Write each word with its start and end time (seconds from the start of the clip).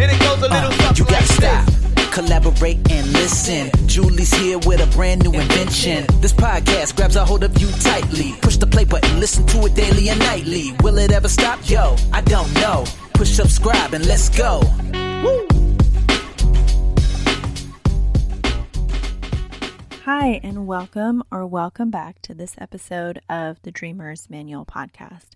and 0.00 0.10
it 0.10 0.18
goes 0.20 0.38
a 0.38 0.48
little 0.48 0.70
Uh, 0.72 0.92
you 0.96 1.04
gotta 1.04 1.12
like 1.12 1.24
stop, 1.24 1.66
this. 1.66 2.14
collaborate 2.14 2.78
and 2.90 3.12
listen. 3.12 3.70
Julie's 3.86 4.32
here 4.34 4.58
with 4.60 4.80
a 4.80 4.86
brand 4.96 5.22
new 5.24 5.32
invention. 5.32 6.06
This 6.20 6.32
podcast 6.32 6.96
grabs 6.96 7.16
a 7.16 7.24
hold 7.24 7.44
of 7.44 7.56
you 7.60 7.68
tightly. 7.80 8.32
Push 8.40 8.56
the 8.56 8.66
play 8.66 8.84
button, 8.84 9.20
listen 9.20 9.46
to 9.46 9.66
it 9.66 9.74
daily 9.74 10.08
and 10.08 10.18
nightly. 10.20 10.72
Will 10.82 10.98
it 10.98 11.12
ever 11.12 11.28
stop? 11.28 11.58
Yo, 11.68 11.96
I 12.12 12.20
don't 12.22 12.52
know. 12.54 12.84
Push 13.14 13.30
subscribe 13.30 13.92
and 13.94 14.06
let's 14.06 14.28
go. 14.30 14.62
Hi, 20.04 20.40
and 20.42 20.66
welcome 20.66 21.22
or 21.30 21.46
welcome 21.46 21.90
back 21.90 22.20
to 22.22 22.34
this 22.34 22.54
episode 22.58 23.20
of 23.28 23.60
the 23.62 23.70
Dreamers 23.70 24.28
Manual 24.28 24.64
podcast. 24.64 25.30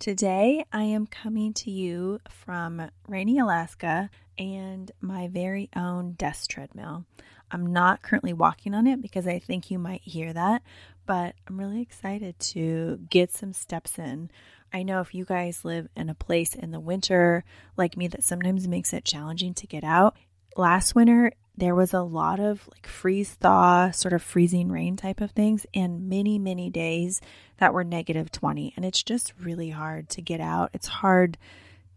Today, 0.00 0.64
I 0.72 0.84
am 0.84 1.06
coming 1.06 1.52
to 1.52 1.70
you 1.70 2.20
from 2.30 2.90
rainy 3.06 3.38
Alaska 3.38 4.08
and 4.38 4.90
my 5.02 5.28
very 5.28 5.68
own 5.76 6.12
desk 6.12 6.48
treadmill. 6.48 7.04
I'm 7.50 7.66
not 7.66 8.00
currently 8.00 8.32
walking 8.32 8.72
on 8.72 8.86
it 8.86 9.02
because 9.02 9.26
I 9.26 9.38
think 9.38 9.70
you 9.70 9.78
might 9.78 10.00
hear 10.00 10.32
that, 10.32 10.62
but 11.04 11.34
I'm 11.46 11.58
really 11.58 11.82
excited 11.82 12.38
to 12.38 12.98
get 13.10 13.30
some 13.30 13.52
steps 13.52 13.98
in. 13.98 14.30
I 14.72 14.84
know 14.84 15.02
if 15.02 15.14
you 15.14 15.26
guys 15.26 15.66
live 15.66 15.86
in 15.94 16.08
a 16.08 16.14
place 16.14 16.54
in 16.54 16.70
the 16.70 16.80
winter 16.80 17.44
like 17.76 17.94
me 17.94 18.08
that 18.08 18.24
sometimes 18.24 18.66
makes 18.66 18.94
it 18.94 19.04
challenging 19.04 19.52
to 19.52 19.66
get 19.66 19.84
out, 19.84 20.16
last 20.56 20.94
winter 20.94 21.34
there 21.60 21.74
was 21.74 21.94
a 21.94 22.02
lot 22.02 22.40
of 22.40 22.66
like 22.68 22.86
freeze 22.86 23.30
thaw, 23.30 23.90
sort 23.90 24.12
of 24.12 24.22
freezing 24.22 24.70
rain 24.70 24.96
type 24.96 25.20
of 25.20 25.30
things, 25.30 25.66
and 25.74 26.08
many, 26.08 26.38
many 26.38 26.70
days 26.70 27.20
that 27.58 27.74
were 27.74 27.84
negative 27.84 28.32
20. 28.32 28.72
And 28.76 28.84
it's 28.84 29.02
just 29.02 29.32
really 29.40 29.70
hard 29.70 30.08
to 30.10 30.22
get 30.22 30.40
out. 30.40 30.70
It's 30.72 30.88
hard 30.88 31.38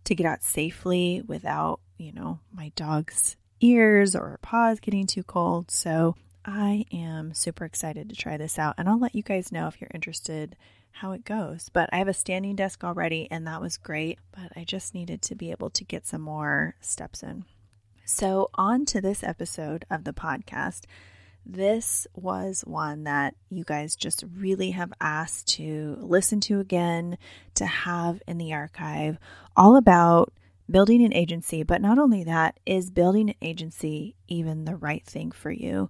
to 0.03 0.15
get 0.15 0.25
out 0.25 0.43
safely 0.43 1.23
without, 1.25 1.79
you 1.97 2.11
know, 2.11 2.39
my 2.51 2.71
dog's 2.75 3.37
ears 3.61 4.15
or 4.15 4.37
paws 4.41 4.79
getting 4.79 5.07
too 5.07 5.23
cold. 5.23 5.71
So 5.71 6.15
I 6.45 6.85
am 6.91 7.33
super 7.33 7.63
excited 7.63 8.09
to 8.09 8.15
try 8.15 8.37
this 8.37 8.59
out. 8.59 8.75
And 8.77 8.89
I'll 8.89 8.99
let 8.99 9.15
you 9.15 9.23
guys 9.23 9.51
know 9.51 9.67
if 9.67 9.79
you're 9.79 9.91
interested 9.93 10.55
how 10.91 11.13
it 11.13 11.25
goes. 11.25 11.69
But 11.71 11.89
I 11.91 11.97
have 11.97 12.07
a 12.07 12.13
standing 12.13 12.55
desk 12.55 12.83
already, 12.83 13.27
and 13.31 13.47
that 13.47 13.61
was 13.61 13.77
great. 13.77 14.19
But 14.31 14.51
I 14.55 14.63
just 14.63 14.93
needed 14.93 15.21
to 15.23 15.35
be 15.35 15.51
able 15.51 15.69
to 15.71 15.83
get 15.83 16.05
some 16.05 16.21
more 16.21 16.75
steps 16.81 17.23
in. 17.23 17.45
So, 18.05 18.49
on 18.55 18.85
to 18.87 18.99
this 18.99 19.23
episode 19.23 19.85
of 19.89 20.03
the 20.03 20.11
podcast. 20.11 20.81
This 21.45 22.05
was 22.13 22.61
one 22.67 23.05
that 23.05 23.35
you 23.49 23.63
guys 23.63 23.95
just 23.95 24.25
really 24.35 24.71
have 24.71 24.91
asked 24.99 25.47
to 25.55 25.97
listen 25.99 26.41
to 26.41 26.59
again, 26.59 27.17
to 27.55 27.65
have 27.65 28.21
in 28.27 28.37
the 28.37 28.53
archive, 28.53 29.17
all 29.55 29.77
about 29.77 30.33
building 30.69 31.03
an 31.03 31.13
agency. 31.13 31.63
But 31.63 31.81
not 31.81 31.97
only 31.97 32.25
that, 32.25 32.59
is 32.65 32.91
building 32.91 33.29
an 33.29 33.35
agency 33.41 34.15
even 34.27 34.65
the 34.65 34.75
right 34.75 35.05
thing 35.05 35.31
for 35.31 35.51
you? 35.51 35.89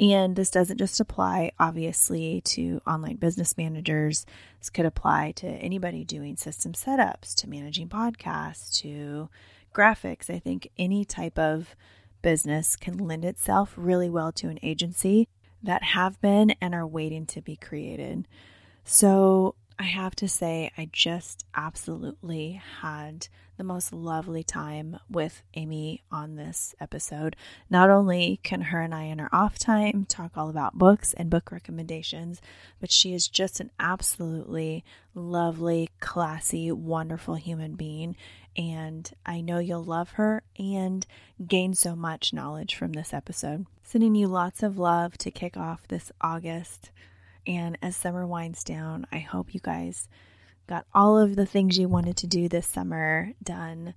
And 0.00 0.34
this 0.34 0.50
doesn't 0.50 0.78
just 0.78 0.98
apply, 0.98 1.52
obviously, 1.60 2.40
to 2.46 2.80
online 2.86 3.16
business 3.16 3.56
managers. 3.56 4.26
This 4.58 4.70
could 4.70 4.86
apply 4.86 5.32
to 5.36 5.46
anybody 5.46 6.04
doing 6.04 6.36
system 6.36 6.72
setups, 6.72 7.36
to 7.36 7.48
managing 7.48 7.88
podcasts, 7.88 8.80
to 8.80 9.28
graphics. 9.72 10.28
I 10.28 10.38
think 10.38 10.70
any 10.78 11.04
type 11.04 11.38
of 11.38 11.74
business 12.22 12.76
can 12.76 12.96
lend 12.98 13.24
itself 13.24 13.74
really 13.76 14.08
well 14.08 14.32
to 14.32 14.48
an 14.48 14.58
agency 14.62 15.28
that 15.62 15.82
have 15.82 16.20
been 16.20 16.50
and 16.60 16.74
are 16.74 16.86
waiting 16.86 17.26
to 17.26 17.40
be 17.40 17.56
created. 17.56 18.26
So 18.84 19.54
I 19.78 19.84
have 19.84 20.14
to 20.16 20.28
say, 20.28 20.70
I 20.76 20.88
just 20.92 21.44
absolutely 21.54 22.60
had 22.80 23.28
the 23.56 23.64
most 23.64 23.92
lovely 23.92 24.42
time 24.42 24.98
with 25.10 25.42
Amy 25.54 26.02
on 26.10 26.36
this 26.36 26.74
episode. 26.80 27.36
Not 27.70 27.90
only 27.90 28.40
can 28.42 28.62
her 28.62 28.80
and 28.80 28.94
I, 28.94 29.04
in 29.04 29.20
our 29.20 29.28
off 29.32 29.58
time, 29.58 30.04
talk 30.04 30.32
all 30.36 30.48
about 30.48 30.78
books 30.78 31.14
and 31.14 31.30
book 31.30 31.52
recommendations, 31.52 32.40
but 32.80 32.90
she 32.90 33.14
is 33.14 33.28
just 33.28 33.60
an 33.60 33.70
absolutely 33.78 34.84
lovely, 35.14 35.90
classy, 36.00 36.72
wonderful 36.72 37.34
human 37.34 37.74
being. 37.74 38.16
And 38.56 39.10
I 39.24 39.40
know 39.40 39.58
you'll 39.58 39.84
love 39.84 40.12
her 40.12 40.42
and 40.58 41.06
gain 41.46 41.74
so 41.74 41.96
much 41.96 42.32
knowledge 42.32 42.74
from 42.74 42.92
this 42.92 43.14
episode. 43.14 43.66
Sending 43.82 44.14
you 44.14 44.26
lots 44.26 44.62
of 44.62 44.78
love 44.78 45.16
to 45.18 45.30
kick 45.30 45.56
off 45.56 45.88
this 45.88 46.12
August. 46.20 46.90
And 47.46 47.78
as 47.82 47.96
summer 47.96 48.26
winds 48.26 48.62
down, 48.62 49.06
I 49.10 49.18
hope 49.18 49.54
you 49.54 49.60
guys 49.60 50.08
got 50.68 50.86
all 50.94 51.18
of 51.18 51.36
the 51.36 51.46
things 51.46 51.78
you 51.78 51.88
wanted 51.88 52.16
to 52.18 52.26
do 52.26 52.48
this 52.48 52.66
summer 52.66 53.32
done. 53.42 53.94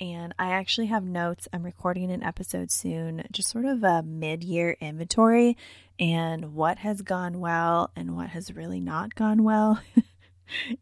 And 0.00 0.34
I 0.38 0.50
actually 0.50 0.86
have 0.86 1.04
notes. 1.04 1.48
I'm 1.52 1.64
recording 1.64 2.10
an 2.10 2.22
episode 2.22 2.70
soon, 2.70 3.24
just 3.32 3.50
sort 3.50 3.64
of 3.64 3.82
a 3.82 4.02
mid 4.02 4.44
year 4.44 4.76
inventory 4.80 5.56
and 5.98 6.54
what 6.54 6.78
has 6.78 7.02
gone 7.02 7.40
well 7.40 7.90
and 7.96 8.16
what 8.16 8.28
has 8.30 8.54
really 8.54 8.80
not 8.80 9.14
gone 9.14 9.42
well 9.42 9.80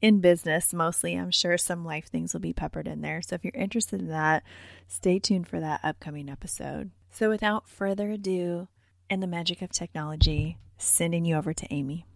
in 0.01 0.21
business. 0.21 0.73
Mostly, 0.73 1.15
I'm 1.15 1.31
sure 1.31 1.59
some 1.59 1.85
life 1.85 2.07
things 2.07 2.33
will 2.33 2.41
be 2.41 2.53
peppered 2.53 2.87
in 2.87 3.01
there. 3.01 3.23
So 3.23 3.35
if 3.35 3.45
you're 3.45 3.53
interested 3.55 4.01
in 4.01 4.09
that, 4.09 4.43
stay 4.87 5.19
tuned 5.19 5.49
for 5.49 5.61
that 5.61 5.81
upcoming 5.83 6.29
episode. 6.29 6.91
So 7.11 7.29
without 7.29 7.69
further 7.69 8.11
ado, 8.11 8.69
and 9.09 9.23
the 9.23 9.27
magic 9.27 9.63
of 9.63 9.71
technology, 9.71 10.59
sending 10.79 11.25
you 11.25 11.37
over 11.37 11.53
to 11.53 11.67
Amy. 11.73 12.07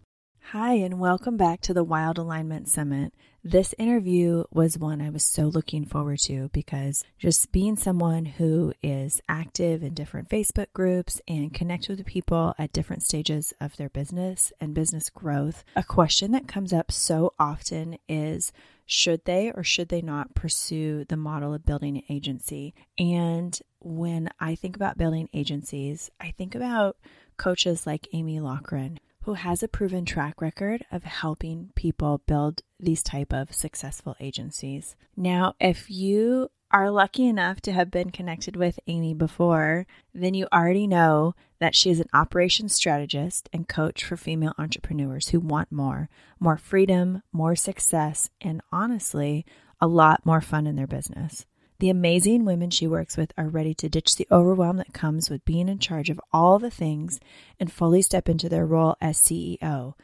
Hi, 0.49 0.73
and 0.73 0.99
welcome 0.99 1.37
back 1.37 1.61
to 1.61 1.73
the 1.73 1.83
Wild 1.83 2.17
Alignment 2.17 2.67
Summit. 2.67 3.13
This 3.41 3.73
interview 3.77 4.43
was 4.51 4.77
one 4.77 4.99
I 5.01 5.09
was 5.09 5.23
so 5.23 5.43
looking 5.43 5.85
forward 5.85 6.19
to 6.23 6.49
because 6.51 7.05
just 7.17 7.53
being 7.53 7.77
someone 7.77 8.25
who 8.25 8.73
is 8.83 9.21
active 9.29 9.81
in 9.81 9.93
different 9.93 10.27
Facebook 10.27 10.67
groups 10.73 11.21
and 11.25 11.53
connect 11.53 11.87
with 11.87 12.05
people 12.05 12.53
at 12.59 12.73
different 12.73 13.03
stages 13.03 13.53
of 13.61 13.77
their 13.77 13.87
business 13.87 14.51
and 14.59 14.73
business 14.73 15.09
growth, 15.09 15.63
a 15.77 15.83
question 15.83 16.33
that 16.33 16.49
comes 16.49 16.73
up 16.73 16.91
so 16.91 17.33
often 17.39 17.97
is 18.09 18.51
should 18.85 19.23
they 19.23 19.51
or 19.51 19.63
should 19.63 19.87
they 19.87 20.01
not 20.01 20.35
pursue 20.35 21.05
the 21.05 21.15
model 21.15 21.53
of 21.53 21.65
building 21.65 21.95
an 21.95 22.03
agency? 22.09 22.73
And 22.99 23.57
when 23.79 24.29
I 24.37 24.55
think 24.55 24.75
about 24.75 24.97
building 24.97 25.29
agencies, 25.33 26.11
I 26.19 26.31
think 26.31 26.55
about 26.55 26.97
coaches 27.37 27.87
like 27.87 28.09
Amy 28.11 28.39
Lockrin, 28.39 28.97
who 29.23 29.33
has 29.33 29.61
a 29.61 29.67
proven 29.67 30.05
track 30.05 30.41
record 30.41 30.85
of 30.91 31.03
helping 31.03 31.71
people 31.75 32.21
build 32.25 32.61
these 32.79 33.03
type 33.03 33.31
of 33.33 33.53
successful 33.53 34.15
agencies. 34.19 34.95
Now, 35.15 35.53
if 35.59 35.89
you 35.89 36.49
are 36.71 36.89
lucky 36.89 37.27
enough 37.27 37.61
to 37.61 37.71
have 37.71 37.91
been 37.91 38.09
connected 38.11 38.55
with 38.55 38.79
Amy 38.87 39.13
before, 39.13 39.85
then 40.13 40.33
you 40.33 40.47
already 40.53 40.87
know 40.87 41.35
that 41.59 41.75
she 41.75 41.89
is 41.89 41.99
an 41.99 42.07
operations 42.13 42.73
strategist 42.73 43.49
and 43.53 43.67
coach 43.67 44.03
for 44.03 44.17
female 44.17 44.53
entrepreneurs 44.57 45.29
who 45.29 45.39
want 45.39 45.71
more, 45.71 46.09
more 46.39 46.57
freedom, 46.57 47.21
more 47.31 47.55
success, 47.55 48.29
and 48.39 48.61
honestly, 48.71 49.45
a 49.79 49.87
lot 49.87 50.25
more 50.25 50.41
fun 50.41 50.65
in 50.65 50.75
their 50.75 50.87
business. 50.87 51.45
The 51.81 51.89
amazing 51.89 52.45
women 52.45 52.69
she 52.69 52.85
works 52.85 53.17
with 53.17 53.33
are 53.39 53.49
ready 53.49 53.73
to 53.73 53.89
ditch 53.89 54.15
the 54.15 54.27
overwhelm 54.31 54.77
that 54.77 54.93
comes 54.93 55.31
with 55.31 55.43
being 55.45 55.67
in 55.67 55.79
charge 55.79 56.11
of 56.11 56.21
all 56.31 56.59
the 56.59 56.69
things 56.69 57.19
and 57.59 57.71
fully 57.71 58.03
step 58.03 58.29
into 58.29 58.47
their 58.47 58.67
role 58.67 58.95
as 59.01 59.17
CEO. 59.17 59.95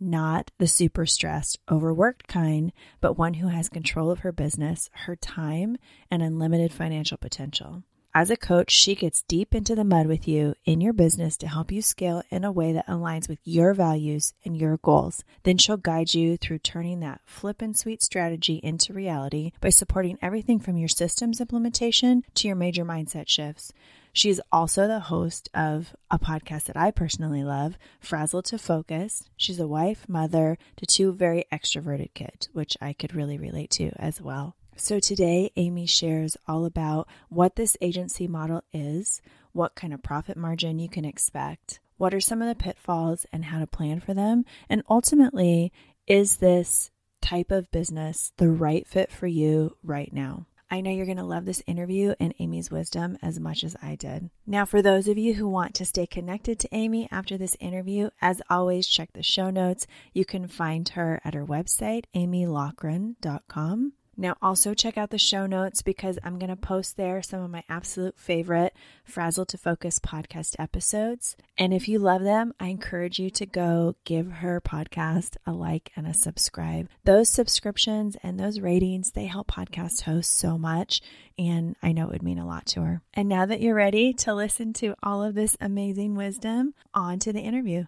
Not 0.00 0.50
the 0.56 0.66
super 0.66 1.04
stressed, 1.04 1.58
overworked 1.70 2.26
kind, 2.26 2.72
but 3.02 3.18
one 3.18 3.34
who 3.34 3.48
has 3.48 3.68
control 3.68 4.10
of 4.10 4.20
her 4.20 4.32
business, 4.32 4.88
her 5.04 5.14
time, 5.14 5.76
and 6.10 6.22
unlimited 6.22 6.72
financial 6.72 7.18
potential. 7.18 7.82
As 8.18 8.30
a 8.30 8.36
coach, 8.38 8.70
she 8.70 8.94
gets 8.94 9.24
deep 9.28 9.54
into 9.54 9.74
the 9.74 9.84
mud 9.84 10.06
with 10.06 10.26
you 10.26 10.54
in 10.64 10.80
your 10.80 10.94
business 10.94 11.36
to 11.36 11.46
help 11.46 11.70
you 11.70 11.82
scale 11.82 12.22
in 12.30 12.44
a 12.44 12.50
way 12.50 12.72
that 12.72 12.86
aligns 12.86 13.28
with 13.28 13.40
your 13.44 13.74
values 13.74 14.32
and 14.42 14.56
your 14.56 14.78
goals. 14.78 15.22
Then 15.42 15.58
she'll 15.58 15.76
guide 15.76 16.14
you 16.14 16.38
through 16.38 16.60
turning 16.60 17.00
that 17.00 17.20
flip 17.26 17.60
and 17.60 17.76
sweet 17.76 18.02
strategy 18.02 18.54
into 18.62 18.94
reality 18.94 19.52
by 19.60 19.68
supporting 19.68 20.16
everything 20.22 20.60
from 20.60 20.78
your 20.78 20.88
systems 20.88 21.42
implementation 21.42 22.22
to 22.36 22.48
your 22.48 22.56
major 22.56 22.86
mindset 22.86 23.28
shifts. 23.28 23.70
She's 24.14 24.40
also 24.50 24.88
the 24.88 25.00
host 25.00 25.50
of 25.52 25.94
a 26.10 26.18
podcast 26.18 26.64
that 26.64 26.76
I 26.78 26.92
personally 26.92 27.44
love, 27.44 27.76
Frazzled 28.00 28.46
to 28.46 28.56
Focused. 28.56 29.28
She's 29.36 29.60
a 29.60 29.68
wife, 29.68 30.08
mother 30.08 30.56
to 30.76 30.86
two 30.86 31.12
very 31.12 31.44
extroverted 31.52 32.14
kids, 32.14 32.48
which 32.54 32.78
I 32.80 32.94
could 32.94 33.14
really 33.14 33.36
relate 33.36 33.72
to 33.72 33.90
as 33.96 34.22
well. 34.22 34.56
So 34.78 35.00
today, 35.00 35.50
Amy 35.56 35.86
shares 35.86 36.36
all 36.46 36.66
about 36.66 37.08
what 37.30 37.56
this 37.56 37.78
agency 37.80 38.28
model 38.28 38.62
is, 38.74 39.22
what 39.52 39.74
kind 39.74 39.94
of 39.94 40.02
profit 40.02 40.36
margin 40.36 40.78
you 40.78 40.88
can 40.90 41.06
expect, 41.06 41.80
what 41.96 42.12
are 42.12 42.20
some 42.20 42.42
of 42.42 42.48
the 42.48 42.62
pitfalls 42.62 43.24
and 43.32 43.46
how 43.46 43.58
to 43.58 43.66
plan 43.66 44.00
for 44.00 44.12
them, 44.12 44.44
and 44.68 44.82
ultimately, 44.90 45.72
is 46.06 46.36
this 46.36 46.90
type 47.22 47.50
of 47.50 47.70
business 47.70 48.32
the 48.36 48.50
right 48.50 48.86
fit 48.86 49.10
for 49.10 49.26
you 49.26 49.76
right 49.82 50.12
now? 50.12 50.46
I 50.70 50.82
know 50.82 50.90
you're 50.90 51.06
going 51.06 51.16
to 51.16 51.24
love 51.24 51.46
this 51.46 51.62
interview 51.66 52.14
and 52.20 52.34
Amy's 52.38 52.70
wisdom 52.70 53.16
as 53.22 53.40
much 53.40 53.64
as 53.64 53.76
I 53.82 53.94
did. 53.94 54.28
Now, 54.46 54.66
for 54.66 54.82
those 54.82 55.08
of 55.08 55.16
you 55.16 55.34
who 55.34 55.48
want 55.48 55.74
to 55.76 55.86
stay 55.86 56.06
connected 56.06 56.58
to 56.58 56.68
Amy 56.72 57.08
after 57.10 57.38
this 57.38 57.56
interview, 57.60 58.10
as 58.20 58.42
always, 58.50 58.86
check 58.86 59.12
the 59.14 59.22
show 59.22 59.48
notes. 59.48 59.86
You 60.12 60.24
can 60.24 60.48
find 60.48 60.88
her 60.90 61.20
at 61.24 61.34
her 61.34 61.46
website, 61.46 62.04
amylockrin.com. 62.14 63.92
Now, 64.18 64.36
also 64.40 64.72
check 64.72 64.96
out 64.96 65.10
the 65.10 65.18
show 65.18 65.44
notes 65.44 65.82
because 65.82 66.18
I'm 66.24 66.38
going 66.38 66.48
to 66.48 66.56
post 66.56 66.96
there 66.96 67.20
some 67.22 67.42
of 67.42 67.50
my 67.50 67.64
absolute 67.68 68.18
favorite 68.18 68.74
Frazzled 69.04 69.48
to 69.48 69.58
Focused 69.58 70.02
podcast 70.02 70.56
episodes. 70.58 71.36
And 71.58 71.74
if 71.74 71.86
you 71.86 71.98
love 71.98 72.22
them, 72.22 72.54
I 72.58 72.68
encourage 72.68 73.18
you 73.18 73.28
to 73.30 73.44
go 73.44 73.94
give 74.04 74.32
her 74.32 74.58
podcast 74.60 75.36
a 75.46 75.52
like 75.52 75.92
and 75.96 76.06
a 76.06 76.14
subscribe. 76.14 76.88
Those 77.04 77.28
subscriptions 77.28 78.16
and 78.22 78.40
those 78.40 78.58
ratings, 78.58 79.10
they 79.10 79.26
help 79.26 79.48
podcast 79.48 80.02
hosts 80.02 80.32
so 80.32 80.56
much. 80.56 81.02
And 81.38 81.76
I 81.82 81.92
know 81.92 82.04
it 82.04 82.12
would 82.12 82.22
mean 82.22 82.38
a 82.38 82.46
lot 82.46 82.64
to 82.66 82.82
her. 82.82 83.02
And 83.12 83.28
now 83.28 83.44
that 83.44 83.60
you're 83.60 83.74
ready 83.74 84.14
to 84.14 84.34
listen 84.34 84.72
to 84.74 84.94
all 85.02 85.22
of 85.22 85.34
this 85.34 85.58
amazing 85.60 86.14
wisdom, 86.14 86.72
on 86.94 87.18
to 87.18 87.34
the 87.34 87.40
interview. 87.40 87.84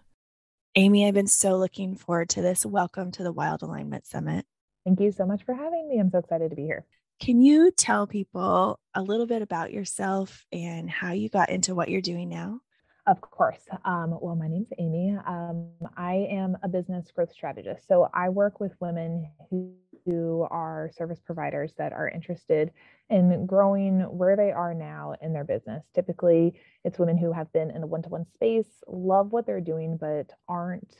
Amy, 0.75 1.07
I've 1.07 1.15
been 1.15 1.25
so 1.25 1.57
looking 1.57 1.95
forward 1.95 2.29
to 2.29 2.43
this. 2.43 2.67
Welcome 2.67 3.11
to 3.13 3.23
the 3.23 3.31
Wild 3.31 3.63
Alignment 3.63 4.05
Summit. 4.05 4.45
Thank 4.89 5.01
you 5.01 5.11
so 5.11 5.27
much 5.27 5.43
for 5.43 5.53
having 5.53 5.87
me. 5.87 5.99
I'm 5.99 6.09
so 6.09 6.17
excited 6.17 6.49
to 6.49 6.55
be 6.55 6.63
here. 6.63 6.83
Can 7.19 7.43
you 7.43 7.69
tell 7.69 8.07
people 8.07 8.79
a 8.95 9.03
little 9.03 9.27
bit 9.27 9.43
about 9.43 9.71
yourself 9.71 10.43
and 10.51 10.89
how 10.89 11.11
you 11.11 11.29
got 11.29 11.51
into 11.51 11.75
what 11.75 11.89
you're 11.89 12.01
doing 12.01 12.27
now? 12.27 12.61
Of 13.05 13.21
course. 13.21 13.61
Um, 13.85 14.17
well, 14.19 14.35
my 14.35 14.47
name's 14.47 14.69
Amy. 14.79 15.15
Um, 15.27 15.67
I 15.95 16.27
am 16.31 16.57
a 16.63 16.67
business 16.67 17.11
growth 17.11 17.31
strategist. 17.31 17.87
So 17.87 18.09
I 18.15 18.29
work 18.29 18.59
with 18.59 18.71
women 18.79 19.29
who, 19.51 19.75
who 20.07 20.47
are 20.49 20.89
service 20.97 21.19
providers 21.23 21.71
that 21.77 21.93
are 21.93 22.09
interested 22.09 22.71
in 23.11 23.45
growing 23.45 23.99
where 23.99 24.35
they 24.35 24.51
are 24.51 24.73
now 24.73 25.13
in 25.21 25.33
their 25.33 25.43
business. 25.43 25.83
Typically, 25.93 26.59
it's 26.83 26.97
women 26.97 27.15
who 27.15 27.31
have 27.31 27.53
been 27.53 27.69
in 27.69 27.81
the 27.81 27.87
one 27.87 28.01
to 28.01 28.09
one 28.09 28.25
space, 28.33 28.81
love 28.87 29.33
what 29.33 29.45
they're 29.45 29.61
doing, 29.61 29.97
but 29.97 30.31
aren't 30.47 30.95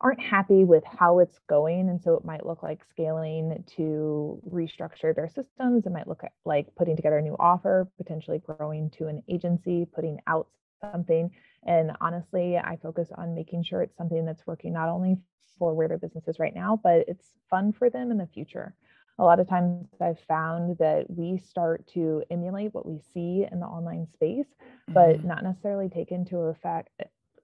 aren't 0.00 0.20
happy 0.20 0.64
with 0.64 0.84
how 0.84 1.18
it's 1.18 1.38
going. 1.48 1.88
And 1.88 2.00
so 2.02 2.14
it 2.14 2.24
might 2.24 2.46
look 2.46 2.62
like 2.62 2.84
scaling 2.90 3.64
to 3.76 4.40
restructure 4.50 5.14
their 5.14 5.28
systems. 5.28 5.86
It 5.86 5.92
might 5.92 6.08
look 6.08 6.22
like 6.44 6.74
putting 6.76 6.96
together 6.96 7.18
a 7.18 7.22
new 7.22 7.36
offer, 7.38 7.88
potentially 7.96 8.40
growing 8.44 8.90
to 8.98 9.08
an 9.08 9.22
agency, 9.28 9.86
putting 9.94 10.18
out 10.26 10.48
something. 10.80 11.30
And 11.66 11.92
honestly, 12.00 12.56
I 12.56 12.78
focus 12.82 13.08
on 13.16 13.34
making 13.34 13.64
sure 13.64 13.82
it's 13.82 13.96
something 13.96 14.24
that's 14.24 14.46
working 14.46 14.72
not 14.72 14.88
only 14.88 15.16
for 15.58 15.74
where 15.74 15.88
their 15.88 15.98
business 15.98 16.28
is 16.28 16.38
right 16.38 16.54
now, 16.54 16.78
but 16.82 17.04
it's 17.08 17.32
fun 17.50 17.72
for 17.72 17.90
them 17.90 18.10
in 18.10 18.18
the 18.18 18.26
future. 18.26 18.74
A 19.18 19.24
lot 19.24 19.40
of 19.40 19.48
times 19.48 19.86
I've 20.00 20.20
found 20.28 20.76
that 20.78 21.06
we 21.08 21.38
start 21.38 21.86
to 21.94 22.22
emulate 22.30 22.74
what 22.74 22.84
we 22.84 23.00
see 23.14 23.46
in 23.50 23.60
the 23.60 23.66
online 23.66 24.06
space, 24.12 24.46
but 24.88 25.16
mm-hmm. 25.16 25.28
not 25.28 25.42
necessarily 25.42 25.88
take 25.88 26.12
into 26.12 26.36
effect 26.38 26.90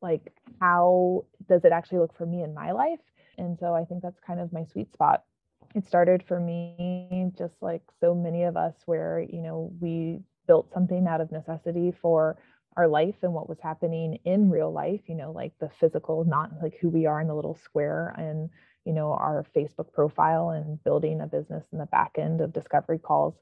like 0.02 0.32
how 0.60 1.24
does 1.48 1.64
it 1.64 1.72
actually 1.72 1.98
look 1.98 2.16
for 2.16 2.26
me 2.26 2.42
in 2.42 2.54
my 2.54 2.72
life? 2.72 3.00
And 3.38 3.58
so 3.58 3.74
i 3.74 3.84
think 3.84 4.02
that's 4.02 4.20
kind 4.20 4.40
of 4.40 4.52
my 4.52 4.64
sweet 4.64 4.92
spot. 4.92 5.24
It 5.74 5.86
started 5.86 6.22
for 6.22 6.38
me 6.38 7.30
just 7.36 7.54
like 7.62 7.82
so 8.00 8.14
many 8.14 8.42
of 8.44 8.56
us 8.56 8.74
where 8.86 9.20
you 9.20 9.40
know 9.40 9.72
we 9.80 10.20
built 10.46 10.72
something 10.72 11.06
out 11.06 11.20
of 11.20 11.32
necessity 11.32 11.92
for 12.02 12.36
our 12.76 12.88
life 12.88 13.16
and 13.22 13.32
what 13.32 13.48
was 13.48 13.58
happening 13.60 14.18
in 14.24 14.50
real 14.50 14.72
life 14.72 15.00
you 15.06 15.14
know 15.14 15.30
like 15.30 15.52
the 15.60 15.68
physical 15.78 16.24
not 16.24 16.50
like 16.62 16.74
who 16.80 16.88
we 16.88 17.06
are 17.06 17.20
in 17.20 17.28
the 17.28 17.34
little 17.34 17.58
square 17.62 18.14
and 18.16 18.48
you 18.84 18.92
know 18.92 19.12
our 19.12 19.44
facebook 19.54 19.92
profile 19.92 20.50
and 20.50 20.82
building 20.82 21.20
a 21.20 21.26
business 21.26 21.66
in 21.72 21.78
the 21.78 21.86
back 21.86 22.12
end 22.18 22.40
of 22.40 22.52
discovery 22.52 22.98
calls 22.98 23.34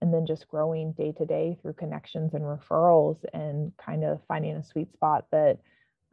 and 0.00 0.12
then 0.12 0.26
just 0.26 0.48
growing 0.48 0.92
day 0.92 1.12
to 1.12 1.24
day 1.24 1.56
through 1.60 1.72
connections 1.72 2.34
and 2.34 2.44
referrals 2.44 3.16
and 3.32 3.72
kind 3.76 4.04
of 4.04 4.20
finding 4.28 4.54
a 4.56 4.64
sweet 4.64 4.92
spot 4.92 5.26
that 5.32 5.58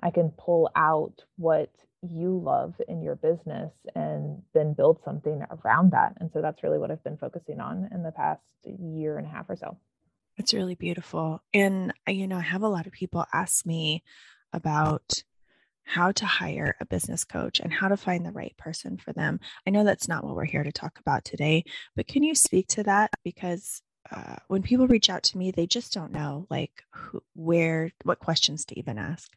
I 0.04 0.12
can 0.12 0.32
pull 0.32 0.70
out 0.76 1.24
what 1.38 1.72
you 2.02 2.38
love 2.38 2.74
in 2.90 3.02
your 3.02 3.16
business 3.16 3.72
and 3.96 4.42
then 4.54 4.74
build 4.74 5.00
something 5.06 5.42
around 5.50 5.94
that. 5.94 6.14
And 6.20 6.30
so 6.34 6.42
that's 6.42 6.62
really 6.62 6.78
what 6.78 6.92
I've 6.92 7.04
been 7.04 7.18
focusing 7.18 7.62
on 7.62 7.88
in 7.94 8.04
the 8.04 8.12
past 8.12 8.42
year 8.66 9.18
and 9.18 9.26
a 9.26 9.30
half 9.30 9.50
or 9.50 9.56
so. 9.56 9.78
It's 10.36 10.54
really 10.54 10.76
beautiful. 10.76 11.42
And, 11.54 11.94
uh, 12.08 12.12
you 12.12 12.28
know, 12.28 12.38
I 12.38 12.42
have 12.42 12.64
a 12.64 12.68
lot 12.68 12.86
of 12.86 12.92
people 12.92 13.26
ask 13.32 13.66
me 13.66 14.04
about 14.52 15.24
how 15.86 16.12
to 16.12 16.26
hire 16.26 16.76
a 16.82 16.86
business 16.86 17.24
coach 17.24 17.62
and 17.62 17.72
how 17.72 17.88
to 17.88 17.98
find 17.98 18.26
the 18.26 18.32
right 18.32 18.56
person 18.58 18.98
for 18.98 19.14
them. 19.14 19.40
I 19.66 19.70
know 19.70 19.86
that's 19.86 20.10
not 20.10 20.26
what 20.26 20.36
we're 20.36 20.46
here 20.46 20.64
to 20.64 20.72
talk 20.72 21.00
about 21.00 21.24
today, 21.24 21.64
but 21.96 22.08
can 22.08 22.24
you 22.24 22.36
speak 22.36 22.68
to 22.70 22.84
that? 22.84 23.12
Because 23.24 23.82
uh, 24.12 24.36
when 24.48 24.64
people 24.64 24.88
reach 24.88 25.10
out 25.10 25.24
to 25.24 25.38
me, 25.38 25.52
they 25.52 25.68
just 25.68 25.94
don't 25.94 26.12
know 26.12 26.46
like 26.50 26.84
who, 26.92 27.22
where, 27.36 27.92
what 28.04 28.20
questions 28.20 28.66
to 28.66 28.80
even 28.80 28.98
ask. 28.98 29.32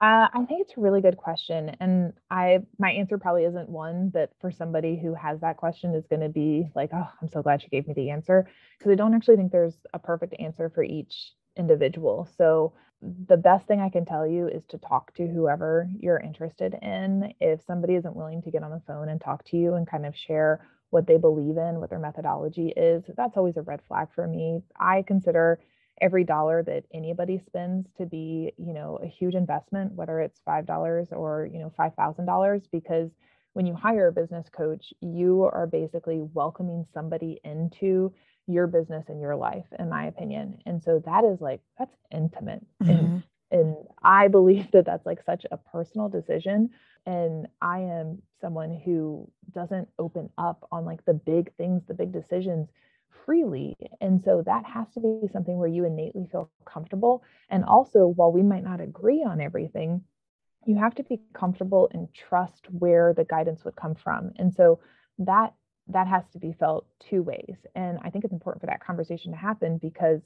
Uh, 0.00 0.28
I 0.32 0.44
think 0.46 0.62
it's 0.62 0.78
a 0.78 0.80
really 0.80 1.02
good 1.02 1.18
question, 1.18 1.76
and 1.78 2.14
I 2.30 2.60
my 2.78 2.90
answer 2.90 3.18
probably 3.18 3.44
isn't 3.44 3.68
one 3.68 4.10
that 4.14 4.30
for 4.40 4.50
somebody 4.50 4.98
who 4.98 5.12
has 5.14 5.40
that 5.40 5.58
question 5.58 5.94
is 5.94 6.06
going 6.06 6.22
to 6.22 6.30
be 6.30 6.70
like, 6.74 6.88
oh, 6.94 7.06
I'm 7.20 7.28
so 7.28 7.42
glad 7.42 7.62
you 7.62 7.68
gave 7.68 7.86
me 7.86 7.92
the 7.92 8.08
answer 8.08 8.48
because 8.78 8.92
I 8.92 8.94
don't 8.94 9.12
actually 9.12 9.36
think 9.36 9.52
there's 9.52 9.76
a 9.92 9.98
perfect 9.98 10.34
answer 10.38 10.70
for 10.70 10.82
each 10.82 11.34
individual. 11.58 12.26
So 12.38 12.72
the 13.02 13.36
best 13.36 13.66
thing 13.66 13.80
I 13.80 13.90
can 13.90 14.06
tell 14.06 14.26
you 14.26 14.48
is 14.48 14.64
to 14.68 14.78
talk 14.78 15.12
to 15.16 15.26
whoever 15.26 15.86
you're 15.98 16.18
interested 16.20 16.74
in. 16.80 17.34
If 17.38 17.60
somebody 17.66 17.94
isn't 17.96 18.16
willing 18.16 18.40
to 18.42 18.50
get 18.50 18.62
on 18.62 18.70
the 18.70 18.82
phone 18.86 19.10
and 19.10 19.20
talk 19.20 19.44
to 19.46 19.58
you 19.58 19.74
and 19.74 19.86
kind 19.86 20.06
of 20.06 20.16
share 20.16 20.66
what 20.88 21.06
they 21.06 21.18
believe 21.18 21.58
in, 21.58 21.78
what 21.78 21.90
their 21.90 21.98
methodology 21.98 22.72
is, 22.74 23.04
that's 23.18 23.36
always 23.36 23.58
a 23.58 23.62
red 23.62 23.80
flag 23.86 24.08
for 24.14 24.26
me. 24.26 24.62
I 24.78 25.02
consider 25.02 25.60
every 26.00 26.24
dollar 26.24 26.62
that 26.62 26.84
anybody 26.94 27.40
spends 27.46 27.86
to 27.98 28.06
be 28.06 28.52
you 28.58 28.72
know 28.72 28.98
a 29.02 29.06
huge 29.06 29.34
investment 29.34 29.92
whether 29.92 30.20
it's 30.20 30.40
five 30.44 30.66
dollars 30.66 31.08
or 31.12 31.48
you 31.52 31.58
know 31.58 31.72
five 31.76 31.94
thousand 31.94 32.26
dollars 32.26 32.62
because 32.72 33.10
when 33.52 33.66
you 33.66 33.74
hire 33.74 34.08
a 34.08 34.12
business 34.12 34.48
coach 34.50 34.92
you 35.00 35.42
are 35.42 35.66
basically 35.66 36.20
welcoming 36.32 36.84
somebody 36.94 37.40
into 37.44 38.12
your 38.50 38.66
business 38.66 39.04
and 39.08 39.20
your 39.20 39.36
life 39.36 39.66
in 39.78 39.88
my 39.88 40.06
opinion. 40.06 40.58
And 40.66 40.82
so 40.82 41.02
that 41.06 41.24
is 41.24 41.40
like 41.40 41.60
that's 41.78 41.96
intimate. 42.12 42.64
Mm-hmm. 42.82 42.90
and 42.90 43.22
and 43.52 43.76
i 44.02 44.28
believe 44.28 44.70
that 44.72 44.86
that's 44.86 45.06
like 45.06 45.22
such 45.24 45.46
a 45.50 45.56
personal 45.56 46.08
decision. 46.08 46.70
And 47.06 47.46
i 47.62 47.80
am 47.80 48.22
someone 48.40 48.80
who 48.84 49.30
doesn't 49.52 49.88
open 49.98 50.30
up 50.38 50.66
on 50.72 50.84
like 50.84 51.04
the 51.04 51.14
big 51.14 51.54
things 51.56 51.82
the 51.86 51.94
big 51.94 52.12
decisions 52.12 52.68
freely. 53.24 53.76
And 54.00 54.22
so 54.22 54.42
that 54.46 54.64
has 54.64 54.86
to 54.94 55.00
be 55.00 55.28
something 55.32 55.56
where 55.56 55.68
you 55.68 55.84
innately 55.84 56.26
feel 56.30 56.50
comfortable. 56.64 57.22
And 57.48 57.64
also, 57.64 58.06
while 58.06 58.32
we 58.32 58.42
might 58.42 58.64
not 58.64 58.80
agree 58.80 59.24
on 59.26 59.40
everything, 59.40 60.02
you 60.66 60.76
have 60.78 60.94
to 60.96 61.02
be 61.04 61.20
comfortable 61.32 61.88
and 61.92 62.12
trust 62.12 62.66
where 62.70 63.14
the 63.14 63.24
guidance 63.24 63.64
would 63.64 63.76
come 63.76 63.94
from. 63.94 64.32
And 64.36 64.52
so 64.52 64.80
that 65.18 65.54
that 65.88 66.06
has 66.06 66.22
to 66.32 66.38
be 66.38 66.52
felt 66.52 66.86
two 67.00 67.22
ways. 67.22 67.56
And 67.74 67.98
I 68.02 68.10
think 68.10 68.24
it's 68.24 68.32
important 68.32 68.60
for 68.60 68.66
that 68.66 68.84
conversation 68.84 69.32
to 69.32 69.38
happen 69.38 69.78
because 69.78 70.20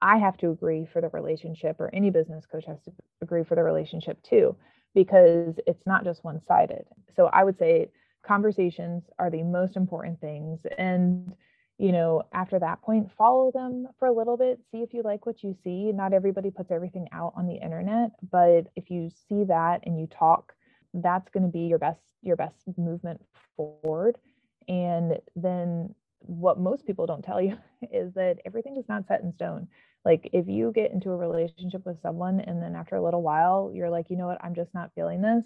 I 0.00 0.18
have 0.18 0.36
to 0.38 0.50
agree 0.50 0.86
for 0.92 1.00
the 1.00 1.08
relationship, 1.08 1.80
or 1.80 1.92
any 1.92 2.10
business 2.10 2.46
coach 2.46 2.66
has 2.66 2.80
to 2.82 2.92
agree 3.20 3.42
for 3.42 3.56
the 3.56 3.64
relationship 3.64 4.22
too, 4.22 4.56
because 4.94 5.58
it's 5.66 5.86
not 5.86 6.04
just 6.04 6.22
one 6.22 6.40
sided. 6.46 6.84
So 7.16 7.26
I 7.26 7.42
would 7.42 7.58
say 7.58 7.90
conversations 8.24 9.04
are 9.18 9.30
the 9.30 9.42
most 9.42 9.76
important 9.76 10.20
things. 10.20 10.60
And 10.76 11.34
you 11.78 11.92
know, 11.92 12.22
after 12.32 12.58
that 12.58 12.82
point, 12.82 13.10
follow 13.16 13.52
them 13.52 13.86
for 13.98 14.08
a 14.08 14.12
little 14.12 14.36
bit, 14.36 14.58
see 14.72 14.78
if 14.78 14.92
you 14.92 15.02
like 15.02 15.26
what 15.26 15.44
you 15.44 15.56
see. 15.62 15.92
Not 15.92 16.12
everybody 16.12 16.50
puts 16.50 16.72
everything 16.72 17.06
out 17.12 17.32
on 17.36 17.46
the 17.46 17.54
internet, 17.54 18.10
but 18.30 18.66
if 18.74 18.90
you 18.90 19.10
see 19.28 19.44
that 19.44 19.80
and 19.84 19.98
you 19.98 20.08
talk, 20.08 20.54
that's 20.92 21.30
going 21.30 21.44
to 21.44 21.48
be 21.48 21.60
your 21.60 21.78
best 21.78 22.00
your 22.22 22.36
best 22.36 22.56
movement 22.76 23.20
forward. 23.56 24.18
And 24.66 25.18
then 25.36 25.94
what 26.18 26.58
most 26.58 26.84
people 26.84 27.06
don't 27.06 27.22
tell 27.22 27.40
you 27.40 27.56
is 27.92 28.12
that 28.14 28.38
everything 28.44 28.76
is 28.76 28.88
not 28.88 29.06
set 29.06 29.20
in 29.22 29.32
stone. 29.32 29.68
Like 30.04 30.28
if 30.32 30.48
you 30.48 30.72
get 30.74 30.92
into 30.92 31.10
a 31.10 31.16
relationship 31.16 31.86
with 31.86 32.02
someone 32.02 32.40
and 32.40 32.60
then 32.60 32.74
after 32.74 32.96
a 32.96 33.02
little 33.02 33.22
while 33.22 33.70
you're 33.72 33.90
like, 33.90 34.10
you 34.10 34.16
know 34.16 34.26
what, 34.26 34.42
I'm 34.42 34.54
just 34.54 34.74
not 34.74 34.90
feeling 34.96 35.20
this, 35.22 35.44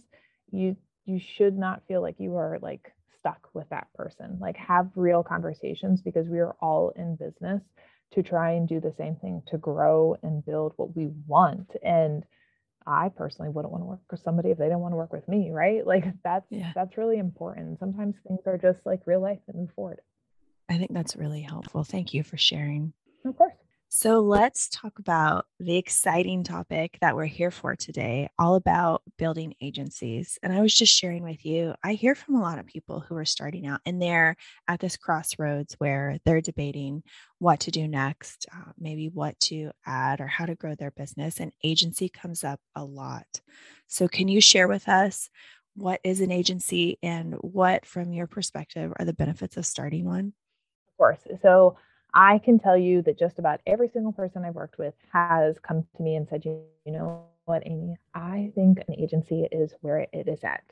you 0.50 0.76
you 1.04 1.20
should 1.36 1.58
not 1.58 1.82
feel 1.88 2.00
like 2.00 2.16
you 2.18 2.36
are 2.36 2.58
like 2.62 2.92
stuck 3.22 3.48
with 3.54 3.68
that 3.70 3.86
person. 3.94 4.38
Like 4.40 4.56
have 4.56 4.90
real 4.96 5.22
conversations 5.22 6.02
because 6.02 6.28
we 6.28 6.40
are 6.40 6.56
all 6.60 6.92
in 6.96 7.16
business 7.16 7.62
to 8.14 8.22
try 8.22 8.52
and 8.52 8.68
do 8.68 8.80
the 8.80 8.92
same 8.98 9.16
thing 9.16 9.42
to 9.46 9.58
grow 9.58 10.16
and 10.22 10.44
build 10.44 10.72
what 10.76 10.94
we 10.94 11.08
want. 11.26 11.70
And 11.82 12.24
I 12.84 13.10
personally 13.10 13.50
wouldn't 13.50 13.70
want 13.70 13.82
to 13.82 13.86
work 13.86 14.00
with 14.10 14.20
somebody 14.20 14.50
if 14.50 14.58
they 14.58 14.64
didn't 14.64 14.80
want 14.80 14.92
to 14.92 14.96
work 14.96 15.12
with 15.12 15.28
me, 15.28 15.50
right? 15.50 15.86
Like 15.92 16.04
that's 16.24 16.46
yeah. 16.50 16.72
that's 16.74 16.98
really 16.98 17.18
important. 17.18 17.78
Sometimes 17.78 18.16
things 18.26 18.40
are 18.46 18.58
just 18.58 18.84
like 18.84 19.06
real 19.06 19.20
life 19.20 19.38
that 19.46 19.54
move 19.54 19.70
forward. 19.76 20.00
I 20.68 20.78
think 20.78 20.92
that's 20.92 21.16
really 21.16 21.42
helpful. 21.42 21.84
Thank 21.84 22.14
you 22.14 22.22
for 22.22 22.36
sharing. 22.36 22.92
Of 23.24 23.36
course. 23.36 23.54
So 23.94 24.20
let's 24.20 24.70
talk 24.70 24.98
about 24.98 25.44
the 25.60 25.76
exciting 25.76 26.44
topic 26.44 26.96
that 27.02 27.14
we're 27.14 27.26
here 27.26 27.50
for 27.50 27.76
today, 27.76 28.30
all 28.38 28.54
about 28.54 29.02
building 29.18 29.52
agencies. 29.60 30.38
And 30.42 30.50
I 30.50 30.62
was 30.62 30.74
just 30.74 30.94
sharing 30.94 31.22
with 31.22 31.44
you, 31.44 31.74
I 31.84 31.92
hear 31.92 32.14
from 32.14 32.36
a 32.36 32.40
lot 32.40 32.58
of 32.58 32.64
people 32.64 33.00
who 33.00 33.14
are 33.16 33.26
starting 33.26 33.66
out 33.66 33.82
and 33.84 34.00
they're 34.00 34.36
at 34.66 34.80
this 34.80 34.96
crossroads 34.96 35.74
where 35.74 36.16
they're 36.24 36.40
debating 36.40 37.02
what 37.38 37.60
to 37.60 37.70
do 37.70 37.86
next, 37.86 38.46
uh, 38.50 38.72
maybe 38.78 39.10
what 39.10 39.38
to 39.40 39.72
add 39.84 40.22
or 40.22 40.26
how 40.26 40.46
to 40.46 40.54
grow 40.54 40.74
their 40.74 40.92
business. 40.92 41.38
And 41.38 41.52
agency 41.62 42.08
comes 42.08 42.44
up 42.44 42.60
a 42.74 42.82
lot. 42.82 43.42
So, 43.88 44.08
can 44.08 44.26
you 44.26 44.40
share 44.40 44.68
with 44.68 44.88
us 44.88 45.28
what 45.74 46.00
is 46.02 46.22
an 46.22 46.30
agency 46.30 46.98
and 47.02 47.34
what, 47.42 47.84
from 47.84 48.14
your 48.14 48.26
perspective, 48.26 48.90
are 48.98 49.04
the 49.04 49.12
benefits 49.12 49.58
of 49.58 49.66
starting 49.66 50.06
one? 50.06 50.32
Of 50.88 50.96
course. 50.96 51.20
So 51.42 51.76
I 52.14 52.38
can 52.38 52.58
tell 52.58 52.76
you 52.76 53.02
that 53.02 53.18
just 53.18 53.38
about 53.38 53.60
every 53.66 53.88
single 53.88 54.12
person 54.12 54.44
I've 54.44 54.54
worked 54.54 54.78
with 54.78 54.94
has 55.12 55.58
come 55.58 55.86
to 55.96 56.02
me 56.02 56.16
and 56.16 56.28
said, 56.28 56.44
you, 56.44 56.62
know 56.86 57.24
what, 57.46 57.62
Amy, 57.66 57.96
I 58.14 58.52
think 58.54 58.78
an 58.86 58.94
agency 58.98 59.48
is 59.50 59.74
where 59.80 59.98
it 60.12 60.28
is 60.28 60.44
at. 60.44 60.62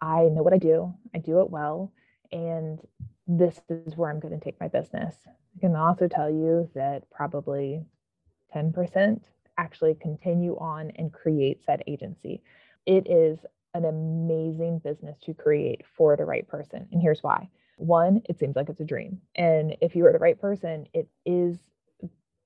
I 0.00 0.24
know 0.24 0.42
what 0.42 0.52
I 0.52 0.58
do, 0.58 0.92
I 1.14 1.18
do 1.18 1.40
it 1.40 1.50
well, 1.50 1.92
and 2.30 2.80
this 3.26 3.60
is 3.68 3.96
where 3.96 4.10
I'm 4.10 4.20
going 4.20 4.38
to 4.38 4.44
take 4.44 4.60
my 4.60 4.68
business. 4.68 5.14
I 5.56 5.60
can 5.60 5.76
also 5.76 6.08
tell 6.08 6.30
you 6.30 6.68
that 6.74 7.08
probably 7.10 7.84
10% 8.54 9.22
actually 9.58 9.94
continue 9.94 10.56
on 10.58 10.90
and 10.96 11.12
create 11.12 11.64
said 11.64 11.82
agency. 11.86 12.42
It 12.86 13.08
is 13.08 13.38
an 13.74 13.84
amazing 13.84 14.80
business 14.80 15.18
to 15.24 15.34
create 15.34 15.82
for 15.96 16.16
the 16.16 16.24
right 16.24 16.46
person. 16.48 16.86
And 16.92 17.00
here's 17.00 17.22
why. 17.22 17.48
One, 17.82 18.22
it 18.28 18.38
seems 18.38 18.54
like 18.54 18.68
it's 18.68 18.80
a 18.80 18.84
dream. 18.84 19.20
And 19.34 19.76
if 19.80 19.96
you 19.96 20.06
are 20.06 20.12
the 20.12 20.18
right 20.18 20.40
person, 20.40 20.86
it 20.94 21.08
is 21.26 21.58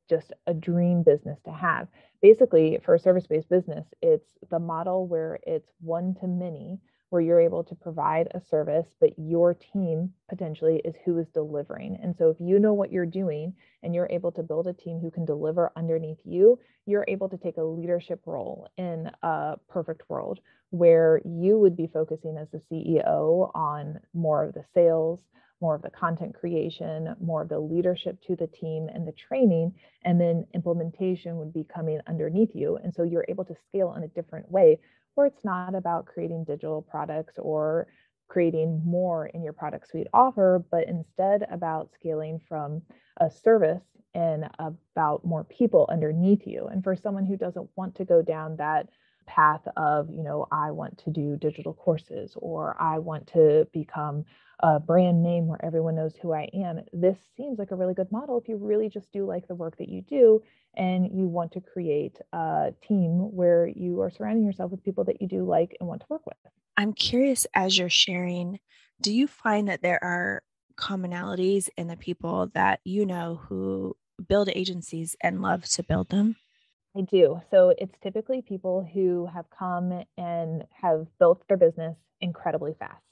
just 0.08 0.32
a 0.46 0.54
dream 0.54 1.02
business 1.02 1.38
to 1.44 1.52
have. 1.52 1.88
Basically, 2.22 2.78
for 2.82 2.94
a 2.94 2.98
service 2.98 3.26
based 3.26 3.48
business, 3.48 3.86
it's 4.00 4.30
the 4.50 4.58
model 4.58 5.06
where 5.06 5.38
it's 5.46 5.70
one 5.80 6.14
to 6.20 6.26
many 6.26 6.78
where 7.10 7.22
you're 7.22 7.40
able 7.40 7.62
to 7.64 7.74
provide 7.74 8.28
a 8.34 8.40
service, 8.40 8.86
but 9.00 9.10
your 9.18 9.54
team 9.54 10.12
potentially 10.28 10.80
is 10.84 10.94
who 11.04 11.18
is 11.18 11.28
delivering. 11.28 11.96
And 12.02 12.16
so 12.16 12.30
if 12.30 12.36
you 12.40 12.58
know 12.58 12.74
what 12.74 12.90
you're 12.90 13.06
doing 13.06 13.54
and 13.82 13.94
you're 13.94 14.08
able 14.10 14.32
to 14.32 14.42
build 14.42 14.66
a 14.66 14.72
team 14.72 14.98
who 15.00 15.10
can 15.10 15.24
deliver 15.24 15.72
underneath 15.76 16.18
you, 16.24 16.58
you're 16.84 17.04
able 17.08 17.28
to 17.28 17.38
take 17.38 17.58
a 17.58 17.62
leadership 17.62 18.20
role 18.26 18.68
in 18.76 19.10
a 19.22 19.54
perfect 19.68 20.08
world 20.08 20.40
where 20.70 21.20
you 21.24 21.58
would 21.58 21.76
be 21.76 21.86
focusing 21.86 22.36
as 22.36 22.48
the 22.50 22.60
CEO 22.70 23.50
on 23.54 24.00
more 24.12 24.44
of 24.44 24.54
the 24.54 24.64
sales, 24.74 25.20
more 25.60 25.74
of 25.74 25.82
the 25.82 25.90
content 25.90 26.34
creation, 26.34 27.14
more 27.20 27.42
of 27.42 27.48
the 27.48 27.58
leadership 27.58 28.20
to 28.26 28.36
the 28.36 28.48
team 28.48 28.88
and 28.92 29.06
the 29.06 29.12
training, 29.12 29.72
and 30.04 30.20
then 30.20 30.44
implementation 30.54 31.36
would 31.36 31.52
be 31.52 31.64
coming 31.64 32.00
underneath 32.06 32.50
you. 32.54 32.76
And 32.76 32.92
so 32.92 33.04
you're 33.04 33.24
able 33.28 33.44
to 33.44 33.54
scale 33.68 33.94
in 33.94 34.02
a 34.02 34.08
different 34.08 34.50
way 34.50 34.78
where 35.16 35.26
it's 35.26 35.44
not 35.44 35.74
about 35.74 36.06
creating 36.06 36.44
digital 36.44 36.82
products 36.82 37.34
or 37.38 37.88
creating 38.28 38.82
more 38.84 39.26
in 39.26 39.42
your 39.42 39.52
product 39.52 39.88
suite 39.88 40.06
offer, 40.12 40.64
but 40.70 40.88
instead 40.88 41.46
about 41.50 41.90
scaling 41.94 42.40
from 42.48 42.82
a 43.18 43.30
service 43.30 43.82
and 44.14 44.48
about 44.58 45.24
more 45.24 45.44
people 45.44 45.88
underneath 45.90 46.46
you. 46.46 46.66
And 46.66 46.82
for 46.82 46.96
someone 46.96 47.26
who 47.26 47.36
doesn't 47.36 47.68
want 47.76 47.94
to 47.96 48.04
go 48.04 48.22
down 48.22 48.56
that 48.56 48.88
path 49.26 49.62
of, 49.76 50.08
you 50.10 50.22
know, 50.22 50.46
I 50.50 50.70
want 50.70 50.98
to 51.04 51.10
do 51.10 51.36
digital 51.36 51.74
courses 51.74 52.32
or 52.36 52.76
I 52.80 52.98
want 52.98 53.26
to 53.28 53.66
become 53.72 54.24
a 54.60 54.80
brand 54.80 55.22
name 55.22 55.46
where 55.46 55.62
everyone 55.64 55.96
knows 55.96 56.14
who 56.20 56.32
I 56.32 56.48
am, 56.54 56.80
this 56.92 57.18
seems 57.36 57.58
like 57.58 57.72
a 57.72 57.76
really 57.76 57.94
good 57.94 58.10
model 58.10 58.38
if 58.38 58.48
you 58.48 58.56
really 58.56 58.88
just 58.88 59.12
do 59.12 59.26
like 59.26 59.46
the 59.48 59.54
work 59.54 59.76
that 59.78 59.88
you 59.88 60.02
do 60.02 60.42
and 60.74 61.10
you 61.12 61.26
want 61.26 61.52
to 61.52 61.60
create 61.60 62.18
a 62.32 62.72
team 62.86 63.34
where 63.34 63.66
you 63.66 64.00
are 64.00 64.10
surrounding 64.10 64.44
yourself 64.44 64.70
with 64.70 64.82
people 64.82 65.04
that 65.04 65.20
you 65.20 65.28
do 65.28 65.44
like 65.44 65.76
and 65.78 65.88
want 65.88 66.00
to 66.00 66.06
work 66.08 66.24
with. 66.26 66.36
I'm 66.76 66.92
curious 66.92 67.46
as 67.54 67.76
you're 67.76 67.90
sharing, 67.90 68.60
do 69.00 69.12
you 69.12 69.26
find 69.26 69.68
that 69.68 69.82
there 69.82 70.02
are 70.02 70.42
commonalities 70.76 71.68
in 71.76 71.88
the 71.88 71.96
people 71.96 72.50
that 72.54 72.80
you 72.84 73.06
know 73.06 73.40
who 73.48 73.96
build 74.28 74.48
agencies 74.48 75.16
and 75.20 75.42
love 75.42 75.64
to 75.64 75.82
build 75.82 76.08
them? 76.10 76.36
I 76.96 77.02
do. 77.02 77.40
So 77.50 77.74
it's 77.76 77.94
typically 78.02 78.42
people 78.42 78.88
who 78.94 79.26
have 79.26 79.44
come 79.50 80.02
and 80.16 80.64
have 80.70 81.06
built 81.18 81.46
their 81.48 81.56
business 81.56 81.96
incredibly 82.20 82.74
fast. 82.78 83.02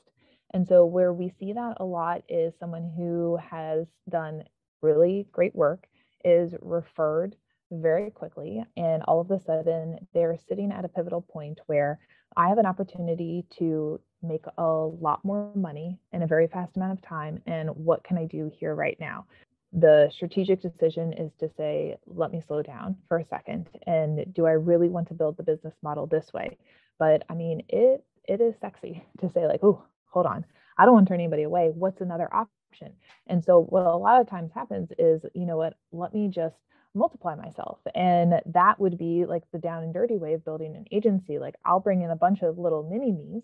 And 0.53 0.67
so, 0.67 0.87
where 0.87 1.12
we 1.12 1.33
see 1.38 1.53
that 1.53 1.76
a 1.81 1.85
lot 1.85 2.23
is 2.29 2.55
someone 2.59 2.93
who 2.97 3.37
has 3.50 3.87
done 4.09 4.45
really 4.83 5.26
great 5.33 5.55
work, 5.55 5.87
is 6.25 6.55
referred 6.62 7.35
very 7.73 8.11
quickly, 8.11 8.64
and 8.76 9.03
all 9.03 9.21
of 9.21 9.31
a 9.31 9.41
sudden 9.41 9.99
they're 10.14 10.38
sitting 10.49 10.71
at 10.71 10.85
a 10.85 10.88
pivotal 10.88 11.23
point 11.23 11.61
where 11.67 11.99
I 12.37 12.49
have 12.49 12.59
an 12.59 12.67
opportunity 12.67 13.45
to 13.59 14.00
make 14.23 14.45
a 14.57 14.62
lot 14.62 15.25
more 15.25 15.50
money 15.55 15.99
in 16.12 16.23
a 16.23 16.26
very 16.26 16.47
fast 16.47 16.76
amount 16.76 16.93
of 16.93 17.03
time. 17.03 17.43
And 17.47 17.71
what 17.71 18.05
can 18.05 18.17
I 18.17 18.25
do 18.25 18.50
here 18.59 18.75
right 18.75 18.97
now? 19.00 19.26
The 19.75 20.09
strategic 20.12 20.62
decision 20.62 21.12
is 21.12 21.33
to 21.40 21.50
say, 21.57 21.97
let 22.07 22.31
me 22.33 22.40
slow 22.40 22.62
down 22.62 22.97
for 23.09 23.19
a 23.19 23.25
second. 23.25 23.69
And 23.87 24.33
do 24.33 24.47
I 24.47 24.52
really 24.52 24.88
want 24.88 25.09
to 25.09 25.14
build 25.14 25.37
the 25.37 25.43
business 25.43 25.75
model 25.83 26.07
this 26.07 26.33
way? 26.33 26.57
But 26.99 27.25
I 27.28 27.35
mean, 27.35 27.62
it 27.69 28.04
it 28.26 28.40
is 28.40 28.54
sexy 28.61 29.04
to 29.21 29.28
say, 29.28 29.47
like, 29.47 29.61
oh, 29.62 29.83
hold 30.07 30.26
on, 30.26 30.45
I 30.78 30.85
don't 30.85 30.95
want 30.95 31.07
to 31.09 31.11
turn 31.12 31.21
anybody 31.21 31.43
away. 31.43 31.71
What's 31.75 32.00
another 32.00 32.33
option? 32.33 32.93
And 33.26 33.45
so, 33.45 33.62
what 33.64 33.85
a 33.85 33.97
lot 33.97 34.21
of 34.21 34.28
times 34.28 34.52
happens 34.52 34.90
is, 34.99 35.26
you 35.35 35.45
know 35.47 35.57
what, 35.57 35.75
let 35.93 36.14
me 36.14 36.28
just 36.28 36.57
multiply 36.95 37.35
myself. 37.35 37.78
And 37.95 38.40
that 38.47 38.78
would 38.78 38.97
be 38.97 39.25
like 39.26 39.43
the 39.52 39.59
down 39.59 39.83
and 39.83 39.93
dirty 39.93 40.16
way 40.16 40.35
of 40.35 40.45
building 40.45 40.76
an 40.76 40.87
agency. 40.93 41.38
Like, 41.38 41.57
I'll 41.64 41.81
bring 41.81 42.02
in 42.02 42.11
a 42.11 42.16
bunch 42.16 42.43
of 42.43 42.59
little 42.59 42.85
mini 42.88 43.12
me's 43.12 43.43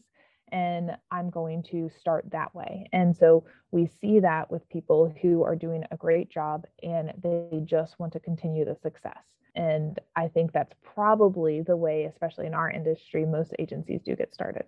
and 0.53 0.97
I'm 1.11 1.31
going 1.31 1.63
to 1.65 1.91
start 1.99 2.31
that 2.31 2.55
way. 2.55 2.89
And 2.93 3.17
so 3.17 3.45
we 3.71 3.87
see 3.87 4.21
that 4.21 4.51
with 4.51 4.69
people 4.69 5.15
who 5.21 5.43
are 5.43 5.57
doing 5.57 5.85
a 5.91 5.97
great 5.97 6.31
job 6.31 6.67
and 6.83 7.13
they 7.23 7.63
just 7.65 7.99
want 7.99 8.13
to 8.15 8.21
continue 8.21 8.65
the 8.65 8.77
success. 8.83 9.23
And 9.55 9.99
I 10.15 10.29
think 10.29 10.53
that's 10.53 10.75
probably 10.83 11.63
the 11.63 11.77
way, 11.77 12.05
especially 12.05 12.47
in 12.47 12.55
our 12.55 12.71
industry, 12.71 13.25
most 13.25 13.53
agencies 13.59 14.01
do 14.05 14.15
get 14.15 14.33
started. 14.35 14.65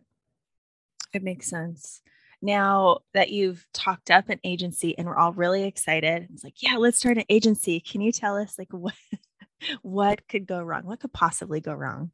It 1.13 1.23
makes 1.23 1.49
sense. 1.49 2.03
Now 2.41 2.99
that 3.15 3.31
you've 3.31 3.65
talked 3.73 4.11
up 4.11 4.29
an 4.29 4.41
agency 4.43 4.99
and 4.99 5.07
we're 5.07 5.17
all 5.17 5.33
really 5.33 5.65
excited, 5.65 6.29
it's 6.33 6.43
like, 6.43 6.63
yeah, 6.63 6.77
let's 6.77 6.99
start 6.99 7.19
an 7.19 7.25
agency. 7.29 7.79
Can 7.79 8.01
you 8.01 8.11
tell 8.11 8.37
us 8.37 8.59
like 8.59 8.69
what 8.73 8.95
what 9.83 10.27
could 10.29 10.47
go 10.47 10.61
wrong? 10.61 10.85
What 10.85 11.01
could 11.01 11.13
possibly 11.13 11.61
go 11.61 11.75
wrong? 11.75 12.11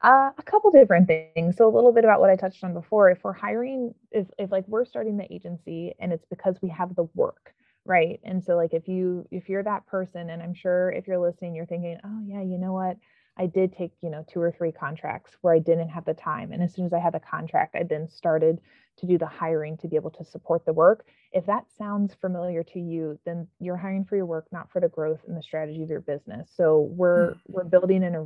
Uh, 0.00 0.30
a 0.38 0.42
couple 0.44 0.70
different 0.70 1.08
things. 1.08 1.56
So 1.56 1.66
a 1.66 1.74
little 1.74 1.92
bit 1.92 2.04
about 2.04 2.20
what 2.20 2.30
I 2.30 2.36
touched 2.36 2.62
on 2.62 2.72
before. 2.72 3.10
If 3.10 3.24
we're 3.24 3.32
hiring, 3.32 3.94
if 4.12 4.28
if 4.38 4.52
like 4.52 4.64
we're 4.68 4.84
starting 4.84 5.16
the 5.16 5.32
agency 5.32 5.94
and 5.98 6.12
it's 6.12 6.24
because 6.26 6.56
we 6.62 6.68
have 6.68 6.94
the 6.94 7.08
work, 7.14 7.52
right? 7.84 8.20
And 8.22 8.42
so 8.42 8.54
like 8.54 8.74
if 8.74 8.86
you 8.86 9.26
if 9.32 9.48
you're 9.48 9.64
that 9.64 9.86
person, 9.86 10.30
and 10.30 10.40
I'm 10.42 10.54
sure 10.54 10.92
if 10.92 11.08
you're 11.08 11.18
listening, 11.18 11.54
you're 11.54 11.66
thinking, 11.66 11.98
oh 12.04 12.20
yeah, 12.24 12.42
you 12.42 12.58
know 12.58 12.72
what? 12.72 12.96
I 13.38 13.46
did 13.46 13.72
take, 13.72 13.92
you 14.02 14.10
know, 14.10 14.24
two 14.28 14.40
or 14.40 14.50
three 14.50 14.72
contracts 14.72 15.36
where 15.40 15.54
I 15.54 15.60
didn't 15.60 15.90
have 15.90 16.04
the 16.04 16.14
time. 16.14 16.52
And 16.52 16.62
as 16.62 16.74
soon 16.74 16.86
as 16.86 16.92
I 16.92 16.98
had 16.98 17.14
the 17.14 17.20
contract, 17.20 17.76
I 17.76 17.84
then 17.84 18.08
started 18.08 18.60
to 18.98 19.06
do 19.06 19.16
the 19.16 19.26
hiring 19.26 19.76
to 19.78 19.88
be 19.88 19.94
able 19.94 20.10
to 20.10 20.24
support 20.24 20.64
the 20.66 20.72
work. 20.72 21.06
If 21.32 21.46
that 21.46 21.66
sounds 21.76 22.14
familiar 22.20 22.64
to 22.64 22.80
you, 22.80 23.18
then 23.24 23.46
you're 23.60 23.76
hiring 23.76 24.04
for 24.04 24.16
your 24.16 24.26
work, 24.26 24.46
not 24.50 24.70
for 24.72 24.80
the 24.80 24.88
growth 24.88 25.20
and 25.28 25.36
the 25.36 25.42
strategy 25.42 25.82
of 25.82 25.88
your 25.88 26.00
business. 26.00 26.50
So 26.56 26.88
we're 26.92 27.30
mm-hmm. 27.30 27.52
we're 27.52 27.64
building 27.64 28.02
in 28.02 28.16
a 28.16 28.22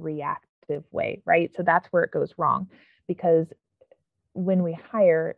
reactive 0.73 0.93
way, 0.93 1.23
right? 1.25 1.50
So 1.55 1.62
that's 1.62 1.88
where 1.88 2.05
it 2.05 2.11
goes 2.11 2.35
wrong 2.38 2.69
because 3.09 3.47
when 4.35 4.62
we 4.62 4.73
hire 4.73 5.37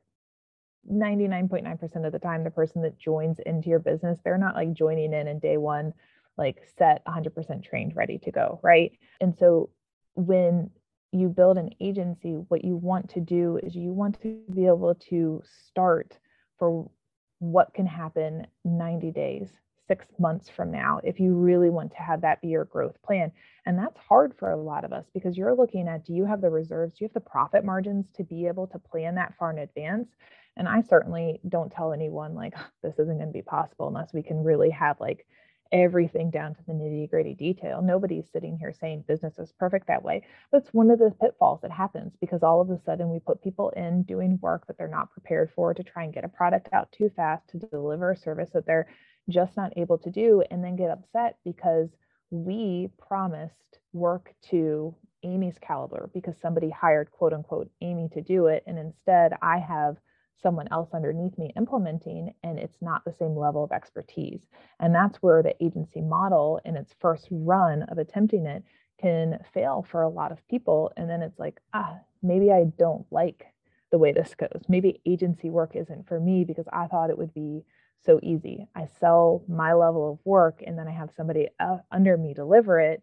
99.9% 0.90 2.06
of 2.06 2.12
the 2.12 2.18
time 2.18 2.44
the 2.44 2.50
person 2.50 2.82
that 2.82 2.98
joins 2.98 3.38
into 3.46 3.68
your 3.68 3.78
business, 3.78 4.18
they're 4.22 4.38
not 4.38 4.54
like 4.54 4.72
joining 4.72 5.12
in 5.12 5.28
in 5.28 5.38
day 5.38 5.56
1 5.56 5.92
like 6.36 6.62
set 6.76 7.04
100% 7.06 7.62
trained, 7.62 7.94
ready 7.94 8.18
to 8.18 8.32
go, 8.32 8.58
right? 8.62 8.90
And 9.20 9.36
so 9.38 9.70
when 10.14 10.70
you 11.12 11.28
build 11.28 11.58
an 11.58 11.70
agency, 11.80 12.32
what 12.48 12.64
you 12.64 12.76
want 12.76 13.08
to 13.10 13.20
do 13.20 13.60
is 13.62 13.76
you 13.76 13.92
want 13.92 14.20
to 14.22 14.40
be 14.52 14.66
able 14.66 14.96
to 15.10 15.42
start 15.68 16.18
for 16.58 16.90
what 17.38 17.72
can 17.72 17.86
happen 17.86 18.48
90 18.64 19.12
days, 19.12 19.48
six 19.86 20.06
months 20.18 20.48
from 20.48 20.70
now, 20.70 21.00
if 21.04 21.20
you 21.20 21.34
really 21.34 21.70
want 21.70 21.90
to 21.92 21.98
have 21.98 22.20
that 22.22 22.40
be 22.40 22.48
your 22.48 22.64
growth 22.64 23.00
plan. 23.02 23.32
And 23.66 23.78
that's 23.78 23.98
hard 23.98 24.34
for 24.38 24.50
a 24.50 24.60
lot 24.60 24.84
of 24.84 24.92
us 24.92 25.06
because 25.14 25.36
you're 25.36 25.54
looking 25.54 25.88
at 25.88 26.04
do 26.04 26.12
you 26.12 26.24
have 26.24 26.40
the 26.40 26.50
reserves? 26.50 26.94
Do 26.94 27.04
you 27.04 27.08
have 27.08 27.14
the 27.14 27.30
profit 27.30 27.64
margins 27.64 28.06
to 28.16 28.24
be 28.24 28.46
able 28.46 28.66
to 28.68 28.78
plan 28.78 29.14
that 29.16 29.34
far 29.38 29.50
in 29.50 29.58
advance? 29.58 30.08
And 30.56 30.68
I 30.68 30.82
certainly 30.82 31.40
don't 31.48 31.72
tell 31.72 31.92
anyone 31.92 32.34
like 32.34 32.54
this 32.82 32.98
isn't 32.98 33.16
going 33.16 33.28
to 33.28 33.32
be 33.32 33.42
possible 33.42 33.88
unless 33.88 34.12
we 34.12 34.22
can 34.22 34.44
really 34.44 34.70
have 34.70 35.00
like 35.00 35.26
everything 35.72 36.30
down 36.30 36.54
to 36.54 36.60
the 36.66 36.72
nitty 36.72 37.10
gritty 37.10 37.34
detail. 37.34 37.82
Nobody's 37.82 38.30
sitting 38.30 38.56
here 38.56 38.72
saying 38.72 39.04
business 39.08 39.38
is 39.38 39.52
perfect 39.58 39.88
that 39.88 40.04
way. 40.04 40.22
It's 40.52 40.72
one 40.72 40.90
of 40.90 41.00
the 41.00 41.12
pitfalls 41.20 41.60
that 41.62 41.72
happens 41.72 42.12
because 42.20 42.44
all 42.44 42.60
of 42.60 42.70
a 42.70 42.78
sudden 42.78 43.10
we 43.10 43.18
put 43.18 43.42
people 43.42 43.70
in 43.70 44.04
doing 44.04 44.38
work 44.40 44.66
that 44.68 44.78
they're 44.78 44.86
not 44.86 45.10
prepared 45.10 45.50
for 45.56 45.74
to 45.74 45.82
try 45.82 46.04
and 46.04 46.14
get 46.14 46.24
a 46.24 46.28
product 46.28 46.68
out 46.72 46.92
too 46.92 47.10
fast 47.16 47.48
to 47.48 47.58
deliver 47.58 48.12
a 48.12 48.16
service 48.16 48.50
that 48.54 48.66
they're 48.66 48.86
just 49.28 49.56
not 49.56 49.72
able 49.76 49.98
to 49.98 50.10
do 50.10 50.42
and 50.50 50.62
then 50.62 50.76
get 50.76 50.90
upset 50.90 51.36
because 51.44 51.88
we 52.30 52.90
promised 52.98 53.78
work 53.92 54.34
to 54.50 54.94
Amy's 55.22 55.58
caliber 55.60 56.10
because 56.12 56.36
somebody 56.40 56.70
hired 56.70 57.10
quote 57.10 57.32
unquote 57.32 57.70
Amy 57.80 58.08
to 58.12 58.20
do 58.20 58.46
it. 58.46 58.62
And 58.66 58.78
instead, 58.78 59.32
I 59.40 59.58
have 59.58 59.96
someone 60.42 60.68
else 60.70 60.90
underneath 60.92 61.38
me 61.38 61.52
implementing 61.56 62.34
and 62.42 62.58
it's 62.58 62.76
not 62.82 63.04
the 63.04 63.14
same 63.18 63.34
level 63.36 63.64
of 63.64 63.72
expertise. 63.72 64.46
And 64.80 64.94
that's 64.94 65.16
where 65.22 65.42
the 65.42 65.54
agency 65.64 66.02
model 66.02 66.60
in 66.64 66.76
its 66.76 66.94
first 67.00 67.28
run 67.30 67.82
of 67.84 67.98
attempting 67.98 68.46
it 68.46 68.62
can 69.00 69.38
fail 69.54 69.86
for 69.90 70.02
a 70.02 70.08
lot 70.08 70.32
of 70.32 70.46
people. 70.48 70.92
And 70.96 71.08
then 71.08 71.22
it's 71.22 71.38
like 71.38 71.60
ah 71.72 71.98
maybe 72.22 72.50
i 72.52 72.64
don't 72.78 73.06
like 73.10 73.46
the 73.90 73.98
way 73.98 74.12
this 74.12 74.34
goes. 74.34 74.62
Maybe 74.68 75.00
agency 75.06 75.50
work 75.50 75.76
isn't 75.76 76.08
for 76.08 76.20
me 76.20 76.44
because 76.44 76.66
i 76.72 76.86
thought 76.88 77.10
it 77.10 77.18
would 77.18 77.32
be 77.32 77.64
so 78.04 78.20
easy. 78.22 78.68
I 78.74 78.88
sell 79.00 79.44
my 79.48 79.72
level 79.72 80.12
of 80.12 80.18
work 80.24 80.62
and 80.66 80.78
then 80.78 80.88
I 80.88 80.92
have 80.92 81.10
somebody 81.16 81.48
uh, 81.58 81.78
under 81.90 82.16
me 82.16 82.34
deliver 82.34 82.80
it, 82.80 83.02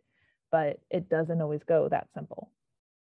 but 0.52 0.80
it 0.90 1.10
doesn't 1.10 1.42
always 1.42 1.64
go 1.64 1.90
that 1.90 2.08
simple. 2.14 2.52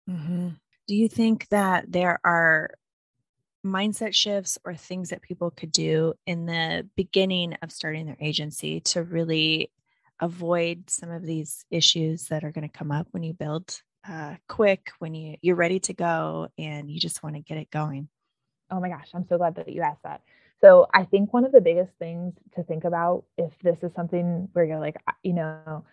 Mm-hmm. 0.09 0.49
Do 0.88 0.95
you 0.95 1.09
think 1.09 1.49
that 1.49 1.90
there 1.90 2.21
are 2.25 2.71
mindset 3.64 4.14
shifts 4.14 4.59
or 4.64 4.75
things 4.75 5.11
that 5.11 5.23
people 5.23 5.50
could 5.50 5.73
do 5.73 6.14
in 6.26 6.47
the 6.47 6.88
beginning 6.97 7.54
of 7.62 7.73
starting 7.73 8.06
their 8.06 8.16
agency 8.21 8.80
to 8.80 9.02
really 9.02 9.71
avoid 10.21 10.88
some 10.88 11.11
of 11.11 11.23
these 11.23 11.64
issues 11.71 12.28
that 12.28 12.45
are 12.45 12.52
going 12.52 12.68
to 12.68 12.78
come 12.78 12.90
up 12.90 13.06
when 13.11 13.23
you 13.23 13.35
build 13.35 13.83
uh, 14.09 14.37
quick 14.49 14.90
when 15.00 15.14
you 15.14 15.37
you're 15.42 15.56
ready 15.56 15.80
to 15.80 15.92
go 15.92 16.49
and 16.56 16.90
you 16.90 17.00
just 17.00 17.23
want 17.23 17.35
to 17.35 17.42
get 17.42 17.59
it 17.59 17.71
going 17.71 18.09
oh 18.71 18.80
my 18.80 18.88
gosh 18.88 19.09
i'm 19.14 19.26
so 19.28 19.37
glad 19.37 19.56
that 19.56 19.68
you 19.68 19.83
asked 19.83 20.02
that 20.04 20.23
so 20.60 20.86
i 20.94 21.04
think 21.04 21.32
one 21.32 21.44
of 21.44 21.52
the 21.52 21.60
biggest 21.60 21.92
things 21.98 22.34
to 22.54 22.62
think 22.64 22.84
about 22.84 23.25
if 23.38 23.52
this 23.62 23.82
is 23.82 23.92
something 23.94 24.48
where 24.52 24.64
you're 24.64 24.80
like 24.80 24.96
you 25.22 25.32
know 25.32 25.84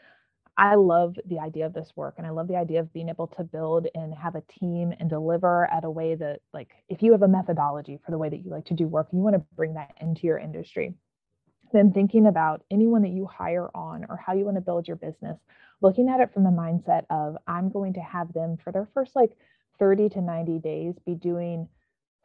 I 0.57 0.75
love 0.75 1.15
the 1.25 1.39
idea 1.39 1.65
of 1.65 1.73
this 1.73 1.91
work 1.95 2.15
and 2.17 2.27
I 2.27 2.29
love 2.29 2.47
the 2.47 2.57
idea 2.57 2.79
of 2.79 2.93
being 2.93 3.09
able 3.09 3.27
to 3.27 3.43
build 3.43 3.87
and 3.95 4.13
have 4.13 4.35
a 4.35 4.41
team 4.41 4.93
and 4.99 5.09
deliver 5.09 5.65
at 5.71 5.83
a 5.83 5.89
way 5.89 6.13
that, 6.15 6.41
like, 6.53 6.69
if 6.89 7.01
you 7.01 7.11
have 7.11 7.23
a 7.23 7.27
methodology 7.27 7.99
for 8.05 8.11
the 8.11 8.17
way 8.19 8.29
that 8.29 8.45
you 8.45 8.51
like 8.51 8.65
to 8.65 8.75
do 8.75 8.87
work, 8.87 9.07
you 9.11 9.19
want 9.19 9.35
to 9.35 9.43
bring 9.55 9.73
that 9.73 9.95
into 9.99 10.27
your 10.27 10.37
industry. 10.37 10.93
Then 11.71 11.91
thinking 11.91 12.27
about 12.27 12.63
anyone 12.69 13.01
that 13.01 13.09
you 13.09 13.25
hire 13.25 13.69
on 13.73 14.05
or 14.09 14.15
how 14.15 14.33
you 14.33 14.45
want 14.45 14.57
to 14.57 14.61
build 14.61 14.87
your 14.87 14.97
business, 14.97 15.39
looking 15.81 16.07
at 16.07 16.19
it 16.19 16.31
from 16.31 16.43
the 16.43 16.51
mindset 16.51 17.05
of, 17.09 17.35
I'm 17.47 17.69
going 17.69 17.93
to 17.93 18.01
have 18.01 18.31
them 18.33 18.57
for 18.63 18.71
their 18.71 18.87
first 18.93 19.15
like 19.15 19.31
30 19.79 20.09
to 20.09 20.21
90 20.21 20.59
days 20.59 20.93
be 21.03 21.15
doing 21.15 21.67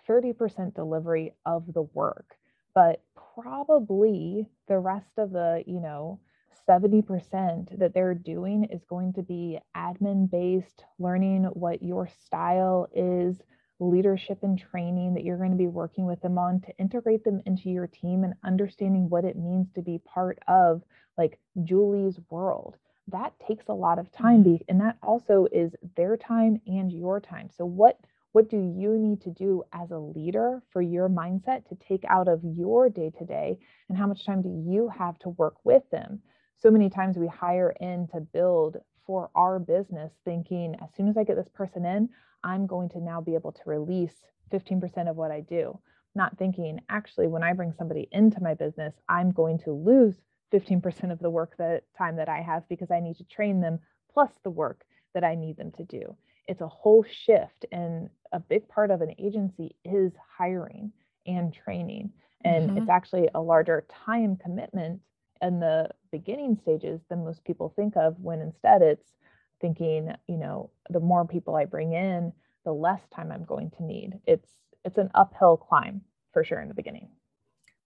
30% 0.09 0.75
delivery 0.75 1.35
of 1.45 1.73
the 1.73 1.83
work. 1.83 2.37
But 2.75 3.03
probably 3.35 4.49
the 4.67 4.79
rest 4.79 5.19
of 5.19 5.33
the, 5.33 5.63
you 5.67 5.81
know, 5.81 6.21
70% 6.69 7.79
that 7.79 7.95
they're 7.95 8.15
doing 8.15 8.65
is 8.65 8.85
going 8.85 9.15
to 9.15 9.23
be 9.23 9.59
admin 9.77 10.31
based, 10.31 10.85
learning 10.99 11.45
what 11.55 11.83
your 11.83 12.09
style 12.25 12.89
is, 12.95 13.41
leadership 13.81 14.39
and 14.43 14.59
training 14.59 15.15
that 15.15 15.25
you're 15.25 15.39
going 15.39 15.53
to 15.53 15.57
be 15.57 15.69
working 15.69 16.05
with 16.05 16.21
them 16.21 16.37
on 16.37 16.61
to 16.61 16.77
integrate 16.79 17.25
them 17.25 17.41
into 17.47 17.71
your 17.71 17.87
team 17.87 18.25
and 18.25 18.35
understanding 18.45 19.09
what 19.09 19.25
it 19.25 19.37
means 19.37 19.69
to 19.73 19.83
be 19.83 19.99
part 20.05 20.39
of 20.49 20.83
like 21.17 21.39
Julie's 21.65 22.19
world. 22.29 22.77
That 23.07 23.33
takes 23.47 23.69
a 23.69 23.75
lot 23.75 23.99
of 23.99 24.11
time 24.13 24.45
mm-hmm. 24.45 24.63
and 24.69 24.81
that 24.81 24.99
also 25.03 25.47
is 25.53 25.75
their 25.97 26.17
time 26.17 26.61
and 26.67 26.93
your 26.93 27.21
time. 27.21 27.51
So 27.57 27.65
what 27.65 27.99
what 28.33 28.51
do 28.51 28.57
you 28.57 28.99
need 28.99 29.21
to 29.23 29.31
do 29.31 29.63
as 29.73 29.91
a 29.91 29.99
leader 29.99 30.63
for 30.73 30.83
your 30.83 31.09
mindset 31.09 31.67
to 31.69 31.77
take 31.77 32.05
out 32.09 32.29
of 32.29 32.41
your 32.45 32.89
day 32.89 33.11
to 33.19 33.25
day 33.25 33.59
and 33.89 33.99
how 33.99 34.07
much 34.07 34.25
time 34.25 34.43
do 34.43 34.65
you 34.71 34.89
have 34.89 35.19
to 35.19 35.31
work 35.31 35.55
with 35.65 35.83
them 35.91 36.21
so 36.61 36.71
many 36.71 36.91
times 36.91 37.17
we 37.17 37.29
hire 37.29 37.73
in 37.81 38.09
to 38.09 38.21
build 38.21 38.79
for 39.07 39.31
our 39.37 39.61
business 39.61 40.13
thinking 40.25 40.75
as 40.83 40.89
soon 40.97 41.09
as 41.09 41.17
I 41.17 41.23
get 41.23 41.37
this 41.37 41.49
person 41.55 41.85
in, 41.85 42.09
I'm 42.43 42.67
going 42.67 42.89
to 42.91 43.01
now 43.01 43.21
be 43.21 43.35
able 43.35 43.53
to 43.53 43.63
release 43.65 44.15
15% 44.53 45.09
of 45.09 45.17
what 45.17 45.31
I 45.31 45.41
do. 45.41 45.79
Not 46.17 46.37
thinking, 46.37 46.81
actually, 46.89 47.29
when 47.29 47.45
I 47.45 47.53
bring 47.53 47.73
somebody 47.73 48.09
into 48.11 48.43
my 48.43 48.55
business, 48.55 48.93
I'm 49.09 49.31
going 49.31 49.59
to 49.61 49.73
lose 49.73 50.17
15% 50.53 51.13
of 51.13 51.21
the 51.21 51.31
work 51.31 51.55
that 51.59 51.85
time 51.97 52.17
that 52.17 52.29
I 52.29 52.41
have 52.41 52.69
because 52.69 52.91
I 52.91 53.01
need 53.01 53.17
to 53.19 53.25
train 53.25 53.61
them 53.61 53.79
plus 54.13 54.33
the 54.43 54.51
work 54.51 54.85
that 55.15 55.23
I 55.23 55.37
need 55.37 55.57
them 55.57 55.71
to 55.73 55.85
do. 55.85 56.17
It's 56.49 56.61
a 56.61 56.69
whole 56.69 57.05
shift. 57.09 57.67
And 57.71 58.11
a 58.33 58.41
big 58.41 58.69
part 58.69 58.91
of 58.91 59.01
an 59.01 59.15
agency 59.19 59.77
is 59.85 60.13
hiring 60.37 60.93
and 61.27 61.53
training. 61.53 62.13
And 62.45 62.71
mm-hmm. 62.71 62.79
it's 62.79 62.91
actually 62.91 63.29
a 63.35 63.41
larger 63.41 63.85
time 64.05 64.37
commitment 64.37 65.01
in 65.43 65.61
the 65.61 65.89
beginning 66.11 66.59
stages 66.63 67.01
than 67.09 67.25
most 67.25 67.45
people 67.45 67.73
think 67.75 67.97
of 67.97 68.19
when 68.21 68.41
instead 68.41 68.83
it's 68.83 69.13
thinking 69.61 70.13
you 70.27 70.37
know 70.37 70.71
the 70.91 71.01
more 71.01 71.27
people 71.27 71.57
i 71.57 71.65
bring 71.65 71.93
in 71.93 72.33
the 72.65 72.73
less 72.73 73.03
time 73.15 73.31
i'm 73.33 73.45
going 73.45 73.71
to 73.71 73.85
need 73.85 74.19
it's 74.27 74.49
it's 74.85 74.99
an 74.99 75.11
uphill 75.15 75.57
climb 75.57 76.01
for 76.33 76.45
sure 76.45 76.61
in 76.61 76.69
the 76.69 76.75
beginning 76.75 77.09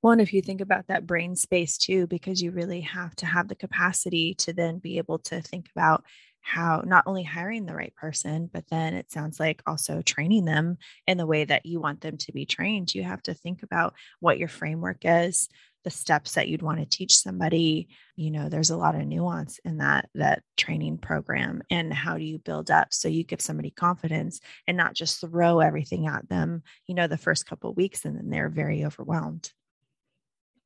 well 0.03 0.13
and 0.13 0.21
if 0.21 0.33
you 0.33 0.43
think 0.43 0.61
about 0.61 0.87
that 0.89 1.07
brain 1.07 1.35
space 1.35 1.77
too 1.77 2.07
because 2.07 2.43
you 2.43 2.51
really 2.51 2.81
have 2.81 3.15
to 3.17 3.27
have 3.27 3.49
the 3.49 3.55
capacity 3.55 4.35
to 4.35 4.53
then 4.53 4.79
be 4.79 4.99
able 4.99 5.19
to 5.19 5.41
think 5.41 5.69
about 5.75 6.05
how 6.43 6.83
not 6.85 7.05
only 7.07 7.23
hiring 7.23 7.65
the 7.65 7.75
right 7.75 7.95
person 7.95 8.51
but 8.53 8.69
then 8.69 8.95
it 8.95 9.11
sounds 9.11 9.41
like 9.41 9.63
also 9.67 10.03
training 10.03 10.45
them 10.45 10.77
in 11.07 11.17
the 11.17 11.27
way 11.27 11.45
that 11.45 11.65
you 11.65 11.81
want 11.81 12.01
them 12.01 12.17
to 12.19 12.33
be 12.33 12.45
trained. 12.45 12.95
You 12.95 13.05
have 13.05 13.23
to 13.23 13.35
think 13.35 13.63
about 13.63 13.95
what 14.21 14.39
your 14.39 14.49
framework 14.49 14.99
is 15.05 15.49
the 15.85 15.91
steps 15.91 16.35
that 16.35 16.49
you'd 16.49 16.63
want 16.63 16.79
to 16.79 16.87
teach 16.87 17.17
somebody? 17.17 17.89
You 18.17 18.31
know 18.31 18.49
there's 18.49 18.71
a 18.71 18.77
lot 18.77 18.95
of 18.95 19.07
nuance 19.07 19.59
in 19.65 19.79
that 19.79 20.09
that 20.15 20.43
training 20.57 20.99
program 20.99 21.63
and 21.71 21.93
how 21.93 22.19
do 22.19 22.25
you 22.25 22.39
build 22.39 22.71
up 22.71 22.93
so 22.93 23.09
you 23.09 23.25
give 23.25 23.41
somebody 23.41 23.71
confidence 23.71 24.41
and 24.67 24.77
not 24.77 24.95
just 24.95 25.21
throw 25.21 25.61
everything 25.61 26.07
at 26.07 26.29
them 26.29 26.63
you 26.87 26.95
know 26.95 27.07
the 27.07 27.17
first 27.17 27.47
couple 27.47 27.71
of 27.71 27.77
weeks 27.77 28.05
and 28.05 28.17
then 28.17 28.29
they're 28.29 28.51
very 28.51 28.85
overwhelmed 28.85 29.51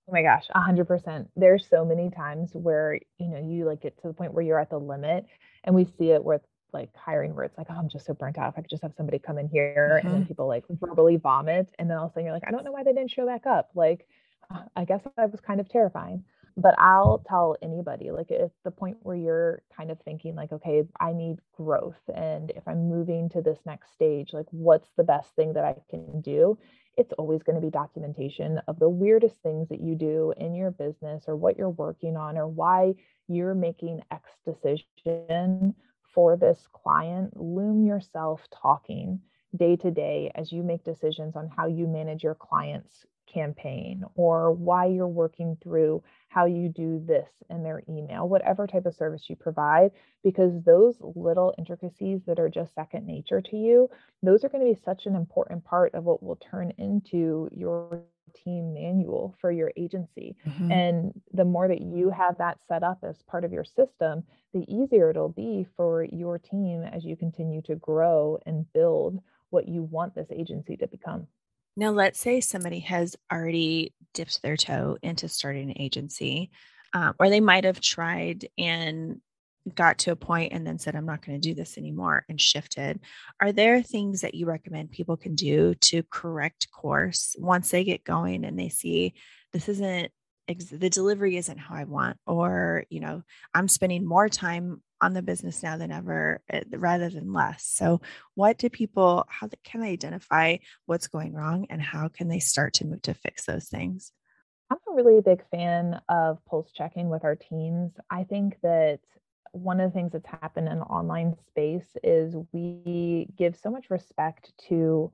oh 0.08 0.12
my 0.12 0.22
gosh 0.22 0.46
100% 0.54 1.26
there's 1.36 1.66
so 1.68 1.84
many 1.84 2.10
times 2.10 2.50
where 2.54 2.98
you 3.18 3.28
know 3.28 3.38
you 3.38 3.64
like 3.64 3.80
get 3.80 3.96
to 4.02 4.08
the 4.08 4.14
point 4.14 4.32
where 4.32 4.44
you're 4.44 4.60
at 4.60 4.70
the 4.70 4.78
limit 4.78 5.26
and 5.64 5.74
we 5.74 5.84
see 5.98 6.10
it 6.10 6.24
with 6.24 6.42
like 6.72 6.94
hiring 6.94 7.34
where 7.34 7.44
it's 7.44 7.56
like, 7.56 7.68
oh, 7.70 7.74
I'm 7.74 7.88
just 7.88 8.06
so 8.06 8.14
burnt 8.14 8.38
out. 8.38 8.52
If 8.52 8.58
I 8.58 8.60
could 8.62 8.70
just 8.70 8.82
have 8.82 8.92
somebody 8.96 9.18
come 9.18 9.38
in 9.38 9.48
here 9.48 9.96
mm-hmm. 9.98 10.06
and 10.06 10.14
then 10.14 10.22
mm-hmm. 10.22 10.28
people 10.28 10.46
like 10.46 10.64
verbally 10.70 11.16
vomit. 11.16 11.68
And 11.78 11.90
then 11.90 11.96
all 11.96 12.06
of 12.06 12.10
a 12.10 12.14
sudden 12.14 12.26
you're 12.26 12.34
like, 12.34 12.46
I 12.46 12.50
don't 12.50 12.64
know 12.64 12.72
why 12.72 12.82
they 12.82 12.92
didn't 12.92 13.10
show 13.10 13.26
back 13.26 13.46
up. 13.46 13.70
Like, 13.74 14.06
I 14.76 14.84
guess 14.84 15.00
that 15.16 15.32
was 15.32 15.40
kind 15.40 15.60
of 15.60 15.68
terrifying. 15.68 16.22
But 16.58 16.74
I'll 16.78 17.22
tell 17.28 17.56
anybody, 17.60 18.10
like, 18.10 18.30
at 18.30 18.50
the 18.64 18.70
point 18.70 18.96
where 19.02 19.16
you're 19.16 19.62
kind 19.76 19.90
of 19.90 20.00
thinking, 20.00 20.34
like, 20.34 20.52
okay, 20.52 20.84
I 20.98 21.12
need 21.12 21.38
growth. 21.54 22.00
And 22.14 22.50
if 22.52 22.66
I'm 22.66 22.88
moving 22.88 23.28
to 23.30 23.42
this 23.42 23.58
next 23.66 23.92
stage, 23.92 24.32
like, 24.32 24.46
what's 24.52 24.88
the 24.96 25.04
best 25.04 25.34
thing 25.36 25.52
that 25.52 25.64
I 25.64 25.76
can 25.90 26.22
do? 26.22 26.58
It's 26.96 27.12
always 27.12 27.42
going 27.42 27.56
to 27.56 27.60
be 27.60 27.70
documentation 27.70 28.58
of 28.68 28.78
the 28.78 28.88
weirdest 28.88 29.36
things 29.42 29.68
that 29.68 29.80
you 29.80 29.94
do 29.96 30.32
in 30.38 30.54
your 30.54 30.70
business 30.70 31.24
or 31.26 31.36
what 31.36 31.58
you're 31.58 31.68
working 31.68 32.16
on 32.16 32.38
or 32.38 32.48
why 32.48 32.94
you're 33.28 33.54
making 33.54 34.02
X 34.10 34.30
decision 34.46 35.74
for 36.14 36.38
this 36.38 36.66
client. 36.72 37.36
Loom 37.36 37.84
yourself 37.84 38.48
talking 38.50 39.20
day 39.54 39.76
to 39.76 39.90
day 39.90 40.30
as 40.34 40.52
you 40.52 40.62
make 40.62 40.84
decisions 40.84 41.36
on 41.36 41.50
how 41.54 41.66
you 41.66 41.86
manage 41.86 42.22
your 42.22 42.34
clients' 42.34 43.04
campaign 43.32 44.04
or 44.14 44.52
why 44.52 44.86
you're 44.86 45.06
working 45.06 45.56
through 45.62 46.02
how 46.28 46.46
you 46.46 46.68
do 46.68 47.02
this 47.06 47.28
in 47.50 47.62
their 47.62 47.82
email, 47.88 48.28
whatever 48.28 48.66
type 48.66 48.86
of 48.86 48.94
service 48.94 49.24
you 49.28 49.36
provide, 49.36 49.90
because 50.22 50.52
those 50.64 50.96
little 51.00 51.54
intricacies 51.58 52.20
that 52.26 52.38
are 52.38 52.48
just 52.48 52.74
second 52.74 53.06
nature 53.06 53.40
to 53.40 53.56
you, 53.56 53.88
those 54.22 54.44
are 54.44 54.48
going 54.48 54.64
to 54.66 54.72
be 54.72 54.84
such 54.84 55.06
an 55.06 55.14
important 55.14 55.64
part 55.64 55.94
of 55.94 56.04
what 56.04 56.22
will 56.22 56.36
turn 56.36 56.72
into 56.78 57.48
your 57.52 58.02
team 58.34 58.74
manual 58.74 59.34
for 59.40 59.50
your 59.50 59.72
agency. 59.76 60.36
Mm-hmm. 60.46 60.70
And 60.70 61.20
the 61.32 61.44
more 61.44 61.68
that 61.68 61.80
you 61.80 62.10
have 62.10 62.38
that 62.38 62.58
set 62.68 62.82
up 62.82 62.98
as 63.02 63.22
part 63.22 63.44
of 63.44 63.52
your 63.52 63.64
system, 63.64 64.24
the 64.52 64.64
easier 64.68 65.10
it'll 65.10 65.28
be 65.28 65.66
for 65.76 66.04
your 66.04 66.38
team 66.38 66.82
as 66.82 67.04
you 67.04 67.16
continue 67.16 67.62
to 67.62 67.76
grow 67.76 68.38
and 68.46 68.70
build 68.72 69.20
what 69.50 69.68
you 69.68 69.82
want 69.82 70.14
this 70.14 70.28
agency 70.30 70.76
to 70.76 70.86
become. 70.88 71.26
Now, 71.76 71.90
let's 71.90 72.18
say 72.18 72.40
somebody 72.40 72.80
has 72.80 73.16
already 73.30 73.94
dipped 74.14 74.42
their 74.42 74.56
toe 74.56 74.96
into 75.02 75.28
starting 75.28 75.70
an 75.70 75.80
agency, 75.80 76.50
um, 76.94 77.14
or 77.18 77.28
they 77.28 77.40
might 77.40 77.64
have 77.64 77.80
tried 77.80 78.48
and 78.56 79.20
got 79.74 79.98
to 79.98 80.12
a 80.12 80.16
point 80.16 80.52
and 80.52 80.66
then 80.66 80.78
said, 80.78 80.94
I'm 80.94 81.06
not 81.06 81.26
going 81.26 81.40
to 81.40 81.48
do 81.48 81.54
this 81.54 81.76
anymore 81.76 82.24
and 82.28 82.40
shifted. 82.40 83.00
Are 83.40 83.52
there 83.52 83.82
things 83.82 84.20
that 84.20 84.34
you 84.34 84.46
recommend 84.46 84.90
people 84.90 85.16
can 85.16 85.34
do 85.34 85.74
to 85.74 86.02
correct 86.10 86.68
course 86.70 87.34
once 87.38 87.70
they 87.70 87.84
get 87.84 88.04
going 88.04 88.44
and 88.44 88.58
they 88.58 88.68
see 88.68 89.14
this 89.52 89.68
isn't 89.68 90.10
the 90.70 90.90
delivery 90.90 91.36
isn't 91.36 91.58
how 91.58 91.74
I 91.74 91.84
want, 91.84 92.18
or, 92.24 92.84
you 92.88 93.00
know, 93.00 93.22
I'm 93.52 93.66
spending 93.66 94.06
more 94.06 94.28
time 94.28 94.80
on 95.00 95.12
the 95.12 95.22
business 95.22 95.62
now 95.62 95.76
than 95.76 95.92
ever 95.92 96.40
eh, 96.50 96.62
rather 96.72 97.09
than 97.11 97.32
less. 97.32 97.64
So, 97.64 98.00
what 98.35 98.59
do 98.59 98.68
people, 98.68 99.24
how 99.28 99.48
can 99.64 99.80
they 99.80 99.92
identify 99.92 100.56
what's 100.87 101.09
going 101.09 101.35
wrong 101.35 101.66
and 101.70 101.80
how 101.80 102.09
can 102.09 102.28
they 102.28 102.38
start 102.38 102.74
to 102.74 102.87
move 102.87 103.02
to 103.02 103.14
fix 103.14 103.44
those 103.44 103.68
things? 103.68 104.12
I'm 104.70 104.78
a 104.88 104.94
really 104.94 105.20
big 105.20 105.42
fan 105.50 106.00
of 106.09 106.44
pulse 106.44 106.72
checking 106.72 107.09
with 107.09 107.24
our 107.24 107.37
teams. 107.37 107.92
I 108.11 108.24
think 108.24 108.56
that 108.62 109.00
one 109.52 109.80
of 109.80 109.90
the 109.90 109.94
things 109.94 110.12
that's 110.12 110.26
happened 110.26 110.68
in 110.68 110.80
the 110.80 110.85
online 110.85 111.37
space 111.48 111.96
is 112.02 112.35
we 112.52 113.28
give 113.37 113.56
so 113.56 113.70
much 113.70 113.90
respect 113.90 114.52
to 114.68 115.12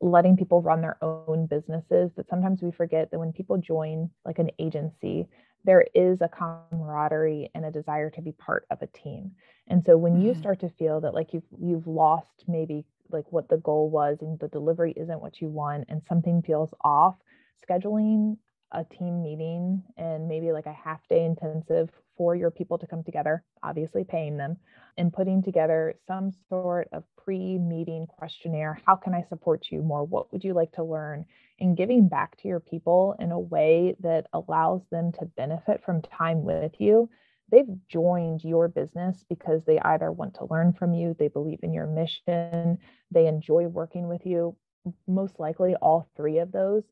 letting 0.00 0.36
people 0.36 0.62
run 0.62 0.80
their 0.80 1.02
own 1.02 1.46
businesses 1.46 2.10
that 2.16 2.28
sometimes 2.28 2.62
we 2.62 2.70
forget 2.70 3.10
that 3.10 3.18
when 3.18 3.32
people 3.32 3.58
join 3.58 4.10
like 4.24 4.38
an 4.38 4.50
agency 4.58 5.26
there 5.64 5.84
is 5.94 6.20
a 6.20 6.28
camaraderie 6.28 7.50
and 7.54 7.64
a 7.64 7.70
desire 7.70 8.10
to 8.10 8.22
be 8.22 8.32
part 8.32 8.66
of 8.70 8.82
a 8.82 8.86
team 8.88 9.32
and 9.68 9.84
so 9.84 9.96
when 9.96 10.14
mm-hmm. 10.14 10.26
you 10.26 10.34
start 10.34 10.60
to 10.60 10.68
feel 10.70 11.00
that 11.00 11.14
like 11.14 11.32
you've 11.32 11.42
you've 11.58 11.86
lost 11.86 12.44
maybe 12.46 12.84
like 13.10 13.30
what 13.30 13.48
the 13.48 13.58
goal 13.58 13.90
was 13.90 14.18
and 14.20 14.38
the 14.38 14.48
delivery 14.48 14.92
isn't 14.96 15.20
what 15.20 15.40
you 15.40 15.48
want 15.48 15.84
and 15.88 16.02
something 16.08 16.42
feels 16.42 16.72
off 16.82 17.16
scheduling 17.68 18.36
a 18.74 18.84
team 18.84 19.22
meeting 19.22 19.82
and 19.96 20.28
maybe 20.28 20.52
like 20.52 20.66
a 20.66 20.72
half 20.72 21.00
day 21.08 21.24
intensive 21.24 21.90
for 22.16 22.34
your 22.34 22.50
people 22.50 22.78
to 22.78 22.86
come 22.86 23.02
together, 23.02 23.44
obviously 23.62 24.04
paying 24.04 24.36
them, 24.36 24.56
and 24.96 25.12
putting 25.12 25.42
together 25.42 25.94
some 26.06 26.32
sort 26.48 26.88
of 26.92 27.04
pre 27.16 27.58
meeting 27.58 28.06
questionnaire. 28.06 28.80
How 28.86 28.96
can 28.96 29.14
I 29.14 29.24
support 29.28 29.66
you 29.70 29.82
more? 29.82 30.04
What 30.04 30.32
would 30.32 30.44
you 30.44 30.54
like 30.54 30.72
to 30.72 30.84
learn? 30.84 31.24
And 31.60 31.76
giving 31.76 32.08
back 32.08 32.36
to 32.38 32.48
your 32.48 32.60
people 32.60 33.16
in 33.18 33.32
a 33.32 33.38
way 33.38 33.96
that 34.00 34.26
allows 34.32 34.82
them 34.90 35.12
to 35.12 35.24
benefit 35.24 35.82
from 35.84 36.02
time 36.02 36.44
with 36.44 36.72
you. 36.78 37.08
They've 37.50 37.68
joined 37.88 38.42
your 38.42 38.68
business 38.68 39.24
because 39.28 39.62
they 39.64 39.78
either 39.78 40.10
want 40.10 40.34
to 40.34 40.46
learn 40.50 40.72
from 40.72 40.94
you, 40.94 41.14
they 41.18 41.28
believe 41.28 41.60
in 41.62 41.72
your 41.72 41.86
mission, 41.86 42.78
they 43.10 43.26
enjoy 43.26 43.66
working 43.66 44.08
with 44.08 44.24
you. 44.24 44.56
Most 45.06 45.38
likely, 45.38 45.74
all 45.76 46.08
three 46.16 46.38
of 46.38 46.52
those 46.52 46.84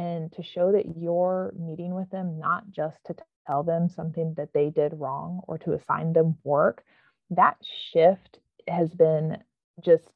and 0.00 0.32
to 0.32 0.42
show 0.42 0.72
that 0.72 0.96
you're 0.96 1.52
meeting 1.58 1.94
with 1.94 2.10
them 2.10 2.38
not 2.38 2.70
just 2.70 2.96
to 3.04 3.14
tell 3.46 3.62
them 3.62 3.88
something 3.88 4.34
that 4.36 4.52
they 4.54 4.70
did 4.70 4.92
wrong 4.94 5.40
or 5.46 5.58
to 5.58 5.74
assign 5.74 6.12
them 6.12 6.36
work 6.44 6.82
that 7.30 7.56
shift 7.92 8.38
has 8.68 8.92
been 8.94 9.38
just 9.84 10.08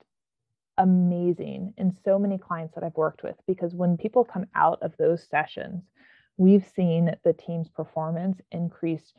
amazing 0.79 1.73
in 1.77 1.97
so 2.05 2.19
many 2.19 2.37
clients 2.37 2.75
that 2.75 2.85
I've 2.85 2.97
worked 2.97 3.23
with 3.23 3.37
because 3.47 3.75
when 3.75 3.97
people 3.97 4.25
come 4.25 4.47
out 4.55 4.79
of 4.83 4.97
those 4.99 5.27
sessions, 5.31 5.83
we've 6.37 6.67
seen 6.75 7.15
the 7.25 7.33
team's 7.33 7.69
performance 7.69 8.41
increase 8.51 9.13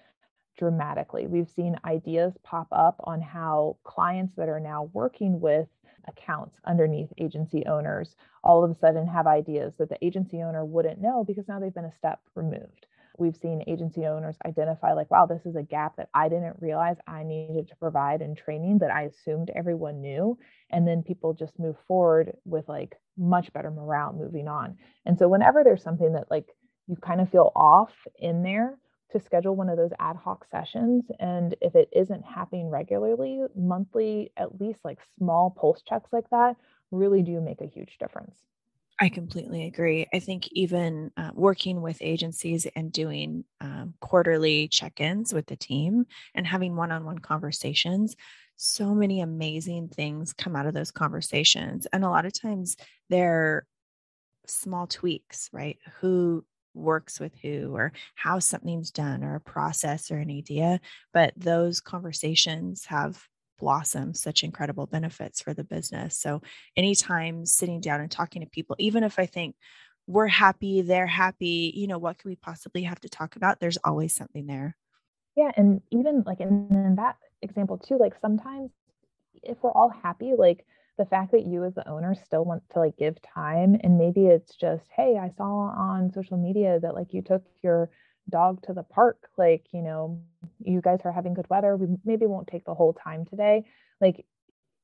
dramatically. 0.58 1.28
We've 1.28 1.50
seen 1.50 1.80
ideas 1.86 2.34
pop 2.44 2.68
up 2.72 2.96
on 3.06 3.22
how 3.22 3.78
clients 3.84 4.36
that 4.36 4.50
are 4.50 4.60
now 4.60 4.90
working 4.94 5.40
with 5.40 5.68
accounts 6.08 6.58
underneath 6.66 7.10
agency 7.18 7.66
owners 7.66 8.16
all 8.44 8.64
of 8.64 8.72
a 8.72 8.76
sudden 8.76 9.08
have 9.08 9.28
ideas 9.28 9.74
that 9.78 9.90
the 9.90 10.06
agency 10.06 10.42
owner 10.42 10.64
wouldn't 10.64 11.02
know 11.02 11.24
because 11.26 11.48
now 11.48 11.60
they've 11.60 11.74
been 11.74 11.86
a 11.86 11.96
step 11.98 12.20
removed. 12.36 12.86
We've 13.18 13.36
seen 13.36 13.64
agency 13.68 14.06
owners 14.06 14.36
identify, 14.46 14.94
like, 14.94 15.10
wow, 15.10 15.26
this 15.26 15.46
is 15.46 15.56
a 15.56 15.64
gap 15.64 15.96
that 15.96 16.10
I 16.14 16.28
didn't 16.28 16.58
realize 16.60 16.98
I 17.08 17.24
needed 17.24 17.70
to 17.70 17.76
provide 17.78 18.22
in 18.22 18.36
training 18.36 18.80
that 18.80 18.92
I 18.92 19.04
assumed 19.04 19.52
everyone 19.56 20.02
knew. 20.02 20.38
And 20.70 20.86
then 20.86 21.02
people 21.02 21.34
just 21.34 21.58
move 21.58 21.78
forward 21.88 22.36
with 22.44 22.68
like 22.68 22.98
much 23.18 23.54
better 23.54 23.72
morale 23.72 24.14
moving 24.14 24.48
on. 24.48 24.78
And 25.06 25.18
so, 25.18 25.30
whenever 25.30 25.64
there's 25.64 25.84
something 25.84 26.14
that 26.14 26.30
like 26.30 26.56
you 26.88 26.98
kind 26.98 27.22
of 27.22 27.30
feel 27.30 27.52
off 27.56 27.94
in 28.20 28.44
there, 28.44 28.78
to 29.12 29.20
schedule 29.20 29.56
one 29.56 29.70
of 29.70 29.78
those 29.78 29.92
ad 30.00 30.16
hoc 30.16 30.46
sessions. 30.50 31.06
And 31.20 31.56
if 31.62 31.76
it 31.76 31.90
isn't 31.92 32.24
happening 32.24 32.70
regularly, 32.70 33.44
monthly, 33.56 34.32
at 34.38 34.60
least 34.60 34.80
like 34.84 35.00
small 35.18 35.52
pulse 35.52 35.82
checks 35.88 36.12
like 36.12 36.30
that 36.32 36.56
really 36.92 37.22
do 37.22 37.42
make 37.42 37.62
a 37.62 37.68
huge 37.68 37.98
difference. 38.00 38.36
I 39.00 39.10
completely 39.10 39.66
agree. 39.66 40.08
I 40.14 40.20
think 40.20 40.48
even 40.54 41.12
uh, 41.18 41.32
working 41.34 41.82
with 41.82 41.98
agencies 42.00 42.66
and 42.78 42.94
doing 42.94 43.44
um, 43.60 43.94
quarterly 44.00 44.70
check 44.70 45.02
ins 45.02 45.34
with 45.34 45.48
the 45.48 45.58
team 45.58 46.06
and 46.34 46.48
having 46.48 46.78
one 46.78 46.94
on 46.94 47.04
one 47.04 47.20
conversations, 47.20 48.16
so 48.56 48.96
many 48.96 49.20
amazing 49.20 49.90
things 49.90 50.32
come 50.32 50.56
out 50.56 50.66
of 50.66 50.74
those 50.74 50.92
conversations. 50.92 51.88
And 51.92 52.06
a 52.06 52.10
lot 52.10 52.26
of 52.26 52.40
times 52.40 52.78
they're 53.10 53.68
small 54.48 54.88
tweaks, 54.88 55.50
right? 55.52 55.78
Who 56.00 56.46
works 56.76 57.20
with 57.20 57.36
who 57.42 57.76
or 57.76 57.92
how 58.16 58.40
something's 58.40 58.92
done 58.92 59.24
or 59.24 59.36
a 59.36 59.40
process 59.40 60.12
or 60.12 60.18
an 60.18 60.30
idea. 60.30 60.80
But 61.14 61.34
those 61.36 61.80
conversations 61.80 62.86
have 62.86 63.28
blossom 63.58 64.14
such 64.14 64.44
incredible 64.44 64.86
benefits 64.86 65.42
for 65.42 65.54
the 65.54 65.64
business. 65.64 66.18
So 66.18 66.42
anytime 66.76 67.46
sitting 67.46 67.80
down 67.80 68.02
and 68.02 68.12
talking 68.12 68.42
to 68.42 68.48
people, 68.48 68.76
even 68.80 69.04
if 69.04 69.18
I 69.18 69.26
think 69.26 69.56
we're 70.08 70.28
happy, 70.28 70.82
they're 70.82 71.08
happy, 71.08 71.74
you 71.76 71.88
know, 71.88 71.98
what 71.98 72.18
could 72.18 72.30
we 72.30 72.36
possibly 72.36 72.84
have 72.84 73.00
to 73.02 73.10
talk 73.10 73.36
about? 73.36 73.60
There's 73.60 73.78
always 73.84 74.14
something 74.14 74.46
there. 74.46 74.76
Yeah. 75.36 75.52
And 75.58 75.82
even 75.92 76.24
like 76.26 76.40
in, 76.40 76.68
in 76.70 76.96
that 76.96 77.18
example 77.42 77.78
too, 77.78 77.98
like 77.98 78.14
sometimes 78.22 78.72
if 79.44 79.58
we're 79.62 79.72
all 79.72 79.90
happy, 79.90 80.34
like 80.38 80.66
the 80.98 81.06
fact 81.06 81.32
that 81.32 81.46
you 81.46 81.64
as 81.64 81.74
the 81.76 81.88
owner 81.88 82.16
still 82.16 82.46
want 82.46 82.64
to 82.72 82.80
like 82.80 82.98
give 82.98 83.22
time 83.22 83.78
and 83.84 83.98
maybe 83.98 84.28
it's 84.28 84.56
just, 84.56 84.86
hey, 84.96 85.18
I 85.22 85.30
saw 85.38 85.70
on 85.70 86.12
social 86.14 86.38
media 86.38 86.80
that 86.82 86.96
like 86.96 87.14
you 87.14 87.22
took 87.22 87.44
your 87.64 87.90
dog 88.30 88.62
to 88.64 88.74
the 88.74 88.84
park 88.84 89.30
like 89.38 89.66
you 89.72 89.82
know 89.82 90.20
you 90.64 90.82
guys 90.82 91.00
are 91.06 91.12
having 91.12 91.34
good 91.34 91.50
weather. 91.50 91.76
We 91.76 91.96
maybe 92.06 92.26
won't 92.26 92.48
take 92.48 92.66
the 92.66 92.74
whole 92.74 92.94
time 92.94 93.26
today. 93.26 93.66
Like 94.02 94.26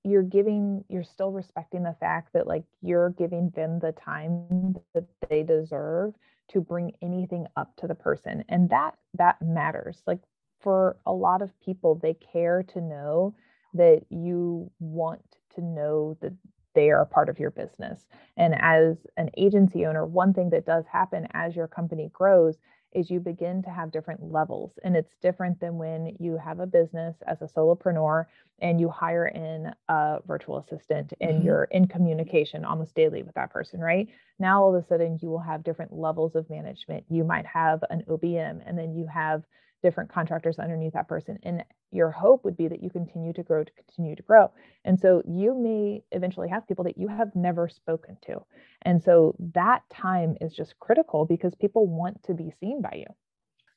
you're 0.04 0.24
giving 0.24 0.84
you're 0.89 1.04
still 1.04 1.32
respecting 1.32 1.84
the 1.84 1.95
fact 2.00 2.34
that 2.34 2.47
like 2.47 2.63
you're 2.82 3.12
giving 3.12 3.52
them 3.56 3.80
the 3.80 3.91
time 3.93 4.76
that 4.93 5.06
they 5.30 5.43
deserve 5.43 6.13
to 6.50 6.62
bring 6.62 6.91
anything 7.02 7.45
up 7.56 7.76
to 7.78 7.88
the 7.88 7.95
person 7.95 8.43
and 8.50 8.69
that 8.69 8.95
that 9.17 9.41
matters. 9.41 10.02
Like 10.08 10.19
for 10.60 10.97
a 11.06 11.13
lot 11.13 11.41
of 11.41 11.60
people 11.62 11.95
they 11.95 12.13
care 12.13 12.63
to 12.63 12.82
know 12.82 13.36
that 13.74 14.02
you 14.10 14.69
want 14.80 15.21
to 15.56 15.62
know 15.62 16.18
that 16.22 16.34
they 16.74 16.90
are 16.90 17.02
a 17.02 17.06
part 17.06 17.28
of 17.28 17.38
your 17.38 17.52
business 17.52 18.06
and 18.38 18.56
as 18.60 18.96
an 19.18 19.30
agency 19.38 19.86
owner 19.86 20.06
one 20.06 20.34
thing 20.34 20.50
that 20.50 20.66
does 20.66 20.86
happen 20.92 21.28
as 21.34 21.56
your 21.56 21.68
company 21.68 22.10
grows 22.14 22.58
is 22.94 23.10
you 23.10 23.20
begin 23.20 23.62
to 23.64 23.70
have 23.70 23.92
different 23.92 24.32
levels. 24.32 24.78
And 24.84 24.96
it's 24.96 25.16
different 25.22 25.60
than 25.60 25.78
when 25.78 26.16
you 26.20 26.38
have 26.38 26.60
a 26.60 26.66
business 26.66 27.16
as 27.26 27.42
a 27.42 27.48
solopreneur 27.48 28.26
and 28.60 28.80
you 28.80 28.90
hire 28.90 29.28
in 29.28 29.72
a 29.88 30.20
virtual 30.28 30.58
assistant 30.58 31.14
and 31.22 31.36
mm-hmm. 31.36 31.46
you're 31.46 31.64
in 31.66 31.88
communication 31.88 32.66
almost 32.66 32.94
daily 32.94 33.24
with 33.24 33.36
that 33.36 33.52
person, 33.52 33.80
right? 33.80 34.08
Now, 34.40 34.62
all 34.62 34.76
of 34.76 34.84
a 34.84 34.88
sudden, 34.88 35.20
you 35.22 35.30
will 35.30 35.40
have 35.40 35.64
different 35.64 35.94
levels 35.94 36.36
of 36.36 36.50
management. 36.50 37.06
You 37.10 37.24
might 37.24 37.46
have 37.46 37.84
an 37.90 38.04
OBM 38.10 38.62
and 38.66 38.78
then 38.78 38.94
you 38.94 39.08
have 39.08 39.44
different 39.82 40.12
contractors 40.12 40.60
underneath 40.60 40.94
that 40.94 41.08
person. 41.08 41.39
And 41.44 41.63
your 41.91 42.12
hope 42.12 42.46
would 42.46 42.58
be 42.58 42.67
that 42.67 42.84
you 42.84 42.89
continue 42.89 43.34
to 43.34 43.44
grow, 43.44 43.63
to 43.63 43.72
continue 43.74 44.15
to 44.15 44.24
grow. 44.24 44.52
And 44.86 45.00
so 45.00 45.22
you 45.28 45.54
may 45.54 46.04
eventually 46.12 46.50
have 46.50 46.67
people 46.67 46.86
that 46.86 46.98
you 46.98 47.08
have 47.08 47.36
never 47.36 47.67
spoken 47.67 48.17
to. 48.28 48.46
And 48.84 49.04
so 49.04 49.36
that 49.54 49.84
time 49.91 50.38
is 50.41 50.54
just 50.54 50.80
critical 50.80 51.26
because 51.26 51.54
people 51.56 51.88
want 51.88 52.24
to 52.24 52.34
be 52.34 52.54
seen 52.60 52.82
by 52.82 52.96
you. 52.96 53.13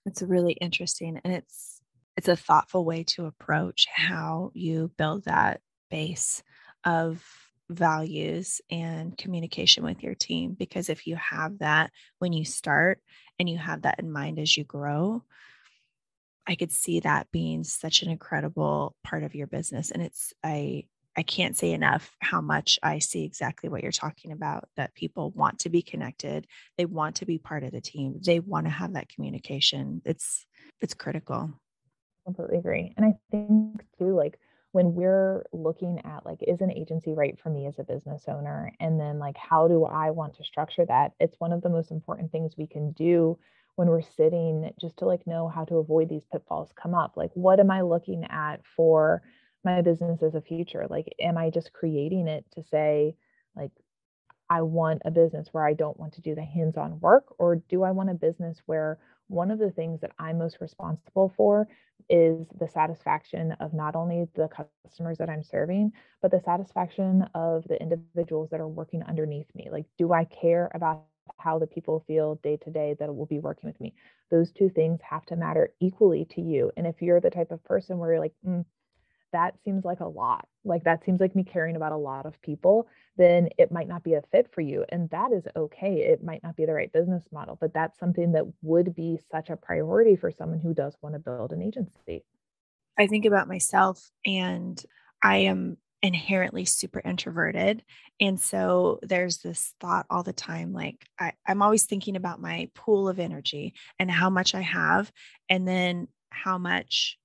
It's 0.07 0.23
really 0.23 0.53
interesting. 0.55 1.21
And 1.25 1.35
it's, 1.35 1.81
it's 2.17 2.29
a 2.29 2.37
thoughtful 2.37 2.85
way 2.85 3.05
to 3.15 3.27
approach 3.27 3.87
how 3.93 4.51
you 4.55 4.91
build 4.97 5.25
that 5.25 5.61
base 5.91 6.43
of 6.85 7.25
values 7.71 8.61
and 8.71 9.17
communication 9.17 9.85
with 9.85 10.03
your 10.03 10.15
team 10.15 10.55
because 10.59 10.91
if 10.91 11.07
you 11.07 11.17
have 11.17 11.59
that 11.61 11.91
when 12.19 12.33
you 12.33 12.45
start 12.45 13.01
and 13.39 13.49
you 13.49 13.57
have 13.57 13.83
that 13.83 13.99
in 13.99 14.13
mind 14.13 14.39
as 14.39 14.55
you 14.57 14.65
grow 14.65 15.23
I 16.47 16.55
could 16.55 16.73
see 16.73 17.01
that 17.01 17.31
being 17.33 17.65
such 17.65 18.03
an 18.03 18.11
incredible 18.11 18.97
part 19.03 19.23
of 19.23 19.35
your 19.35 19.47
business. 19.47 19.91
And 19.91 20.03
it's, 20.03 20.33
I, 20.43 20.85
I 21.17 21.23
can't 21.23 21.57
say 21.57 21.73
enough 21.73 22.15
how 22.21 22.41
much 22.41 22.79
I 22.83 22.99
see 22.99 23.25
exactly 23.25 23.69
what 23.69 23.83
you're 23.83 23.93
talking 23.93 24.33
about 24.33 24.69
that 24.77 24.95
people 24.95 25.31
want 25.31 25.61
to 25.61 25.71
be 25.71 25.81
connected. 25.81 26.47
They 26.77 26.87
want 26.87 27.17
to 27.17 27.27
be 27.27 27.39
part 27.39 27.63
of 27.63 27.73
the 27.73 27.81
team. 27.81 28.21
They 28.25 28.41
want 28.41 28.67
to 28.67 28.71
have 28.71 28.93
that 28.95 29.09
communication. 29.09 30.03
It's, 30.05 30.45
it's 30.81 30.95
critical. 30.95 31.51
Completely 32.27 32.59
agree. 32.59 32.95
And 32.97 33.07
I 33.07 33.15
think 33.31 33.83
too, 33.99 34.15
like, 34.15 34.39
when 34.73 34.93
we're 34.93 35.45
looking 35.53 36.01
at 36.05 36.27
like 36.27 36.41
is 36.43 36.61
an 36.61 36.73
agency 36.73 37.15
right 37.15 37.39
for 37.41 37.49
me 37.49 37.67
as 37.67 37.79
a 37.79 37.85
business 37.85 38.25
owner 38.27 38.73
and 38.81 38.99
then 38.99 39.21
like 39.21 39.37
how 39.37 39.69
do 39.69 39.85
i 39.85 40.11
want 40.11 40.35
to 40.35 40.43
structure 40.43 40.85
that 40.85 41.13
it's 41.21 41.37
one 41.39 41.53
of 41.53 41.63
the 41.63 41.69
most 41.69 41.93
important 41.93 42.33
things 42.33 42.57
we 42.59 42.67
can 42.67 42.91
do 42.91 43.39
when 43.77 43.89
we're 43.89 44.03
sitting 44.03 44.71
just 44.81 44.97
to 44.99 45.07
like 45.07 45.27
know 45.27 45.49
how 45.49 45.65
to 45.65 45.77
avoid 45.77 46.09
these 46.09 46.25
pitfalls 46.33 46.71
come 46.81 46.95
up 46.95 47.17
like 47.17 47.31
what 47.35 47.61
am 47.61 47.71
i 47.71 47.81
looking 47.81 48.25
at 48.31 48.61
for 48.77 49.23
my 49.65 49.81
business 49.81 50.23
as 50.23 50.35
a 50.35 50.41
future? 50.43 50.87
Like 50.89 51.09
am 51.21 51.39
i 51.39 51.51
just 51.51 51.73
creating 51.73 52.29
it 52.29 52.45
to 52.53 52.63
say 52.63 53.17
like 53.57 53.71
i 54.51 54.61
want 54.61 55.03
a 55.05 55.11
business 55.11 55.49
where 55.53 55.67
i 55.67 55.73
don't 55.73 55.99
want 55.99 56.13
to 56.15 56.21
do 56.21 56.35
the 56.35 56.45
hands-on 56.45 57.01
work? 57.01 57.25
Or 57.39 57.57
do 57.57 57.83
i 57.83 57.91
want 57.91 58.11
a 58.11 58.15
business 58.15 58.61
where 58.67 58.99
one 59.29 59.51
of 59.51 59.59
the 59.59 59.71
things 59.71 60.01
that 60.03 60.13
i'm 60.19 60.39
most 60.39 60.59
responsible 60.61 61.33
for 61.37 61.67
is 62.11 62.47
the 62.61 62.69
satisfaction 62.69 63.53
of 63.61 63.73
not 63.73 63.97
only 63.97 64.27
the 64.35 64.49
customers 64.85 65.17
that 65.19 65.31
i'm 65.31 65.43
serving 65.43 65.91
but 66.21 66.31
the 66.31 66.41
satisfaction 66.41 67.25
of 67.35 67.65
the 67.69 67.81
individuals 67.81 68.51
that 68.51 68.61
are 68.61 68.69
working 68.69 69.03
underneath 69.05 69.49
me? 69.55 69.69
Like 69.73 69.87
do 69.97 70.13
i 70.13 70.25
care 70.25 70.71
about 70.75 71.05
how 71.39 71.59
the 71.59 71.67
people 71.67 72.05
feel 72.07 72.37
day 72.37 72.57
to 72.59 72.71
day 72.71 72.97
that 72.99 73.15
will 73.15 73.27
be 73.27 73.39
working 73.39 73.69
with 73.69 73.81
me. 73.81 73.95
Those 74.31 74.53
two 74.53 74.69
things 74.69 75.01
have 75.03 75.25
to 75.27 75.37
matter 75.37 75.71
equally 75.81 76.27
to 76.33 76.41
you. 76.41 76.71
And 76.77 76.87
if 76.87 77.01
you're 77.01 77.21
the 77.21 77.31
type 77.31 77.51
of 77.51 77.65
person 77.65 77.99
where 77.99 78.13
you're 78.13 78.21
like, 78.21 78.35
mm, 78.47 78.65
that 79.33 79.55
seems 79.65 79.85
like 79.85 80.01
a 80.01 80.07
lot, 80.07 80.47
like 80.65 80.85
that 80.85 81.05
seems 81.05 81.21
like 81.21 81.35
me 81.35 81.43
caring 81.43 81.75
about 81.75 81.93
a 81.93 81.97
lot 81.97 82.25
of 82.25 82.41
people, 82.41 82.87
then 83.17 83.49
it 83.59 83.73
might 83.73 83.89
not 83.89 84.05
be 84.05 84.15
a 84.15 84.23
fit 84.31 84.49
for 84.53 84.61
you. 84.61 84.85
And 84.91 85.11
that 85.11 85.33
is 85.33 85.45
okay. 85.57 86.03
It 86.03 86.23
might 86.23 86.43
not 86.43 86.57
be 86.57 86.67
the 86.67 86.73
right 86.73 86.93
business 86.93 87.25
model, 87.33 87.59
but 87.61 87.75
that's 87.75 87.99
something 87.99 88.33
that 88.33 88.45
would 88.63 88.95
be 88.95 89.19
such 89.33 89.51
a 89.51 89.57
priority 89.57 90.15
for 90.15 90.31
someone 90.31 90.61
who 90.61 90.73
does 90.73 90.97
want 91.03 91.15
to 91.15 91.19
build 91.19 91.53
an 91.53 91.63
agency. 91.63 92.25
I 92.97 93.09
think 93.09 93.25
about 93.25 93.49
myself 93.49 94.11
and 94.25 94.81
I 95.21 95.39
am 95.39 95.79
inherently 96.05 96.67
super 96.67 97.01
introverted. 97.03 97.83
And 98.21 98.39
so 98.39 99.01
there's 99.03 99.39
this 99.39 99.73
thought 99.81 100.05
all 100.11 100.23
the 100.23 100.35
time 100.35 100.75
like, 100.75 101.07
I, 101.19 101.33
I'm 101.49 101.63
always 101.63 101.85
thinking 101.85 102.15
about 102.15 102.43
my 102.43 102.69
pool 102.75 103.09
of 103.09 103.19
energy 103.19 103.73
and 103.99 104.11
how 104.11 104.29
much 104.29 104.55
I 104.55 104.61
have, 104.61 105.11
and 105.49 105.67
then 105.67 106.09
how 106.29 106.59
much 106.59 107.19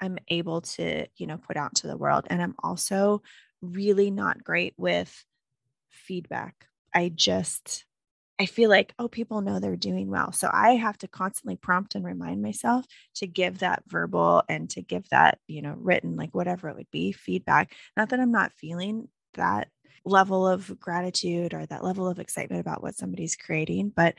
I'm 0.00 0.16
able 0.28 0.62
to, 0.62 1.06
you 1.16 1.26
know, 1.26 1.36
put 1.36 1.58
out 1.58 1.74
to 1.76 1.86
the 1.86 1.96
world. 1.96 2.24
And 2.28 2.40
I'm 2.40 2.54
also 2.62 3.22
really 3.60 4.10
not 4.10 4.42
great 4.42 4.72
with 4.78 5.24
feedback. 5.90 6.66
I 6.94 7.12
just, 7.14 7.84
I 8.42 8.46
feel 8.46 8.68
like, 8.68 8.92
oh, 8.98 9.06
people 9.06 9.40
know 9.40 9.60
they're 9.60 9.76
doing 9.76 10.10
well. 10.10 10.32
So 10.32 10.50
I 10.52 10.70
have 10.72 10.98
to 10.98 11.06
constantly 11.06 11.54
prompt 11.54 11.94
and 11.94 12.04
remind 12.04 12.42
myself 12.42 12.84
to 13.14 13.28
give 13.28 13.60
that 13.60 13.84
verbal 13.86 14.42
and 14.48 14.68
to 14.70 14.82
give 14.82 15.08
that, 15.10 15.38
you 15.46 15.62
know, 15.62 15.76
written, 15.78 16.16
like 16.16 16.34
whatever 16.34 16.68
it 16.68 16.74
would 16.74 16.90
be, 16.90 17.12
feedback. 17.12 17.72
Not 17.96 18.08
that 18.08 18.18
I'm 18.18 18.32
not 18.32 18.52
feeling 18.52 19.06
that 19.34 19.68
level 20.04 20.44
of 20.44 20.80
gratitude 20.80 21.54
or 21.54 21.66
that 21.66 21.84
level 21.84 22.08
of 22.08 22.18
excitement 22.18 22.60
about 22.60 22.82
what 22.82 22.96
somebody's 22.96 23.36
creating, 23.36 23.92
but 23.94 24.16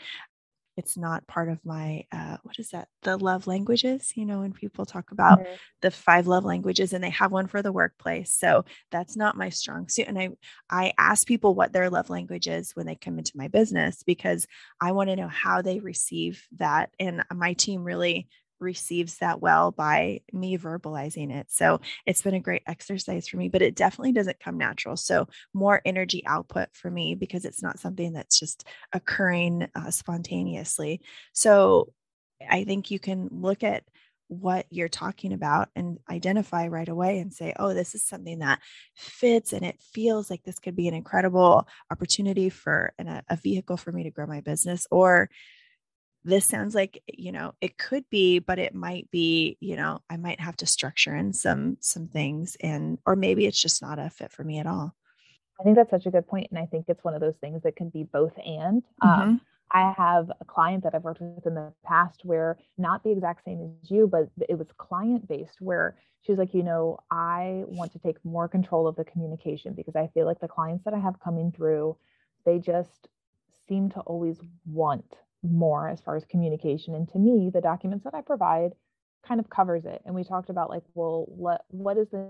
it's 0.76 0.98
not 0.98 1.26
part 1.28 1.50
of 1.50 1.64
my 1.64 2.04
uh, 2.12 2.38
what 2.44 2.58
is 2.60 2.70
that 2.70 2.88
the 3.04 3.18
love 3.18 3.48
languages 3.48 4.14
you 4.16 4.26
know 4.26 4.40
when 4.40 4.54
people 4.54 4.86
talk 4.86 5.12
about 5.12 5.40
mm-hmm. 5.40 5.54
the 5.82 5.92
five 5.92 6.28
love 6.28 6.46
languages 6.46 6.94
and 6.94 7.04
they 7.04 7.10
have 7.10 7.32
one 7.32 7.48
for 7.48 7.62
the 7.62 7.72
workplace 7.72 8.32
so 8.32 8.66
that's 8.92 9.16
not 9.16 9.38
my 9.38 9.50
strong 9.50 9.88
suit 9.88 10.08
and 10.08 10.20
i 10.20 10.30
i 10.70 10.94
ask 10.98 11.28
people 11.28 11.56
what 11.56 11.74
their 11.74 11.90
love 11.90 12.10
language 12.10 12.48
is 12.48 12.72
when 12.76 12.86
they 12.86 12.96
come 12.96 13.18
into 13.18 13.34
my 13.36 13.48
business 13.48 14.04
because 14.04 14.48
i 14.82 14.92
want 14.92 15.10
to 15.10 15.16
know 15.16 15.28
how 15.28 15.62
they 15.62 15.80
receive 15.80 16.46
that 16.58 16.90
and 17.00 17.24
my 17.34 17.54
team 17.54 17.84
really 17.84 18.28
receives 18.63 19.17
that 19.17 19.41
well 19.41 19.71
by 19.71 20.21
me 20.32 20.58
verbalizing 20.58 21.32
it. 21.32 21.47
So 21.52 21.82
it's 22.06 22.21
been 22.21 22.34
a 22.34 22.39
great 22.39 22.63
exercise 22.65 23.28
for 23.28 23.38
me, 23.38 23.49
but 23.49 23.62
it 23.62 23.76
definitely 23.76 24.13
doesn't 24.13 24.39
come 24.39 24.58
natural. 24.58 24.97
So 24.97 25.28
more 25.54 25.82
energy 25.86 26.23
output 26.26 26.69
for 26.73 26.89
me 26.89 27.15
because 27.15 27.45
it's 27.45 27.62
not 27.62 27.80
something 27.80 28.13
that's 28.13 28.39
just 28.39 28.67
occurring 28.93 29.67
uh, 29.76 29.91
spontaneously. 29.91 31.02
So 31.34 31.93
I 32.49 32.63
think 32.63 32.89
you 32.89 32.99
can 32.99 33.30
look 33.32 33.63
at 33.63 33.84
what 34.28 34.65
you're 34.69 34.89
talking 34.89 35.34
about 35.34 35.69
and 35.76 35.99
identify 36.10 36.67
right 36.67 36.89
away 36.89 37.19
and 37.19 37.34
say, 37.34 37.54
oh, 37.58 37.73
this 37.73 37.93
is 37.93 38.04
something 38.04 38.39
that 38.39 38.60
fits 38.95 39.54
and 39.54 39.63
it 39.63 39.80
feels 39.93 40.30
like 40.30 40.43
this 40.43 40.60
could 40.60 40.76
be 40.76 40.88
an 40.88 40.93
incredible 40.93 41.67
opportunity 41.91 42.49
for 42.49 42.93
an, 42.97 43.21
a 43.30 43.36
vehicle 43.36 43.78
for 43.78 43.91
me 43.91 44.04
to 44.04 44.12
grow 44.12 44.26
my 44.26 44.41
business. 44.41 44.88
Or 44.89 45.30
this 46.26 46.46
sounds 46.46 46.74
like 46.74 47.02
you 47.08 47.32
know 47.32 47.54
it 47.62 47.78
could 47.78 48.10
be 48.10 48.40
but 48.40 48.60
it 48.60 48.74
might 48.74 49.10
be 49.12 49.58
you 49.60 49.76
know 49.76 50.00
i 50.10 50.18
might 50.18 50.40
have 50.40 50.56
to 50.56 50.66
structure 50.66 51.16
in 51.16 51.34
some 51.34 51.78
some 51.80 52.08
things 52.08 52.56
and 52.62 52.98
or 53.06 53.16
maybe 53.16 53.46
it's 53.46 53.62
just 53.62 53.82
not 53.82 54.00
a 54.00 54.10
fit 54.10 54.32
for 54.32 54.44
me 54.44 54.60
at 54.60 54.68
all 54.68 54.94
i 55.60 55.64
think 55.64 55.76
that's 55.76 55.92
such 55.92 56.06
a 56.06 56.12
good 56.12 56.28
point 56.28 56.48
and 56.50 56.60
i 56.60 56.66
think 56.66 56.86
it's 56.88 57.04
one 57.04 57.14
of 57.14 57.22
those 57.22 57.38
things 57.38 57.62
that 57.64 57.76
can 57.76 57.90
be 57.90 58.04
both 58.04 58.34
and 58.46 58.84
um, 59.02 59.10
mm-hmm. 59.10 59.22
um, 59.22 59.42
i 59.72 59.94
have 59.98 60.32
a 60.40 60.46
client 60.46 60.84
that 60.84 60.96
i've 60.96 61.04
worked 61.04 61.22
with 61.22 61.46
in 61.46 61.56
the 61.56 61.74
past 61.84 62.24
where 62.24 62.58
not 62.78 63.04
the 63.04 63.12
exact 63.12 63.44
same 63.46 63.78
as 63.82 63.92
you 63.92 64.08
but 64.08 64.30
it 64.50 64.58
was 64.58 64.68
client 64.78 65.28
based 65.28 65.60
where 65.60 65.98
she 66.22 66.32
was 66.32 66.40
like 66.40 66.54
you 66.54 66.64
know 66.64 67.00
i 67.12 67.64
want 67.68 67.92
to 67.92 68.00
take 68.00 68.24
more 68.24 68.48
control 68.48 68.88
of 68.88 68.96
the 68.96 69.06
communication 69.06 69.74
because 69.74 69.96
i 69.96 70.10
feel 70.14 70.26
like 70.26 70.40
the 70.40 70.48
clients 70.48 70.84
that 70.86 70.94
i 70.94 71.00
have 71.00 71.20
coming 71.20 71.52
through 71.52 71.96
they 72.46 72.60
just 72.60 73.08
seem 73.68 73.90
to 73.90 74.00
always 74.02 74.38
want 74.66 75.16
more 75.43 75.89
as 75.89 76.01
far 76.01 76.15
as 76.15 76.25
communication. 76.25 76.95
And 76.95 77.08
to 77.10 77.19
me, 77.19 77.49
the 77.53 77.62
documents 77.62 78.03
that 78.06 78.15
I 78.15 78.21
provide 78.21 78.71
kind 79.27 79.39
of 79.39 79.49
covers 79.49 79.86
it. 79.86 80.01
And 80.06 80.15
we 80.15 80.23
talked 80.23 80.49
about 80.49 80.69
like, 80.69 80.84
well, 80.93 81.25
what 81.27 81.65
what 81.69 81.97
is 81.97 82.10
the 82.10 82.29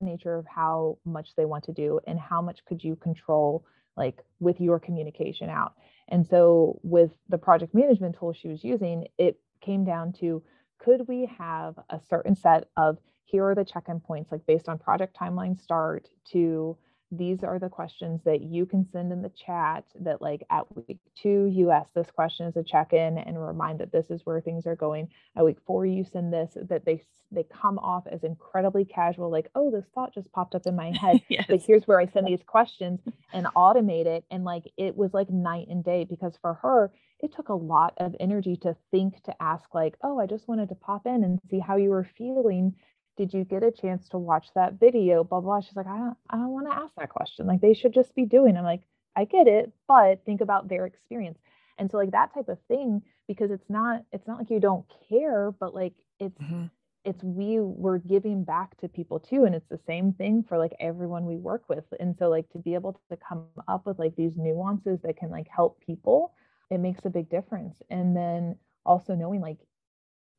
nature 0.00 0.34
of 0.36 0.46
how 0.46 0.98
much 1.04 1.34
they 1.36 1.44
want 1.44 1.64
to 1.64 1.72
do 1.72 2.00
and 2.06 2.18
how 2.18 2.40
much 2.40 2.64
could 2.64 2.82
you 2.82 2.96
control 2.96 3.64
like 3.96 4.22
with 4.38 4.60
your 4.60 4.78
communication 4.78 5.50
out. 5.50 5.74
And 6.08 6.26
so 6.26 6.80
with 6.82 7.10
the 7.28 7.38
project 7.38 7.74
management 7.74 8.16
tool 8.18 8.32
she 8.32 8.48
was 8.48 8.64
using, 8.64 9.08
it 9.18 9.38
came 9.60 9.84
down 9.84 10.12
to 10.14 10.42
could 10.78 11.06
we 11.06 11.30
have 11.38 11.78
a 11.90 12.00
certain 12.08 12.34
set 12.34 12.68
of 12.76 12.98
here 13.24 13.44
are 13.44 13.54
the 13.54 13.64
check-in 13.64 14.00
points 14.00 14.32
like 14.32 14.44
based 14.46 14.68
on 14.68 14.78
project 14.78 15.16
timeline 15.16 15.60
start 15.60 16.08
to 16.32 16.76
these 17.10 17.42
are 17.42 17.58
the 17.58 17.68
questions 17.68 18.20
that 18.24 18.40
you 18.40 18.66
can 18.66 18.86
send 18.92 19.12
in 19.12 19.22
the 19.22 19.30
chat 19.30 19.84
that 20.00 20.22
like 20.22 20.44
at 20.50 20.64
week 20.76 20.98
two 21.20 21.50
you 21.52 21.70
ask 21.70 21.92
this 21.94 22.10
question 22.10 22.46
as 22.46 22.56
a 22.56 22.62
check-in 22.62 23.18
and 23.18 23.44
remind 23.44 23.80
that 23.80 23.92
this 23.92 24.10
is 24.10 24.24
where 24.24 24.40
things 24.40 24.66
are 24.66 24.76
going. 24.76 25.08
At 25.36 25.44
week 25.44 25.58
four 25.66 25.86
you 25.86 26.04
send 26.04 26.32
this 26.32 26.56
that 26.68 26.84
they 26.84 27.02
they 27.32 27.44
come 27.44 27.78
off 27.78 28.06
as 28.06 28.24
incredibly 28.24 28.84
casual 28.84 29.30
like 29.30 29.50
oh 29.54 29.70
this 29.70 29.84
thought 29.94 30.14
just 30.14 30.30
popped 30.32 30.54
up 30.54 30.66
in 30.66 30.76
my 30.76 30.92
head. 31.00 31.20
Yes. 31.28 31.46
but 31.48 31.60
here's 31.60 31.86
where 31.86 32.00
i 32.00 32.06
send 32.06 32.26
these 32.28 32.42
questions 32.46 33.00
and 33.32 33.46
automate 33.56 34.06
it 34.06 34.24
and 34.30 34.44
like 34.44 34.64
it 34.76 34.96
was 34.96 35.14
like 35.14 35.30
night 35.30 35.68
and 35.68 35.84
day 35.84 36.04
because 36.04 36.36
for 36.40 36.54
her 36.54 36.92
it 37.20 37.34
took 37.34 37.48
a 37.48 37.54
lot 37.54 37.94
of 37.98 38.14
energy 38.18 38.56
to 38.56 38.76
think 38.90 39.22
to 39.24 39.42
ask 39.42 39.74
like 39.74 39.94
oh 40.02 40.18
i 40.18 40.26
just 40.26 40.48
wanted 40.48 40.68
to 40.68 40.74
pop 40.74 41.06
in 41.06 41.24
and 41.24 41.40
see 41.50 41.58
how 41.58 41.76
you 41.76 41.90
were 41.90 42.08
feeling 42.16 42.74
did 43.20 43.34
you 43.34 43.44
get 43.44 43.62
a 43.62 43.70
chance 43.70 44.08
to 44.08 44.16
watch 44.16 44.46
that 44.54 44.80
video? 44.80 45.22
Blah 45.22 45.40
blah. 45.40 45.60
She's 45.60 45.76
like, 45.76 45.86
I 45.86 45.98
don't, 45.98 46.16
I 46.30 46.36
don't 46.36 46.48
want 46.48 46.70
to 46.70 46.74
ask 46.74 46.94
that 46.96 47.10
question. 47.10 47.46
Like 47.46 47.60
they 47.60 47.74
should 47.74 47.92
just 47.92 48.14
be 48.14 48.24
doing. 48.24 48.56
I'm 48.56 48.64
like, 48.64 48.80
I 49.14 49.26
get 49.26 49.46
it, 49.46 49.70
but 49.86 50.24
think 50.24 50.40
about 50.40 50.70
their 50.70 50.86
experience. 50.86 51.38
And 51.76 51.90
so 51.90 51.98
like 51.98 52.12
that 52.12 52.32
type 52.32 52.48
of 52.48 52.56
thing, 52.66 53.02
because 53.28 53.50
it's 53.50 53.68
not, 53.68 54.04
it's 54.10 54.26
not 54.26 54.38
like 54.38 54.48
you 54.48 54.58
don't 54.58 54.86
care, 55.10 55.50
but 55.50 55.74
like 55.74 55.92
it's 56.18 56.40
mm-hmm. 56.40 56.64
it's 57.04 57.22
we 57.22 57.60
were 57.60 57.98
giving 57.98 58.42
back 58.42 58.74
to 58.78 58.88
people 58.88 59.20
too. 59.20 59.44
And 59.44 59.54
it's 59.54 59.68
the 59.68 59.80
same 59.86 60.14
thing 60.14 60.42
for 60.48 60.56
like 60.56 60.72
everyone 60.80 61.26
we 61.26 61.36
work 61.36 61.64
with. 61.68 61.84
And 62.00 62.16
so 62.16 62.30
like 62.30 62.48
to 62.52 62.58
be 62.58 62.72
able 62.72 62.98
to 63.10 63.18
come 63.18 63.44
up 63.68 63.84
with 63.84 63.98
like 63.98 64.16
these 64.16 64.38
nuances 64.38 64.98
that 65.02 65.18
can 65.18 65.28
like 65.28 65.48
help 65.54 65.78
people, 65.84 66.32
it 66.70 66.78
makes 66.78 67.04
a 67.04 67.10
big 67.10 67.28
difference. 67.28 67.82
And 67.90 68.16
then 68.16 68.56
also 68.86 69.14
knowing 69.14 69.42
like 69.42 69.58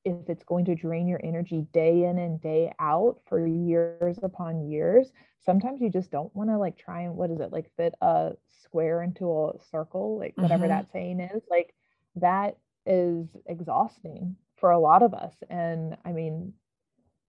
if 0.04 0.30
it's 0.30 0.44
going 0.44 0.66
to 0.66 0.76
drain 0.76 1.08
your 1.08 1.20
energy 1.24 1.66
day 1.74 2.06
in 2.06 2.18
and 2.18 2.42
day 2.42 2.72
out 2.80 3.20
for 3.28 3.46
years 3.46 4.18
upon 4.24 4.70
years 4.70 5.12
sometimes 5.44 5.82
you 5.82 5.90
just 5.90 6.12
don't 6.12 6.36
want 6.36 6.50
to 6.50 6.58
like 6.58 6.78
try 6.78 7.02
and 7.02 7.16
what 7.16 7.30
is 7.30 7.40
it 7.40 7.52
like 7.52 7.70
fit 7.78 7.94
a 8.02 8.32
square 8.64 9.02
into 9.02 9.32
a 9.32 9.52
circle 9.72 10.18
like 10.18 10.34
whatever 10.38 10.64
mm-hmm. 10.64 10.70
that 10.70 10.92
saying 10.92 11.20
is 11.20 11.44
like 11.50 11.74
that 12.16 12.58
is 12.86 13.28
exhausting 13.48 14.36
for 14.58 14.72
a 14.72 14.80
lot 14.80 15.04
of 15.04 15.14
us 15.14 15.34
and 15.50 15.98
i 16.06 16.12
mean 16.12 16.54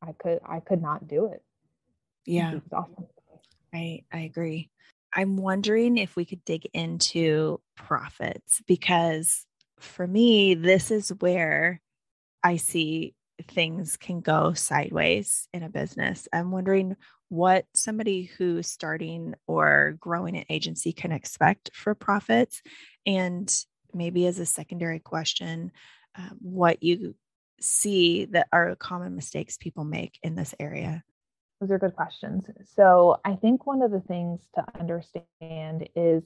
i 0.03 0.13
could 0.13 0.39
i 0.45 0.61
could 0.61 0.83
not 0.83 1.09
do 1.09 1.27
it. 1.27 1.43
Yeah. 2.27 2.61
i 3.75 4.03
i 4.13 4.19
agree. 4.21 4.71
I'm 5.15 5.37
wondering 5.37 5.99
if 5.99 6.17
we 6.17 6.25
could 6.25 6.45
dig 6.45 6.67
into 6.73 7.61
profits 7.77 8.63
because 8.67 9.47
for 9.79 10.07
me 10.07 10.55
this 10.55 10.91
is 10.91 11.11
where 11.21 11.81
I 12.42 12.57
see 12.57 13.14
things 13.48 13.96
can 13.96 14.20
go 14.20 14.52
sideways 14.52 15.48
in 15.52 15.62
a 15.62 15.68
business. 15.68 16.28
I'm 16.33 16.50
wondering 16.50 16.96
what 17.28 17.64
somebody 17.74 18.24
who's 18.24 18.68
starting 18.68 19.35
or 19.46 19.96
growing 19.98 20.37
an 20.37 20.44
agency 20.50 20.92
can 20.92 21.12
expect 21.12 21.70
for 21.74 21.94
profits. 21.94 22.62
And 23.07 23.52
maybe 23.94 24.26
as 24.26 24.38
a 24.38 24.46
secondary 24.46 24.98
question, 24.98 25.72
uh, 26.16 26.28
what 26.40 26.83
you 26.83 27.14
see 27.61 28.26
that 28.26 28.48
are 28.52 28.74
common 28.76 29.14
mistakes 29.14 29.57
people 29.57 29.85
make 29.85 30.18
in 30.22 30.35
this 30.35 30.55
area. 30.61 31.02
Those 31.61 31.70
are 31.70 31.78
good 31.78 31.94
questions. 31.94 32.44
So 32.74 33.20
I 33.24 33.37
think 33.37 33.66
one 33.66 33.83
of 33.83 33.92
the 33.92 34.00
things 34.00 34.40
to 34.57 34.64
understand 34.78 35.88
is 35.94 36.24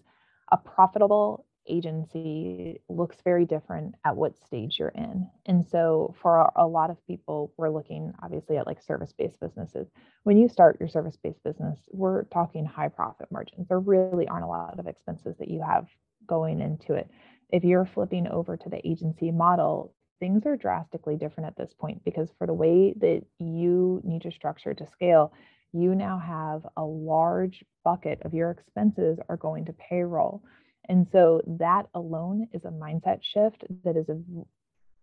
a 0.51 0.57
profitable 0.57 1.45
agency 1.69 2.81
looks 2.89 3.17
very 3.25 3.45
different 3.45 3.95
at 4.05 4.17
what 4.17 4.37
stage 4.37 4.79
you're 4.79 4.89
in. 4.89 5.29
And 5.47 5.65
so 5.65 6.15
for 6.21 6.51
a 6.57 6.67
lot 6.67 6.91
of 6.91 7.05
people, 7.07 7.53
we're 7.57 7.71
looking 7.71 8.13
obviously 8.23 8.57
at 8.57 8.67
like 8.67 8.83
service-based 8.83 9.41
businesses. 9.41 9.89
When 10.25 10.39
you 10.39 10.49
start 10.49 10.79
your 10.81 10.89
service-based 10.89 11.43
business, 11.45 11.79
we're 11.91 12.25
talking 12.25 12.65
high 12.65 12.89
profit 12.89 13.31
margins. 13.31 13.69
There 13.69 13.81
really 13.81 14.29
aren't 14.29 14.45
a 14.45 14.49
lot 14.49 14.79
of 14.79 14.87
expenses 14.87 15.37
that 15.39 15.49
you 15.49 15.63
have 15.63 15.87
going 16.27 16.61
into 16.61 16.95
it. 16.95 17.11
If 17.51 17.65
you're 17.65 17.87
flipping 17.87 18.27
over 18.27 18.57
to 18.57 18.69
the 18.69 18.87
agency 18.87 19.31
model, 19.31 19.93
things 20.19 20.47
are 20.47 20.57
drastically 20.57 21.17
different 21.17 21.47
at 21.47 21.57
this 21.57 21.75
point 21.79 22.05
because 22.05 22.33
for 22.39 22.47
the 22.47 22.55
way 22.55 22.95
that 23.01 23.23
you 23.39 24.01
need 24.05 24.23
to 24.23 24.31
structure 24.31 24.75
to 24.75 24.87
scale, 24.87 25.33
you 25.73 25.95
now 25.95 26.19
have 26.19 26.67
a 26.77 26.85
large 26.85 27.65
bucket 27.85 28.21
of 28.23 28.35
your 28.35 28.51
expenses 28.51 29.19
are 29.29 29.37
going 29.37 29.65
to 29.67 29.73
payroll 29.75 30.43
and 30.89 31.07
so 31.13 31.43
that 31.47 31.87
alone 31.95 32.49
is 32.53 32.65
a 32.65 32.69
mindset 32.69 33.21
shift 33.23 33.65
that 33.85 33.97
is 33.97 34.09
a, 34.09 34.19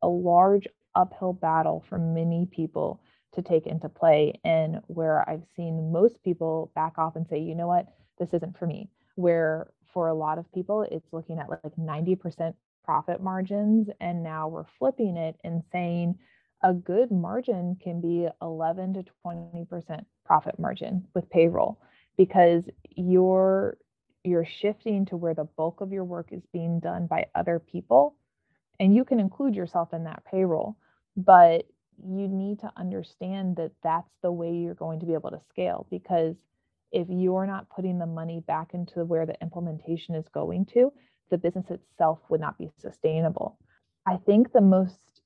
a 0.02 0.08
large 0.08 0.68
uphill 0.96 1.34
battle 1.34 1.84
for 1.90 1.98
many 1.98 2.48
people 2.52 3.02
to 3.34 3.42
take 3.42 3.66
into 3.66 3.90
play. 3.90 4.40
And 4.44 4.82
where 4.88 5.28
I've 5.28 5.44
seen 5.56 5.92
most 5.92 6.22
people 6.24 6.72
back 6.76 6.98
off 6.98 7.16
and 7.16 7.28
say, 7.28 7.40
you 7.40 7.56
know 7.56 7.68
what, 7.68 7.88
this 8.20 8.34
isn't 8.34 8.58
for 8.58 8.68
me. 8.68 8.90
Where 9.16 9.68
for 9.94 10.08
a 10.08 10.14
lot 10.14 10.38
of 10.38 10.52
people, 10.54 10.86
it's 10.92 11.12
looking 11.12 11.40
at 11.40 11.50
like 11.50 11.62
90% 11.80 12.54
profit 12.84 13.22
margins. 13.22 13.90
And 14.00 14.24
now 14.24 14.48
we're 14.48 14.66
flipping 14.78 15.18
it 15.18 15.36
and 15.44 15.64
saying 15.72 16.18
a 16.64 16.74
good 16.74 17.12
margin 17.12 17.78
can 17.82 18.02
be 18.02 18.28
11 18.42 18.94
to 18.94 19.06
20% 19.26 20.06
profit 20.26 20.60
margin 20.60 21.06
with 21.14 21.30
payroll. 21.30 21.80
because 22.18 22.64
you're 22.96 23.78
you're 24.24 24.46
shifting 24.46 25.06
to 25.06 25.18
where 25.18 25.34
the 25.34 25.44
bulk 25.44 25.82
of 25.82 25.92
your 25.92 26.04
work 26.04 26.30
is 26.32 26.44
being 26.54 26.80
done 26.80 27.08
by 27.08 27.26
other 27.36 27.60
people 27.60 28.16
and 28.80 28.96
you 28.96 29.06
can 29.06 29.20
include 29.20 29.56
yourself 29.56 29.94
in 29.94 30.04
that 30.04 30.24
payroll 30.30 30.76
but 31.18 31.66
you 32.04 32.28
need 32.28 32.60
to 32.60 32.72
understand 32.78 33.56
that 33.56 33.72
that's 33.84 34.10
the 34.22 34.32
way 34.32 34.52
you're 34.52 34.74
going 34.74 35.00
to 35.00 35.06
be 35.06 35.14
able 35.14 35.30
to 35.30 35.42
scale 35.50 35.86
because 35.92 36.36
if 36.92 37.08
you're 37.10 37.48
not 37.48 37.70
putting 37.70 38.00
the 38.00 38.06
money 38.06 38.42
back 38.48 38.74
into 38.74 39.04
where 39.06 39.26
the 39.26 39.40
implementation 39.42 40.16
is 40.16 40.28
going 40.30 40.66
to 40.66 40.92
the 41.34 41.38
business 41.38 41.66
itself 41.72 42.20
would 42.30 42.40
not 42.40 42.58
be 42.60 42.70
sustainable. 42.80 43.58
I 44.06 44.18
think 44.18 44.52
the 44.52 44.62
most 44.62 45.22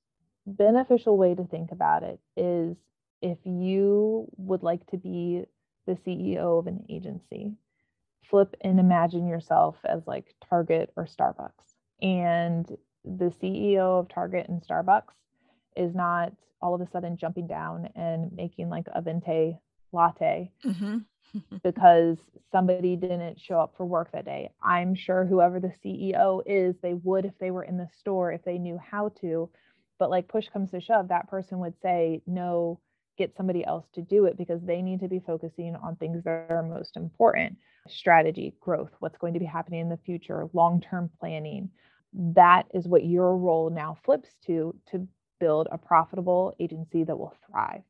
beneficial 0.46 1.18
way 1.18 1.34
to 1.34 1.44
think 1.44 1.70
about 1.70 2.02
it 2.02 2.18
is 2.34 2.76
if 3.20 3.38
you 3.44 4.26
would 4.38 4.62
like 4.62 4.86
to 4.86 4.96
be 4.96 5.44
the 5.86 5.94
CEO 6.06 6.58
of 6.58 6.66
an 6.66 6.84
agency, 6.88 7.52
flip 8.22 8.54
and 8.60 8.78
imagine 8.78 9.26
yourself 9.26 9.76
as 9.84 10.06
like 10.06 10.34
Target 10.48 10.92
or 10.96 11.06
Starbucks. 11.06 11.50
And 12.02 12.66
the 13.04 13.32
CEO 13.42 14.00
of 14.00 14.08
Target 14.08 14.48
and 14.48 14.62
Starbucks 14.62 15.14
is 15.76 15.94
not 15.94 16.32
all 16.60 16.74
of 16.74 16.80
a 16.80 16.90
sudden 16.90 17.16
jumping 17.16 17.46
down 17.46 17.88
and 17.94 18.32
making 18.32 18.68
like 18.68 18.86
a 18.94 19.00
venti 19.00 19.58
latte 19.92 20.50
mm-hmm. 20.64 20.98
because 21.62 22.18
somebody 22.50 22.96
didn't 22.96 23.40
show 23.40 23.60
up 23.60 23.74
for 23.76 23.86
work 23.86 24.10
that 24.12 24.24
day. 24.24 24.50
I'm 24.62 24.94
sure 24.94 25.24
whoever 25.24 25.60
the 25.60 25.72
CEO 25.84 26.42
is, 26.46 26.76
they 26.82 26.94
would 26.94 27.24
if 27.24 27.38
they 27.38 27.50
were 27.50 27.64
in 27.64 27.76
the 27.76 27.88
store, 27.98 28.32
if 28.32 28.44
they 28.44 28.58
knew 28.58 28.78
how 28.78 29.10
to. 29.20 29.48
But 29.98 30.10
like 30.10 30.28
push 30.28 30.48
comes 30.48 30.70
to 30.70 30.80
shove, 30.80 31.08
that 31.08 31.28
person 31.28 31.58
would 31.58 31.74
say, 31.82 32.22
no, 32.26 32.80
get 33.18 33.36
somebody 33.36 33.64
else 33.64 33.84
to 33.94 34.00
do 34.00 34.24
it 34.24 34.38
because 34.38 34.62
they 34.62 34.80
need 34.80 35.00
to 35.00 35.08
be 35.08 35.18
focusing 35.18 35.76
on 35.76 35.96
things 35.96 36.22
that 36.24 36.46
are 36.48 36.62
most 36.62 36.96
important 36.96 37.58
strategy, 37.88 38.54
growth, 38.60 38.90
what's 39.00 39.18
going 39.18 39.34
to 39.34 39.40
be 39.40 39.44
happening 39.44 39.80
in 39.80 39.88
the 39.88 39.98
future, 39.98 40.48
long 40.54 40.80
term 40.80 41.10
planning. 41.20 41.68
That 42.14 42.66
is 42.72 42.86
what 42.88 43.04
your 43.04 43.36
role 43.36 43.68
now 43.68 43.98
flips 44.04 44.30
to 44.46 44.74
to 44.90 45.06
build 45.40 45.68
a 45.70 45.78
profitable 45.78 46.54
agency 46.58 47.04
that 47.04 47.18
will 47.18 47.34
thrive. 47.50 47.82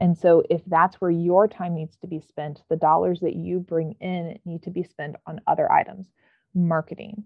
And 0.00 0.16
so, 0.16 0.42
if 0.48 0.62
that's 0.66 1.00
where 1.00 1.10
your 1.10 1.46
time 1.46 1.74
needs 1.74 1.96
to 1.98 2.06
be 2.06 2.20
spent, 2.20 2.62
the 2.70 2.76
dollars 2.76 3.20
that 3.20 3.36
you 3.36 3.60
bring 3.60 3.94
in 4.00 4.38
need 4.44 4.62
to 4.62 4.70
be 4.70 4.82
spent 4.82 5.16
on 5.26 5.40
other 5.46 5.70
items, 5.70 6.06
marketing, 6.54 7.24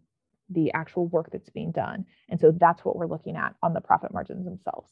the 0.50 0.72
actual 0.74 1.06
work 1.06 1.30
that's 1.30 1.50
being 1.50 1.70
done. 1.70 2.04
And 2.28 2.40
so, 2.40 2.50
that's 2.50 2.84
what 2.84 2.96
we're 2.96 3.06
looking 3.06 3.36
at 3.36 3.54
on 3.62 3.74
the 3.74 3.80
profit 3.80 4.12
margins 4.12 4.44
themselves. 4.44 4.90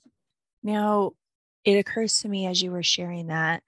Now, 0.62 1.12
it 1.64 1.78
occurs 1.78 2.20
to 2.20 2.28
me 2.28 2.46
as 2.46 2.62
you 2.62 2.70
were 2.70 2.82
sharing 2.82 3.28
that 3.28 3.62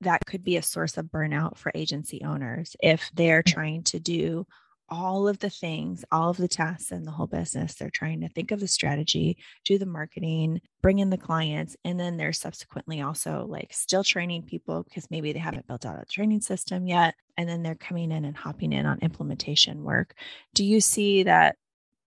that 0.00 0.24
could 0.26 0.44
be 0.44 0.56
a 0.56 0.62
source 0.62 0.96
of 0.96 1.06
burnout 1.06 1.56
for 1.56 1.72
agency 1.74 2.22
owners 2.24 2.76
if 2.80 3.10
they're 3.14 3.42
mm. 3.42 3.52
trying 3.52 3.82
to 3.82 3.98
do 3.98 4.46
all 4.90 5.28
of 5.28 5.38
the 5.38 5.50
things, 5.50 6.02
all 6.10 6.30
of 6.30 6.38
the 6.38 6.48
tasks 6.48 6.92
in 6.92 7.04
the 7.04 7.10
whole 7.10 7.26
business. 7.26 7.74
They're 7.74 7.90
trying 7.90 8.22
to 8.22 8.28
think 8.28 8.52
of 8.52 8.60
the 8.60 8.68
strategy, 8.68 9.36
do 9.64 9.76
the 9.76 9.84
marketing, 9.84 10.62
bring 10.80 10.98
in 10.98 11.10
the 11.10 11.18
clients, 11.18 11.76
and 11.84 12.00
then 12.00 12.16
they're 12.16 12.32
subsequently 12.32 13.02
also 13.02 13.46
like 13.46 13.72
still 13.72 14.02
training 14.02 14.44
people 14.44 14.82
because 14.82 15.10
maybe 15.10 15.32
they 15.32 15.40
haven't 15.40 15.66
built 15.66 15.84
out 15.84 16.00
a 16.00 16.06
training 16.06 16.40
system 16.40 16.86
yet. 16.86 17.14
And 17.36 17.46
then 17.46 17.62
they're 17.62 17.74
coming 17.74 18.10
in 18.10 18.24
and 18.24 18.36
hopping 18.36 18.72
in 18.72 18.86
on 18.86 18.98
implementation 19.00 19.82
work. 19.82 20.14
Do 20.54 20.64
you 20.64 20.80
see 20.80 21.24
that 21.24 21.56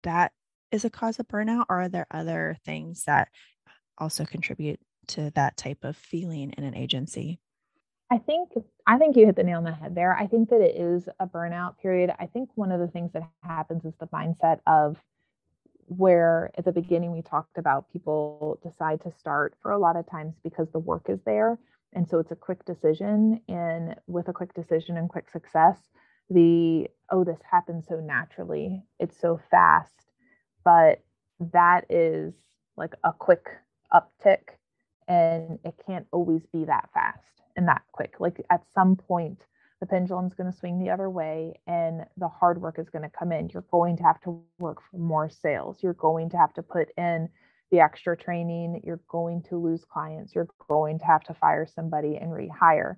that 0.04 0.32
is 0.72 0.84
a 0.84 0.90
cause 0.90 1.20
of 1.20 1.28
burnout, 1.28 1.66
or 1.70 1.82
are 1.82 1.90
there 1.90 2.08
other 2.10 2.58
things 2.66 3.04
that 3.04 3.28
also 3.98 4.26
contribute 4.26 4.80
to 5.08 5.32
that 5.32 5.58
type 5.58 5.84
of 5.84 5.96
feeling 5.96 6.54
in 6.58 6.64
an 6.64 6.76
agency? 6.76 7.40
I 8.12 8.18
think 8.18 8.50
I 8.86 8.98
think 8.98 9.16
you 9.16 9.26
hit 9.26 9.38
the 9.38 9.44
nail 9.44 9.60
on 9.60 9.64
the 9.64 9.72
head 9.72 9.96
there. 9.96 10.16
I 10.16 10.28
think 10.28 10.50
that 10.50 10.62
it 10.62 10.76
is 10.76 11.08
a 11.20 11.28
burnout 11.28 11.78
period. 11.78 12.12
I 12.20 12.26
think 12.26 12.50
one 12.56 12.72
of 12.72 12.80
the 12.80 12.88
things 12.88 13.14
that 13.14 13.24
happens 13.44 13.86
is 13.86 13.94
the 14.00 14.08
mindset 14.08 14.60
of 14.68 14.98
where 15.98 16.52
at 16.58 16.64
the 16.64 16.72
beginning 16.72 17.12
we 17.12 17.22
talked 17.22 17.58
about 17.58 17.92
people 17.92 18.60
decide 18.64 19.02
to 19.02 19.12
start 19.12 19.56
for 19.62 19.72
a 19.72 19.78
lot 19.78 19.98
of 19.98 20.10
times 20.10 20.36
because 20.42 20.68
the 20.72 20.80
work 20.80 21.08
is 21.10 21.20
there 21.26 21.60
and 21.94 22.08
so 22.08 22.20
it's 22.20 22.32
a 22.32 22.36
quick 22.36 22.64
decision 22.64 23.42
and 23.50 23.96
with 24.08 24.30
a 24.30 24.34
quick 24.34 24.54
decision 24.54 24.96
and 24.96 25.10
quick 25.10 25.30
success 25.30 25.78
the 26.30 26.88
oh 27.10 27.26
this 27.26 27.40
happens 27.50 27.86
so 27.90 27.96
naturally 27.96 28.82
it's 29.00 29.20
so 29.20 29.38
fast 29.50 30.08
but 30.64 31.04
that 31.52 31.86
is 31.90 32.34
like 32.78 32.94
a 33.04 33.12
quick 33.12 33.50
uptick 33.94 34.56
and 35.12 35.60
it 35.66 35.76
can't 35.86 36.08
always 36.14 36.46
be 36.54 36.64
that 36.64 36.90
fast 36.94 37.42
and 37.58 37.68
that 37.68 37.82
quick. 37.92 38.16
Like 38.22 38.42
at 38.50 38.64
some 38.74 38.96
point, 38.96 39.42
the 39.82 39.86
pendulum's 39.86 40.34
going 40.34 40.50
to 40.50 40.58
swing 40.58 40.80
the 40.80 40.90
other 40.90 41.10
way 41.10 41.60
and 41.68 42.06
the 42.16 42.30
hard 42.30 42.62
work 42.62 42.80
is 42.80 42.90
going 42.90 43.02
to 43.02 43.10
come 43.10 43.34
in. 43.34 43.50
You're 43.50 43.66
going 43.72 43.98
to 43.98 44.04
have 44.04 44.22
to 44.22 44.42
work 44.58 44.78
for 44.90 44.98
more 44.98 45.30
sales. 45.30 45.84
You're 45.84 45.96
going 45.96 46.30
to 46.30 46.38
have 46.38 46.54
to 46.54 46.64
put 46.64 46.88
in 46.98 47.28
the 47.72 47.82
extra 47.82 48.16
training. 48.16 48.84
You're 48.86 49.02
going 49.10 49.42
to 49.50 49.58
lose 49.58 49.84
clients. 49.84 50.34
You're 50.34 50.48
going 50.70 50.98
to 51.00 51.06
have 51.06 51.24
to 51.24 51.34
fire 51.34 51.68
somebody 51.68 52.16
and 52.16 52.32
rehire. 52.32 52.96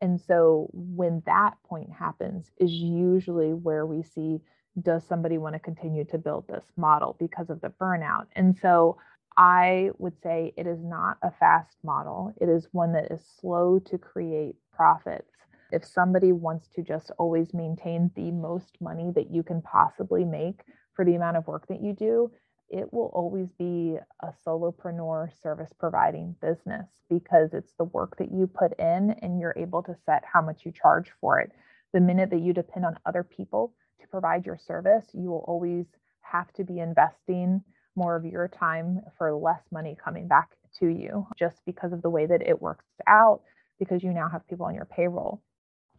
And 0.00 0.20
so 0.20 0.70
when 0.72 1.20
that 1.26 1.54
point 1.68 1.90
happens, 1.90 2.52
is 2.58 2.70
usually 2.70 3.54
where 3.54 3.86
we 3.86 4.04
see 4.04 4.40
does 4.82 5.04
somebody 5.04 5.38
want 5.38 5.54
to 5.54 5.58
continue 5.58 6.04
to 6.04 6.18
build 6.18 6.46
this 6.46 6.64
model 6.76 7.16
because 7.18 7.50
of 7.50 7.60
the 7.60 7.72
burnout? 7.80 8.26
And 8.36 8.56
so 8.56 8.98
I 9.36 9.90
would 9.98 10.20
say 10.22 10.54
it 10.56 10.66
is 10.66 10.82
not 10.82 11.18
a 11.22 11.30
fast 11.30 11.76
model. 11.84 12.32
It 12.40 12.48
is 12.48 12.68
one 12.72 12.92
that 12.92 13.10
is 13.10 13.20
slow 13.40 13.78
to 13.80 13.98
create 13.98 14.56
profits. 14.72 15.30
If 15.72 15.84
somebody 15.84 16.32
wants 16.32 16.68
to 16.76 16.82
just 16.82 17.10
always 17.18 17.52
maintain 17.52 18.10
the 18.14 18.30
most 18.30 18.76
money 18.80 19.10
that 19.14 19.30
you 19.30 19.42
can 19.42 19.60
possibly 19.62 20.24
make 20.24 20.62
for 20.94 21.04
the 21.04 21.16
amount 21.16 21.36
of 21.36 21.46
work 21.46 21.66
that 21.68 21.82
you 21.82 21.92
do, 21.92 22.30
it 22.68 22.92
will 22.92 23.10
always 23.14 23.52
be 23.52 23.96
a 24.22 24.28
solopreneur 24.46 25.28
service 25.42 25.70
providing 25.78 26.34
business 26.40 26.86
because 27.08 27.52
it's 27.52 27.74
the 27.78 27.84
work 27.84 28.16
that 28.18 28.32
you 28.32 28.46
put 28.46 28.78
in 28.78 29.10
and 29.22 29.38
you're 29.40 29.54
able 29.56 29.82
to 29.82 29.94
set 30.06 30.24
how 30.24 30.40
much 30.40 30.64
you 30.64 30.72
charge 30.72 31.12
for 31.20 31.40
it. 31.40 31.52
The 31.92 32.00
minute 32.00 32.30
that 32.30 32.40
you 32.40 32.52
depend 32.52 32.86
on 32.86 32.98
other 33.06 33.22
people 33.22 33.74
to 34.00 34.08
provide 34.08 34.46
your 34.46 34.58
service, 34.58 35.06
you 35.12 35.30
will 35.30 35.44
always 35.46 35.86
have 36.22 36.52
to 36.54 36.64
be 36.64 36.80
investing 36.80 37.62
more 37.96 38.16
of 38.16 38.24
your 38.24 38.48
time 38.48 39.00
for 39.16 39.34
less 39.34 39.62
money 39.72 39.96
coming 40.02 40.28
back 40.28 40.50
to 40.78 40.88
you 40.88 41.26
just 41.38 41.60
because 41.64 41.92
of 41.92 42.02
the 42.02 42.10
way 42.10 42.26
that 42.26 42.42
it 42.46 42.60
works 42.60 42.84
out 43.06 43.40
because 43.78 44.02
you 44.02 44.12
now 44.12 44.28
have 44.28 44.46
people 44.48 44.66
on 44.66 44.74
your 44.74 44.84
payroll. 44.84 45.42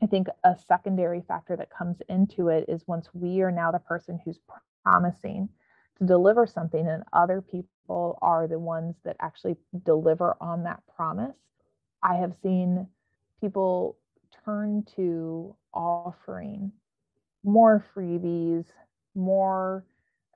I 0.02 0.06
think 0.06 0.28
a 0.44 0.56
secondary 0.68 1.24
factor 1.28 1.56
that 1.56 1.72
comes 1.76 1.98
into 2.08 2.50
it 2.50 2.66
is 2.68 2.88
once 2.88 3.10
we 3.14 3.42
are 3.42 3.52
now 3.52 3.72
the 3.72 3.80
person 3.80 4.20
who's 4.24 4.40
promising 4.84 5.50
to 5.98 6.06
deliver 6.06 6.46
something 6.46 6.88
and 6.88 7.04
other 7.14 7.42
people 7.42 8.20
are 8.22 8.48
the 8.48 8.60
ones 8.60 8.96
that 9.04 9.16
actually 9.20 9.56
deliver 9.86 10.36
on 10.40 10.64
that 10.64 10.82
promise. 10.96 11.36
I 12.04 12.16
have 12.16 12.34
seen 12.44 12.88
people 13.42 13.98
turn 14.46 14.86
to 14.96 15.56
offering 15.74 16.72
more 17.44 17.84
freebies, 17.96 18.66
more 19.16 19.84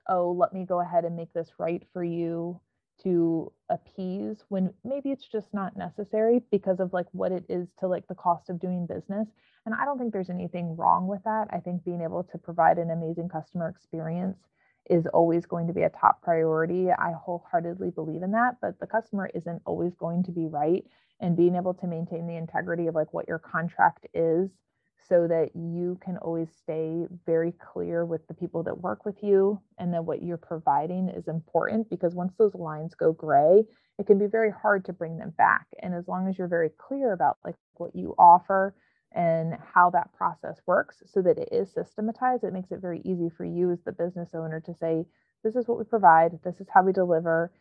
oh, 0.08 0.32
let 0.32 0.52
me 0.52 0.64
go 0.64 0.80
ahead 0.80 1.04
and 1.04 1.16
make 1.16 1.32
this 1.32 1.50
right 1.58 1.82
for 1.92 2.04
you 2.04 2.60
to 3.02 3.52
appease 3.70 4.44
when 4.48 4.72
maybe 4.84 5.10
it's 5.10 5.26
just 5.26 5.52
not 5.52 5.76
necessary 5.76 6.42
because 6.50 6.78
of 6.78 6.92
like 6.92 7.06
what 7.12 7.32
it 7.32 7.44
is 7.48 7.68
to 7.78 7.88
like 7.88 8.06
the 8.08 8.14
cost 8.14 8.48
of 8.48 8.60
doing 8.60 8.86
business. 8.86 9.28
And 9.66 9.74
I 9.74 9.84
don't 9.84 9.98
think 9.98 10.12
there's 10.12 10.30
anything 10.30 10.76
wrong 10.76 11.06
with 11.06 11.22
that. 11.24 11.48
I 11.50 11.58
think 11.58 11.84
being 11.84 12.02
able 12.02 12.24
to 12.24 12.38
provide 12.38 12.78
an 12.78 12.90
amazing 12.90 13.28
customer 13.28 13.68
experience 13.68 14.38
is 14.90 15.06
always 15.06 15.46
going 15.46 15.66
to 15.68 15.72
be 15.72 15.82
a 15.82 15.90
top 15.90 16.22
priority. 16.22 16.90
I 16.90 17.12
wholeheartedly 17.12 17.90
believe 17.90 18.22
in 18.22 18.32
that, 18.32 18.56
but 18.60 18.78
the 18.80 18.86
customer 18.86 19.30
isn't 19.34 19.62
always 19.64 19.94
going 19.94 20.24
to 20.24 20.32
be 20.32 20.46
right. 20.46 20.84
And 21.20 21.36
being 21.36 21.54
able 21.54 21.74
to 21.74 21.86
maintain 21.86 22.26
the 22.26 22.36
integrity 22.36 22.88
of 22.88 22.96
like 22.96 23.14
what 23.14 23.28
your 23.28 23.38
contract 23.38 24.06
is 24.12 24.50
so 25.08 25.26
that 25.28 25.50
you 25.54 25.98
can 26.04 26.16
always 26.18 26.48
stay 26.56 27.06
very 27.26 27.52
clear 27.52 28.04
with 28.04 28.26
the 28.28 28.34
people 28.34 28.62
that 28.62 28.80
work 28.80 29.04
with 29.04 29.22
you 29.22 29.60
and 29.78 29.92
that 29.92 30.04
what 30.04 30.22
you're 30.22 30.36
providing 30.36 31.08
is 31.08 31.28
important 31.28 31.88
because 31.90 32.14
once 32.14 32.34
those 32.38 32.54
lines 32.54 32.94
go 32.94 33.12
gray 33.12 33.64
it 33.98 34.06
can 34.06 34.18
be 34.18 34.26
very 34.26 34.50
hard 34.50 34.84
to 34.86 34.92
bring 34.92 35.18
them 35.18 35.32
back. 35.36 35.66
And 35.80 35.94
as 35.94 36.08
long 36.08 36.28
as 36.28 36.38
you're 36.38 36.48
very 36.48 36.70
clear 36.70 37.12
about 37.12 37.38
like 37.44 37.54
what 37.74 37.94
you 37.94 38.14
offer 38.18 38.74
and 39.14 39.56
how 39.74 39.90
that 39.90 40.12
process 40.14 40.60
works 40.66 41.02
so 41.06 41.20
that 41.20 41.38
it 41.38 41.50
is 41.52 41.70
systematized 41.70 42.44
it 42.44 42.52
makes 42.52 42.72
it 42.72 42.80
very 42.80 43.02
easy 43.04 43.28
for 43.28 43.44
you 43.44 43.70
as 43.70 43.78
the 43.84 43.92
business 43.92 44.30
owner 44.32 44.58
to 44.60 44.74
say 44.74 45.04
this 45.44 45.54
is 45.56 45.68
what 45.68 45.78
we 45.78 45.84
provide. 45.84 46.38
This 46.42 46.60
is 46.60 46.68
how 46.72 46.82
we 46.82 46.92
deliver. 46.92 47.52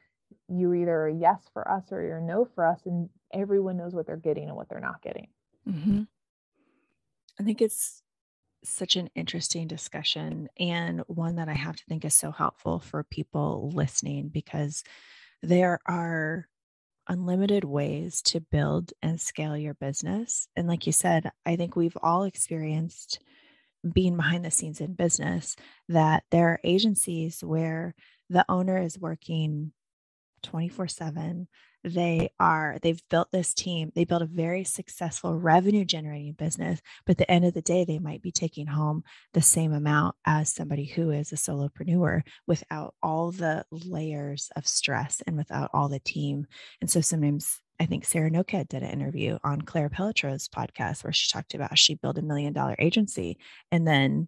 You 0.47 0.74
either 0.74 1.07
a 1.07 1.13
yes 1.13 1.49
for 1.51 1.70
us 1.70 1.91
or 1.91 2.01
you're 2.01 2.20
a 2.20 2.24
no 2.24 2.47
for 2.55 2.66
us 2.66 2.80
and 2.86 3.09
everyone 3.34 3.78
knows 3.78 3.93
what 3.93 4.07
they're 4.07 4.18
getting 4.18 4.47
and 4.47 4.55
what 4.55 4.70
they're 4.70 4.80
not 4.80 5.01
getting. 5.01 5.28
Mm-hmm. 5.68 6.01
I 7.39 7.43
think 7.43 7.61
it's 7.61 8.01
such 8.63 8.95
an 8.95 9.09
interesting 9.15 9.67
discussion 9.67 10.47
and 10.59 11.01
one 11.07 11.38
that 11.38 11.49
I 11.49 11.53
have 11.53 11.75
to 11.75 11.84
think 11.86 12.05
is 12.05 12.15
so 12.15 12.32
helpful 12.32 12.79
for 12.79 13.03
people 13.03 13.71
listening 13.73 14.29
because 14.29 14.84
there 15.41 15.79
are 15.88 16.47
unlimited 17.07 17.63
ways 17.63 18.21
to 18.21 18.39
build 18.39 18.93
and 19.01 19.19
scale 19.19 19.57
your 19.57 19.73
business. 19.73 20.47
And 20.55 20.67
like 20.67 20.86
you 20.86 20.93
said, 20.93 21.32
I 21.45 21.55
think 21.55 21.75
we've 21.75 21.97
all 22.01 22.23
experienced 22.23 23.19
being 23.91 24.15
behind 24.15 24.45
the 24.45 24.51
scenes 24.51 24.79
in 24.79 24.93
business 24.93 25.55
that 25.89 26.23
there 26.29 26.49
are 26.49 26.59
agencies 26.63 27.43
where 27.43 27.95
the 28.29 28.45
owner 28.47 28.79
is 28.79 28.99
working 28.99 29.71
24 30.44 30.88
7 30.88 31.48
they 31.84 32.30
are 32.39 32.78
they've 32.82 33.02
built 33.10 33.32
this 33.32 33.54
team. 33.54 33.92
They 33.96 34.06
built 34.06 34.22
a 34.22 34.28
very 34.28 34.64
successful 34.64 35.38
revenue 35.38 35.86
generating 35.86 36.34
business 36.34 36.80
but 37.06 37.14
at 37.14 37.18
the 37.18 37.32
end 37.32 37.46
of 37.46 37.54
the 37.54 37.62
day 37.62 37.86
they 37.86 38.00
might 38.00 38.22
be 38.22 38.32
taking 38.32 38.68
home 38.68 39.04
the 39.34 39.42
same 39.42 39.74
amount 39.74 40.16
as 40.26 40.54
somebody 40.54 40.86
who 40.86 41.10
is 41.10 41.32
a 41.32 41.36
solopreneur 41.36 42.22
without 42.48 42.94
all 43.02 43.32
the 43.32 43.66
layers 43.72 44.50
of 44.56 44.68
stress 44.68 45.22
and 45.26 45.38
without 45.38 45.70
all 45.74 45.89
the 45.89 46.00
team. 46.00 46.46
And 46.82 46.89
so 46.89 47.02
sometimes 47.02 47.60
I 47.80 47.88
think 47.88 48.06
Sarah 48.06 48.30
Noked 48.30 48.68
did 48.68 48.84
an 48.84 48.92
interview 48.92 49.39
on 49.44 49.64
Claire 49.64 49.89
Pelletreau's 49.89 50.48
podcast 50.48 51.04
where 51.04 51.14
she 51.14 51.32
talked 51.32 51.56
about 51.56 51.78
she 51.80 51.96
built 51.96 52.20
a 52.20 52.22
million 52.22 52.54
dollar 52.54 52.76
agency 52.78 53.39
and 53.72 53.88
then 53.88 54.28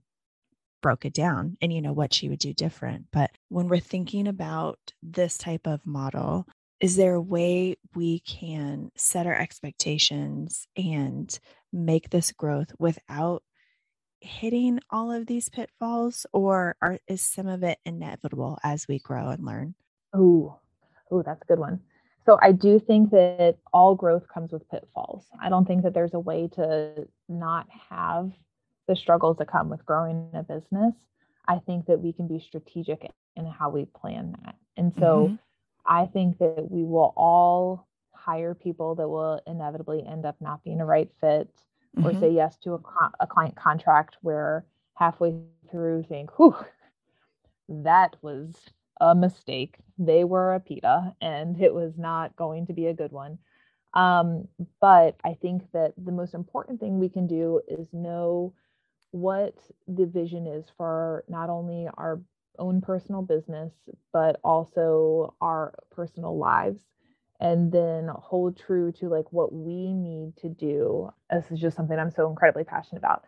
broke 0.84 1.06
it 1.06 1.14
down 1.14 1.58
and 1.62 1.74
you 1.74 1.82
know 1.82 1.94
what 1.94 2.14
she 2.14 2.30
would 2.30 2.38
do 2.38 2.54
different. 2.54 3.08
But 3.12 3.32
when 3.50 3.68
we're 3.68 3.80
thinking 3.80 4.28
about 4.28 4.78
this 5.02 5.40
type 5.40 5.66
of 5.66 5.84
model, 5.88 6.46
is 6.80 6.96
there 6.98 7.16
a 7.16 7.22
way 7.22 7.78
we 7.96 8.20
can 8.20 8.92
set 8.96 9.26
our 9.26 9.34
expectations 9.34 10.68
and 10.78 11.40
make 11.72 12.12
this 12.12 12.32
growth 12.32 12.72
without 12.78 13.42
hitting 14.20 14.80
all 14.90 15.12
of 15.12 15.26
these 15.26 15.50
pitfalls 15.50 16.26
or 16.34 16.76
are, 16.82 17.00
is 17.08 17.22
some 17.22 17.48
of 17.48 17.64
it 17.64 17.80
inevitable 17.86 18.60
as 18.64 18.88
we 18.88 19.00
grow 19.00 19.30
and 19.30 19.44
learn? 19.44 19.76
Oh, 20.14 20.60
oh, 21.10 21.24
that's 21.24 21.42
a 21.42 21.46
good 21.46 21.60
one. 21.60 21.80
So 22.26 22.38
I 22.42 22.52
do 22.52 22.80
think 22.80 23.12
that 23.12 23.58
all 23.74 23.96
growth 23.96 24.28
comes 24.34 24.52
with 24.52 24.70
pitfalls. 24.70 25.26
I 25.42 25.50
don't 25.50 25.66
think 25.66 25.84
that 25.84 25.94
there's 25.94 26.14
a 26.14 26.20
way 26.20 26.50
to 26.56 27.08
not 27.28 27.68
have 27.90 28.32
the 28.88 28.96
struggles 28.96 29.38
that 29.38 29.48
come 29.48 29.70
with 29.70 29.86
growing 29.86 30.30
a 30.34 30.44
business. 30.44 30.94
I 31.48 31.60
think 31.60 31.88
that 31.88 32.00
we 32.00 32.14
can 32.14 32.28
be 32.28 32.40
strategic 32.40 33.12
in 33.36 33.46
how 33.46 33.70
we 33.70 33.86
plan 33.86 34.36
that. 34.44 34.56
And 34.78 34.94
so 34.96 35.28
mm-hmm. 35.28 35.36
I 35.86 36.06
think 36.06 36.38
that 36.40 36.68
we 36.70 36.84
will 36.84 37.14
all 37.16 37.88
hire 38.12 38.54
people 38.54 38.96
that 38.96 39.08
will 39.08 39.42
inevitably 39.46 40.06
end 40.08 40.26
up 40.26 40.38
not 40.40 40.64
being 40.64 40.80
a 40.80 40.86
right 40.86 41.10
fit 41.20 41.50
mm-hmm. 41.98 42.08
or 42.08 42.20
say 42.20 42.32
yes 42.32 42.58
to 42.60 42.74
a, 42.74 42.80
a 43.20 43.28
client 43.28 43.56
contract 43.56 44.18
where 44.22 44.66
halfway 44.96 45.36
through 45.70 46.04
think, 46.08 46.38
whew, 46.38 46.56
that 47.68 48.16
was 48.22 48.56
a 49.02 49.14
mistake. 49.14 49.78
They 49.98 50.24
were 50.24 50.56
a 50.56 50.60
PITA 50.60 51.16
and 51.22 51.60
it 51.62 51.74
was 51.74 51.98
not 51.98 52.36
going 52.36 52.68
to 52.68 52.74
be 52.74 52.88
a 52.88 52.94
good 52.94 53.12
one. 53.12 53.38
Um, 53.94 54.48
but 54.82 55.18
I 55.24 55.38
think 55.42 55.64
that 55.74 55.94
the 55.98 56.12
most 56.12 56.34
important 56.34 56.80
thing 56.80 57.00
we 57.00 57.10
can 57.10 57.28
do 57.28 57.62
is 57.68 57.88
know 57.92 58.54
what 59.14 59.56
the 59.88 60.06
vision 60.06 60.48
is 60.48 60.66
for 60.78 61.24
not 61.28 61.50
only 61.50 61.88
our 61.98 62.20
own 62.60 62.82
personal 62.82 63.22
business, 63.22 63.72
but 64.12 64.40
also 64.44 65.34
our 65.42 65.74
personal 65.92 66.38
lives. 66.38 66.82
And 67.40 67.72
then 67.72 68.10
hold 68.16 68.58
true 68.58 68.92
to 68.94 69.10
like 69.10 69.32
what 69.32 69.54
we 69.54 69.94
need 69.94 70.38
to 70.38 70.50
do. 70.50 71.12
This 71.30 71.46
is 71.52 71.60
just 71.60 71.76
something 71.76 71.98
I'm 71.98 72.12
so 72.12 72.30
incredibly 72.30 72.64
passionate 72.64 73.00
about 73.00 73.24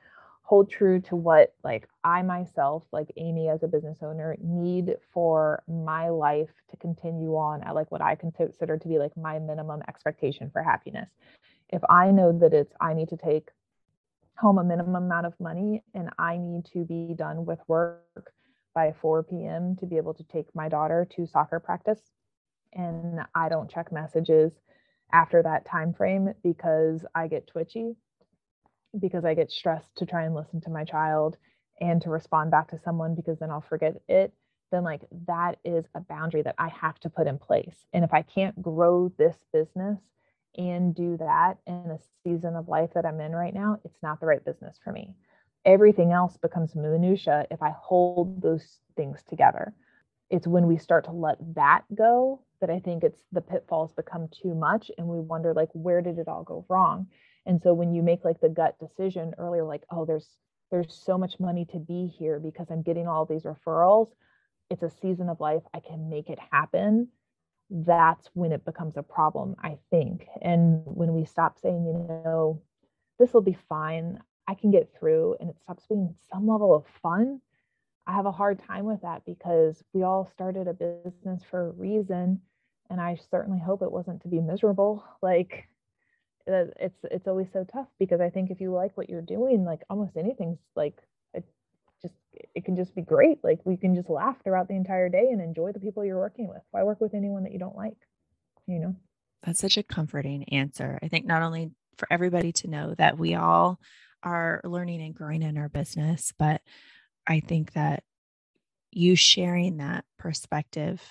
hold 0.45 0.69
true 0.69 1.01
to 1.01 1.15
what 1.15 1.55
like 1.63 1.89
I 2.03 2.21
myself, 2.21 2.83
like 2.91 3.11
Amy 3.17 3.49
as 3.49 3.63
a 3.63 3.67
business 3.67 3.97
owner, 4.03 4.37
need 4.39 4.95
for 5.11 5.63
my 5.67 6.09
life 6.09 6.51
to 6.69 6.77
continue 6.77 7.35
on 7.35 7.63
at 7.63 7.73
like 7.73 7.91
what 7.91 8.01
I 8.01 8.15
consider 8.15 8.77
to 8.77 8.87
be 8.87 8.99
like 8.99 9.17
my 9.17 9.39
minimum 9.39 9.81
expectation 9.87 10.51
for 10.51 10.61
happiness. 10.61 11.09
If 11.69 11.81
I 11.89 12.11
know 12.11 12.31
that 12.39 12.53
it's 12.53 12.73
I 12.79 12.93
need 12.93 13.09
to 13.09 13.17
take 13.17 13.49
home 14.37 14.57
a 14.57 14.63
minimum 14.63 14.95
amount 14.95 15.25
of 15.25 15.39
money 15.39 15.83
and 15.93 16.09
I 16.19 16.37
need 16.37 16.65
to 16.73 16.83
be 16.83 17.13
done 17.17 17.45
with 17.45 17.59
work 17.67 18.31
by 18.73 18.93
4 19.01 19.23
p.m. 19.23 19.75
to 19.77 19.85
be 19.85 19.97
able 19.97 20.13
to 20.13 20.23
take 20.23 20.53
my 20.53 20.67
daughter 20.67 21.07
to 21.15 21.25
soccer 21.25 21.59
practice 21.59 22.11
and 22.73 23.21
I 23.33 23.49
don't 23.49 23.69
check 23.69 23.91
messages 23.91 24.51
after 25.11 25.41
that 25.43 25.65
time 25.65 25.93
frame 25.93 26.33
because 26.43 27.05
I 27.15 27.27
get 27.27 27.47
twitchy 27.47 27.95
because 28.99 29.25
I 29.25 29.33
get 29.33 29.51
stressed 29.51 29.95
to 29.97 30.05
try 30.05 30.23
and 30.23 30.35
listen 30.35 30.61
to 30.61 30.69
my 30.69 30.83
child 30.83 31.37
and 31.81 32.01
to 32.01 32.09
respond 32.09 32.51
back 32.51 32.69
to 32.71 32.79
someone 32.79 33.15
because 33.15 33.39
then 33.39 33.51
I'll 33.51 33.61
forget 33.61 34.01
it, 34.07 34.33
then 34.71 34.83
like 34.83 35.01
that 35.27 35.57
is 35.63 35.85
a 35.95 35.99
boundary 36.01 36.41
that 36.41 36.55
I 36.57 36.69
have 36.69 36.99
to 37.01 37.09
put 37.09 37.27
in 37.27 37.37
place. 37.37 37.85
And 37.93 38.03
if 38.03 38.13
I 38.13 38.21
can't 38.21 38.61
grow 38.61 39.11
this 39.17 39.37
business 39.51 39.99
and 40.57 40.95
do 40.95 41.17
that 41.17 41.57
in 41.67 41.73
a 41.73 41.99
season 42.23 42.55
of 42.55 42.67
life 42.67 42.91
that 42.95 43.05
I'm 43.05 43.19
in 43.19 43.33
right 43.33 43.53
now, 43.53 43.79
it's 43.83 44.01
not 44.01 44.19
the 44.19 44.25
right 44.25 44.43
business 44.43 44.79
for 44.83 44.91
me. 44.91 45.13
Everything 45.65 46.11
else 46.11 46.37
becomes 46.37 46.75
minutia 46.75 47.45
if 47.49 47.61
I 47.61 47.73
hold 47.77 48.41
those 48.41 48.79
things 48.95 49.23
together. 49.27 49.73
It's 50.29 50.47
when 50.47 50.67
we 50.67 50.77
start 50.77 51.05
to 51.05 51.11
let 51.11 51.37
that 51.55 51.83
go 51.93 52.41
that 52.61 52.69
I 52.69 52.79
think 52.79 53.03
it's 53.03 53.21
the 53.31 53.41
pitfalls 53.41 53.91
become 53.93 54.29
too 54.29 54.55
much 54.55 54.89
and 54.97 55.07
we 55.07 55.19
wonder 55.19 55.53
like 55.53 55.69
where 55.73 56.01
did 56.01 56.19
it 56.19 56.27
all 56.27 56.43
go 56.43 56.65
wrong? 56.69 57.07
and 57.45 57.61
so 57.61 57.73
when 57.73 57.93
you 57.93 58.01
make 58.01 58.25
like 58.25 58.39
the 58.41 58.49
gut 58.49 58.77
decision 58.79 59.33
earlier 59.37 59.63
like 59.63 59.83
oh 59.91 60.05
there's 60.05 60.27
there's 60.71 60.93
so 60.93 61.17
much 61.17 61.39
money 61.39 61.65
to 61.65 61.79
be 61.79 62.07
here 62.07 62.39
because 62.39 62.67
i'm 62.69 62.81
getting 62.81 63.07
all 63.07 63.25
these 63.25 63.43
referrals 63.43 64.09
it's 64.69 64.83
a 64.83 64.91
season 65.01 65.29
of 65.29 65.39
life 65.39 65.63
i 65.73 65.79
can 65.79 66.09
make 66.09 66.29
it 66.29 66.39
happen 66.51 67.07
that's 67.69 68.29
when 68.33 68.51
it 68.51 68.63
becomes 68.65 68.97
a 68.97 69.03
problem 69.03 69.55
i 69.63 69.77
think. 69.89 70.27
And 70.41 70.81
when 70.85 71.13
we 71.13 71.25
stop 71.25 71.59
saying 71.59 71.85
you 71.85 71.93
know 71.93 72.61
this 73.17 73.33
will 73.33 73.41
be 73.41 73.57
fine. 73.69 74.19
I 74.47 74.55
can 74.55 74.71
get 74.71 74.91
through 74.99 75.37
and 75.39 75.49
it 75.49 75.57
stops 75.63 75.85
being 75.87 76.13
some 76.31 76.47
level 76.47 76.75
of 76.75 76.85
fun 77.01 77.41
i 78.07 78.13
have 78.13 78.27
a 78.27 78.31
hard 78.31 78.59
time 78.59 78.85
with 78.85 79.01
that 79.01 79.25
because 79.25 79.83
we 79.93 80.03
all 80.03 80.29
started 80.33 80.67
a 80.67 80.73
business 80.73 81.41
for 81.49 81.67
a 81.67 81.71
reason 81.71 82.39
and 82.89 83.01
i 83.01 83.17
certainly 83.31 83.59
hope 83.59 83.81
it 83.81 83.91
wasn't 83.91 84.21
to 84.21 84.27
be 84.27 84.39
miserable. 84.41 85.03
Like 85.21 85.67
it's 86.47 86.99
it's 87.03 87.27
always 87.27 87.47
so 87.51 87.63
tough 87.63 87.87
because 87.99 88.21
I 88.21 88.29
think 88.29 88.51
if 88.51 88.61
you 88.61 88.71
like 88.71 88.95
what 88.95 89.09
you're 89.09 89.21
doing, 89.21 89.65
like 89.65 89.81
almost 89.89 90.17
anything's 90.17 90.59
like 90.75 90.95
it 92.53 92.65
can 92.65 92.75
just 92.75 92.95
be 92.95 93.01
great. 93.01 93.43
Like 93.43 93.59
we 93.65 93.77
can 93.77 93.95
just 93.95 94.09
laugh 94.09 94.37
throughout 94.43 94.67
the 94.67 94.75
entire 94.75 95.09
day 95.09 95.29
and 95.31 95.41
enjoy 95.41 95.71
the 95.71 95.79
people 95.79 96.05
you're 96.05 96.19
working 96.19 96.47
with. 96.47 96.61
Why 96.71 96.83
work 96.83 97.01
with 97.01 97.13
anyone 97.13 97.43
that 97.43 97.53
you 97.53 97.59
don't 97.59 97.75
like? 97.75 97.97
You 98.67 98.79
know? 98.79 98.95
That's 99.43 99.59
such 99.59 99.77
a 99.77 99.83
comforting 99.83 100.45
answer. 100.49 100.99
I 101.01 101.07
think 101.07 101.25
not 101.25 101.43
only 101.43 101.71
for 101.97 102.07
everybody 102.11 102.51
to 102.51 102.67
know 102.67 102.95
that 102.97 103.17
we 103.17 103.35
all 103.35 103.79
are 104.23 104.61
learning 104.63 105.01
and 105.01 105.13
growing 105.15 105.43
in 105.43 105.57
our 105.57 105.69
business, 105.69 106.33
but 106.37 106.61
I 107.27 107.39
think 107.39 107.73
that 107.73 108.03
you 108.91 109.15
sharing 109.15 109.77
that 109.77 110.05
perspective 110.17 111.01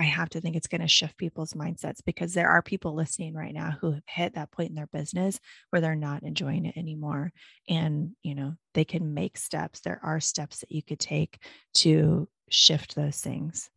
I 0.00 0.04
have 0.04 0.30
to 0.30 0.40
think 0.40 0.56
it's 0.56 0.66
going 0.66 0.80
to 0.80 0.88
shift 0.88 1.18
people's 1.18 1.52
mindsets 1.52 2.02
because 2.02 2.32
there 2.32 2.48
are 2.48 2.62
people 2.62 2.94
listening 2.94 3.34
right 3.34 3.52
now 3.52 3.76
who 3.78 3.92
have 3.92 4.02
hit 4.06 4.34
that 4.34 4.50
point 4.50 4.70
in 4.70 4.74
their 4.74 4.86
business 4.86 5.38
where 5.68 5.82
they're 5.82 5.94
not 5.94 6.22
enjoying 6.22 6.64
it 6.64 6.78
anymore. 6.78 7.34
And, 7.68 8.12
you 8.22 8.34
know, 8.34 8.54
they 8.72 8.86
can 8.86 9.12
make 9.12 9.36
steps. 9.36 9.80
There 9.80 10.00
are 10.02 10.18
steps 10.18 10.60
that 10.60 10.72
you 10.72 10.82
could 10.82 11.00
take 11.00 11.38
to 11.74 12.26
shift 12.48 12.94
those 12.94 13.18
things. 13.20 13.68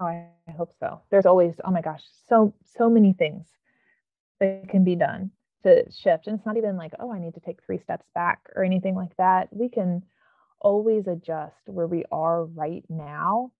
Oh, 0.00 0.06
I 0.06 0.30
hope 0.56 0.72
so. 0.80 1.02
There's 1.10 1.26
always, 1.26 1.52
oh 1.66 1.70
my 1.70 1.82
gosh, 1.82 2.02
so, 2.30 2.54
so 2.78 2.88
many 2.88 3.12
things 3.12 3.46
that 4.38 4.70
can 4.70 4.84
be 4.84 4.96
done 4.96 5.32
to 5.64 5.84
shift. 5.92 6.28
And 6.28 6.38
it's 6.38 6.46
not 6.46 6.56
even 6.56 6.78
like, 6.78 6.94
oh, 6.98 7.12
I 7.12 7.18
need 7.18 7.34
to 7.34 7.40
take 7.40 7.62
three 7.62 7.78
steps 7.78 8.06
back 8.14 8.48
or 8.56 8.64
anything 8.64 8.94
like 8.94 9.14
that. 9.18 9.48
We 9.50 9.68
can 9.68 10.02
always 10.60 11.06
adjust 11.06 11.60
where 11.66 11.86
we 11.86 12.04
are 12.10 12.46
right 12.46 12.84
now 12.88 13.52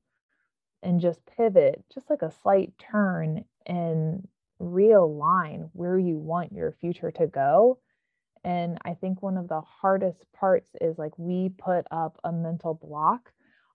and 0.82 1.00
just 1.00 1.20
pivot 1.36 1.84
just 1.92 2.08
like 2.08 2.22
a 2.22 2.32
slight 2.42 2.72
turn 2.78 3.44
and 3.66 4.26
realign 4.60 5.70
where 5.72 5.98
you 5.98 6.16
want 6.16 6.52
your 6.52 6.72
future 6.80 7.10
to 7.10 7.26
go. 7.26 7.78
And 8.44 8.78
I 8.84 8.94
think 8.94 9.22
one 9.22 9.36
of 9.36 9.48
the 9.48 9.60
hardest 9.60 10.24
parts 10.32 10.70
is 10.80 10.98
like 10.98 11.18
we 11.18 11.50
put 11.58 11.86
up 11.90 12.18
a 12.24 12.32
mental 12.32 12.74
block 12.74 13.32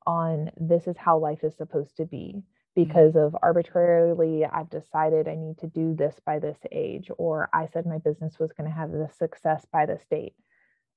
on 0.07 0.51
this 0.57 0.87
is 0.87 0.97
how 0.97 1.17
life 1.17 1.43
is 1.43 1.55
supposed 1.55 1.97
to 1.97 2.05
be 2.05 2.43
because 2.75 3.13
mm-hmm. 3.13 3.35
of 3.35 3.37
arbitrarily 3.41 4.45
I've 4.45 4.69
decided 4.69 5.27
I 5.27 5.35
need 5.35 5.57
to 5.59 5.67
do 5.67 5.95
this 5.95 6.15
by 6.25 6.39
this 6.39 6.57
age, 6.71 7.09
or 7.17 7.49
I 7.53 7.67
said 7.67 7.85
my 7.85 7.97
business 7.99 8.37
was 8.39 8.51
going 8.51 8.69
to 8.69 8.75
have 8.75 8.91
this 8.91 9.15
success 9.17 9.65
by 9.71 9.85
this 9.85 10.03
date. 10.09 10.35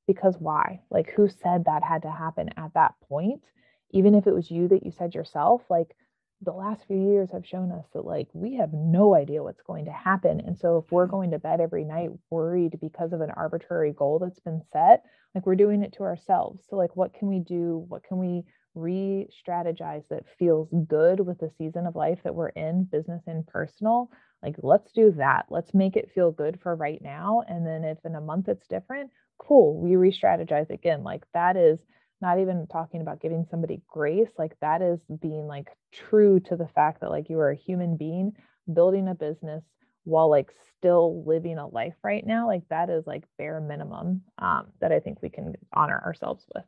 Because 0.07 0.37
why? 0.39 0.81
Like, 0.91 1.11
who 1.11 1.29
said 1.29 1.67
that 1.67 1.85
had 1.85 2.03
to 2.03 2.11
happen 2.11 2.49
at 2.57 2.73
that 2.75 2.95
point? 3.09 3.43
Even 3.91 4.15
if 4.15 4.27
it 4.27 4.35
was 4.35 4.51
you 4.51 4.69
that 4.69 4.85
you 4.85 4.91
said 4.91 5.15
yourself, 5.15 5.63
like 5.69 5.95
the 6.43 6.53
last 6.53 6.87
few 6.87 6.97
years 6.97 7.31
have 7.33 7.47
shown 7.47 7.73
us 7.73 7.85
that 7.93 8.05
like 8.05 8.29
we 8.33 8.55
have 8.57 8.73
no 8.73 9.15
idea 9.15 9.43
what's 9.43 9.63
going 9.63 9.87
to 9.87 9.93
happen. 9.93 10.41
And 10.41 10.57
so 10.57 10.79
if 10.79 10.93
we're 10.93 11.05
mm-hmm. 11.05 11.17
going 11.17 11.31
to 11.33 11.39
bed 11.39 11.61
every 11.61 11.85
night 11.85 12.11
worried 12.31 12.79
because 12.81 13.13
of 13.13 13.21
an 13.21 13.31
arbitrary 13.31 13.93
goal 13.93 14.19
that's 14.19 14.41
been 14.41 14.63
set, 14.73 15.05
like 15.35 15.47
we're 15.47 15.57
doing 15.57 15.83
it 15.83 15.93
to 15.95 16.05
ourselves. 16.05 16.65
So 16.69 16.77
like 16.77 16.95
what 16.97 17.15
can 17.15 17.29
we 17.29 17.41
do? 17.41 17.85
What 17.89 18.05
can 18.05 18.19
we 18.19 18.45
re 18.75 19.29
strategize 19.47 20.07
that 20.09 20.25
feels 20.39 20.69
good 20.87 21.21
with 21.21 21.39
the 21.39 21.51
season 21.59 21.87
of 21.87 21.97
life 21.97 22.21
that 22.23 22.35
we're 22.35 22.51
in, 22.51 22.85
business 22.85 23.23
and 23.27 23.47
personal, 23.47 24.11
like 24.43 24.55
let's 24.63 24.93
do 24.93 25.13
that. 25.13 25.47
Let's 25.51 25.75
make 25.75 25.97
it 25.97 26.13
feel 26.15 26.31
good 26.31 26.61
for 26.63 26.77
right 26.77 27.01
now. 27.03 27.43
And 27.49 27.67
then 27.67 27.85
if 27.85 27.99
in 28.05 28.15
a 28.15 28.21
month 28.21 28.49
it's 28.49 28.67
different, 28.69 29.11
cool, 29.39 29.81
we 29.81 29.97
re 29.97 30.13
strategize 30.13 30.71
again. 30.71 31.03
Like 31.03 31.25
that 31.35 31.57
is 31.57 31.81
not 32.21 32.41
even 32.41 32.67
talking 32.67 33.01
about 33.01 33.21
giving 33.21 33.47
somebody 33.51 33.81
grace. 33.89 34.31
Like 34.39 34.57
that 34.61 34.83
is 34.83 34.99
being 35.21 35.47
like 35.47 35.69
true 35.93 36.41
to 36.41 36.57
the 36.57 36.69
fact 36.69 37.01
that 37.01 37.11
like 37.11 37.29
you 37.31 37.39
are 37.39 37.51
a 37.51 37.57
human 37.57 37.97
being 37.97 38.33
building 38.73 39.09
a 39.09 39.15
business 39.15 39.63
while 40.05 40.31
like 40.31 40.51
still 40.79 41.25
living 41.25 41.59
a 41.59 41.67
life 41.67 41.95
right 42.03 42.27
now 42.27 42.47
like 42.47 42.63
that 42.71 42.89
is 42.89 43.07
like 43.07 43.25
bare 43.37 43.61
minimum 43.61 44.23
um, 44.39 44.67
that 44.81 44.93
i 44.93 45.01
think 45.01 45.21
we 45.23 45.29
can 45.29 45.55
honor 45.73 46.01
ourselves 46.05 46.45
with 46.55 46.65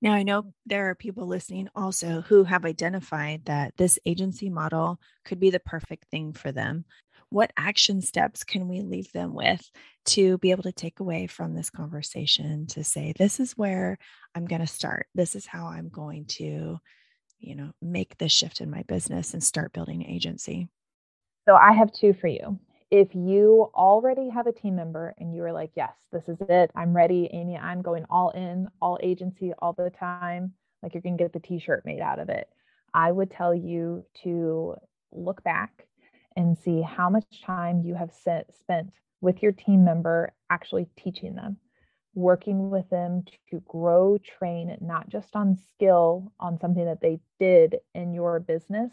now 0.00 0.12
i 0.12 0.22
know 0.22 0.52
there 0.66 0.88
are 0.88 0.94
people 0.94 1.26
listening 1.26 1.68
also 1.74 2.20
who 2.22 2.44
have 2.44 2.64
identified 2.64 3.44
that 3.46 3.76
this 3.76 3.98
agency 4.06 4.50
model 4.50 5.00
could 5.24 5.40
be 5.40 5.50
the 5.50 5.60
perfect 5.60 6.04
thing 6.10 6.32
for 6.32 6.52
them 6.52 6.84
what 7.30 7.52
action 7.56 8.00
steps 8.02 8.44
can 8.44 8.68
we 8.68 8.82
leave 8.82 9.10
them 9.12 9.34
with 9.34 9.70
to 10.04 10.38
be 10.38 10.50
able 10.50 10.64
to 10.64 10.72
take 10.72 11.00
away 11.00 11.26
from 11.26 11.54
this 11.54 11.70
conversation 11.70 12.66
to 12.66 12.84
say 12.84 13.12
this 13.16 13.40
is 13.40 13.56
where 13.56 13.98
i'm 14.34 14.46
going 14.46 14.60
to 14.60 14.66
start 14.66 15.06
this 15.14 15.34
is 15.34 15.46
how 15.46 15.66
i'm 15.66 15.88
going 15.88 16.24
to 16.26 16.78
you 17.38 17.54
know 17.54 17.70
make 17.80 18.18
this 18.18 18.32
shift 18.32 18.60
in 18.60 18.70
my 18.70 18.82
business 18.82 19.32
and 19.32 19.42
start 19.42 19.72
building 19.72 20.02
an 20.02 20.10
agency 20.10 20.68
so 21.50 21.56
I 21.56 21.72
have 21.72 21.92
two 21.92 22.12
for 22.12 22.28
you. 22.28 22.58
If 22.90 23.14
you 23.14 23.70
already 23.74 24.28
have 24.28 24.46
a 24.46 24.52
team 24.52 24.76
member 24.76 25.14
and 25.18 25.34
you 25.34 25.42
are 25.44 25.52
like, 25.52 25.70
yes, 25.74 25.92
this 26.12 26.28
is 26.28 26.38
it, 26.48 26.70
I'm 26.74 26.94
ready, 26.94 27.28
Amy, 27.32 27.56
I'm 27.56 27.82
going 27.82 28.04
all 28.10 28.30
in, 28.30 28.68
all 28.80 28.98
agency, 29.02 29.52
all 29.58 29.72
the 29.72 29.90
time, 29.90 30.52
like 30.82 30.94
you're 30.94 31.02
going 31.02 31.16
to 31.16 31.24
get 31.24 31.32
the 31.32 31.40
t 31.40 31.58
shirt 31.58 31.84
made 31.84 32.00
out 32.00 32.18
of 32.18 32.28
it. 32.28 32.48
I 32.92 33.10
would 33.10 33.30
tell 33.30 33.54
you 33.54 34.04
to 34.24 34.76
look 35.12 35.42
back 35.44 35.86
and 36.36 36.56
see 36.56 36.82
how 36.82 37.10
much 37.10 37.42
time 37.44 37.82
you 37.84 37.94
have 37.94 38.12
spent 38.12 38.92
with 39.20 39.42
your 39.42 39.52
team 39.52 39.84
member 39.84 40.32
actually 40.48 40.88
teaching 40.96 41.34
them, 41.34 41.56
working 42.14 42.70
with 42.70 42.88
them 42.90 43.24
to 43.50 43.60
grow, 43.68 44.16
train, 44.18 44.76
not 44.80 45.08
just 45.08 45.36
on 45.36 45.56
skill, 45.56 46.32
on 46.40 46.58
something 46.58 46.84
that 46.84 47.00
they 47.00 47.20
did 47.38 47.76
in 47.94 48.14
your 48.14 48.40
business 48.40 48.92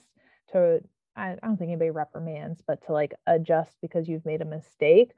to 0.52 0.82
I, 1.18 1.32
I 1.32 1.48
don't 1.48 1.58
think 1.58 1.70
anybody 1.70 1.90
reprimands, 1.90 2.62
but 2.66 2.86
to 2.86 2.94
like 2.94 3.14
adjust 3.26 3.76
because 3.82 4.08
you've 4.08 4.26
made 4.26 4.42
a 4.42 4.46
mistake, 4.46 5.12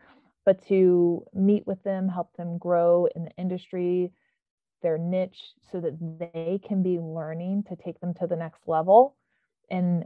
but 0.45 0.65
to 0.67 1.25
meet 1.33 1.67
with 1.67 1.83
them, 1.83 2.07
help 2.07 2.35
them 2.37 2.57
grow 2.57 3.07
in 3.15 3.25
the 3.25 3.31
industry, 3.37 4.11
their 4.81 4.97
niche, 4.97 5.53
so 5.71 5.81
that 5.81 5.99
they 6.19 6.59
can 6.65 6.81
be 6.81 6.97
learning 6.99 7.63
to 7.69 7.75
take 7.75 7.99
them 7.99 8.13
to 8.15 8.27
the 8.27 8.37
next 8.37 8.61
level 8.65 9.15
and 9.69 10.05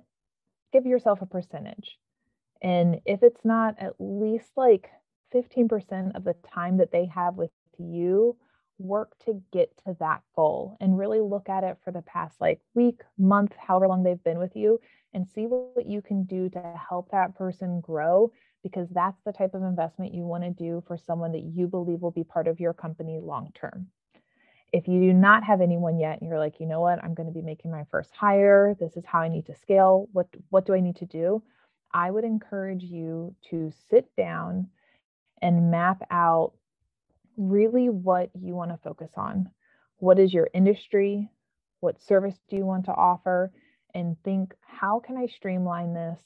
give 0.73 0.85
yourself 0.85 1.21
a 1.21 1.27
percentage. 1.27 1.99
And 2.63 3.01
if 3.05 3.21
it's 3.21 3.43
not 3.43 3.75
at 3.77 3.93
least 3.99 4.51
like 4.55 4.89
15% 5.35 6.15
of 6.15 6.23
the 6.23 6.35
time 6.53 6.77
that 6.77 6.91
they 6.91 7.05
have 7.07 7.35
with 7.35 7.51
you, 7.77 8.37
work 8.79 9.13
to 9.25 9.41
get 9.51 9.71
to 9.85 9.95
that 9.99 10.21
goal 10.35 10.77
and 10.79 10.97
really 10.97 11.19
look 11.19 11.49
at 11.49 11.63
it 11.63 11.77
for 11.83 11.91
the 11.91 12.01
past 12.01 12.39
like 12.41 12.59
week, 12.73 13.01
month, 13.17 13.53
however 13.57 13.87
long 13.87 14.03
they've 14.03 14.23
been 14.23 14.39
with 14.39 14.55
you 14.55 14.79
and 15.13 15.27
see 15.27 15.43
what 15.43 15.85
you 15.85 16.01
can 16.01 16.23
do 16.23 16.49
to 16.49 16.75
help 16.89 17.11
that 17.11 17.35
person 17.35 17.81
grow 17.81 18.31
because 18.63 18.87
that's 18.89 19.21
the 19.25 19.33
type 19.33 19.53
of 19.53 19.63
investment 19.63 20.13
you 20.13 20.23
want 20.23 20.43
to 20.43 20.49
do 20.49 20.81
for 20.87 20.97
someone 20.97 21.31
that 21.33 21.43
you 21.43 21.67
believe 21.67 22.01
will 22.01 22.11
be 22.11 22.23
part 22.23 22.47
of 22.47 22.59
your 22.59 22.73
company 22.73 23.19
long 23.21 23.51
term. 23.53 23.87
If 24.71 24.87
you 24.87 24.99
do 25.01 25.13
not 25.13 25.43
have 25.43 25.61
anyone 25.61 25.99
yet 25.99 26.19
and 26.19 26.27
you're 26.27 26.39
like, 26.39 26.59
you 26.59 26.65
know 26.65 26.81
what, 26.81 27.03
I'm 27.03 27.13
going 27.13 27.27
to 27.27 27.33
be 27.33 27.43
making 27.43 27.69
my 27.69 27.83
first 27.91 28.11
hire, 28.15 28.75
this 28.79 28.97
is 28.97 29.05
how 29.05 29.19
I 29.19 29.27
need 29.27 29.45
to 29.47 29.55
scale, 29.55 30.07
what 30.13 30.27
what 30.49 30.65
do 30.65 30.73
I 30.73 30.79
need 30.79 30.95
to 30.97 31.05
do? 31.05 31.43
I 31.93 32.11
would 32.11 32.23
encourage 32.23 32.83
you 32.83 33.35
to 33.49 33.71
sit 33.89 34.15
down 34.15 34.67
and 35.41 35.71
map 35.71 36.01
out 36.09 36.53
really 37.37 37.89
what 37.89 38.29
you 38.39 38.55
want 38.55 38.71
to 38.71 38.77
focus 38.77 39.11
on. 39.15 39.49
What 39.97 40.19
is 40.19 40.33
your 40.33 40.49
industry? 40.53 41.29
What 41.79 42.01
service 42.01 42.35
do 42.49 42.55
you 42.55 42.65
want 42.65 42.85
to 42.85 42.93
offer? 42.93 43.51
and 43.93 44.17
think, 44.23 44.53
how 44.61 44.99
can 44.99 45.17
I 45.17 45.27
streamline 45.27 45.93
this? 45.93 46.19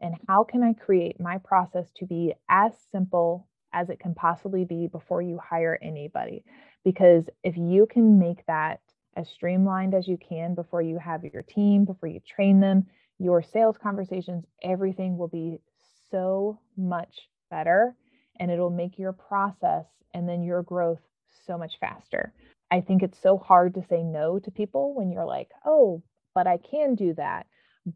And 0.00 0.14
how 0.28 0.44
can 0.44 0.62
I 0.62 0.72
create 0.74 1.20
my 1.20 1.38
process 1.38 1.90
to 1.96 2.06
be 2.06 2.34
as 2.48 2.72
simple 2.92 3.48
as 3.72 3.90
it 3.90 3.98
can 3.98 4.14
possibly 4.14 4.64
be 4.64 4.86
before 4.86 5.22
you 5.22 5.38
hire 5.38 5.78
anybody? 5.82 6.44
Because 6.84 7.28
if 7.42 7.56
you 7.56 7.86
can 7.86 8.18
make 8.18 8.46
that 8.46 8.80
as 9.16 9.28
streamlined 9.28 9.94
as 9.94 10.06
you 10.06 10.16
can 10.16 10.54
before 10.54 10.82
you 10.82 10.98
have 10.98 11.24
your 11.24 11.42
team, 11.42 11.84
before 11.84 12.08
you 12.08 12.20
train 12.20 12.60
them, 12.60 12.86
your 13.18 13.42
sales 13.42 13.76
conversations, 13.82 14.44
everything 14.62 15.16
will 15.16 15.28
be 15.28 15.58
so 16.10 16.58
much 16.76 17.28
better 17.50 17.94
and 18.38 18.50
it'll 18.50 18.70
make 18.70 18.98
your 18.98 19.12
process 19.12 19.86
and 20.14 20.28
then 20.28 20.42
your 20.42 20.62
growth 20.62 21.00
so 21.46 21.58
much 21.58 21.74
faster. 21.80 22.32
I 22.70 22.80
think 22.80 23.02
it's 23.02 23.20
so 23.20 23.38
hard 23.38 23.74
to 23.74 23.84
say 23.88 24.02
no 24.02 24.38
to 24.38 24.50
people 24.50 24.94
when 24.94 25.10
you're 25.10 25.24
like, 25.24 25.48
oh, 25.64 26.02
but 26.34 26.46
I 26.46 26.58
can 26.58 26.94
do 26.94 27.14
that. 27.14 27.46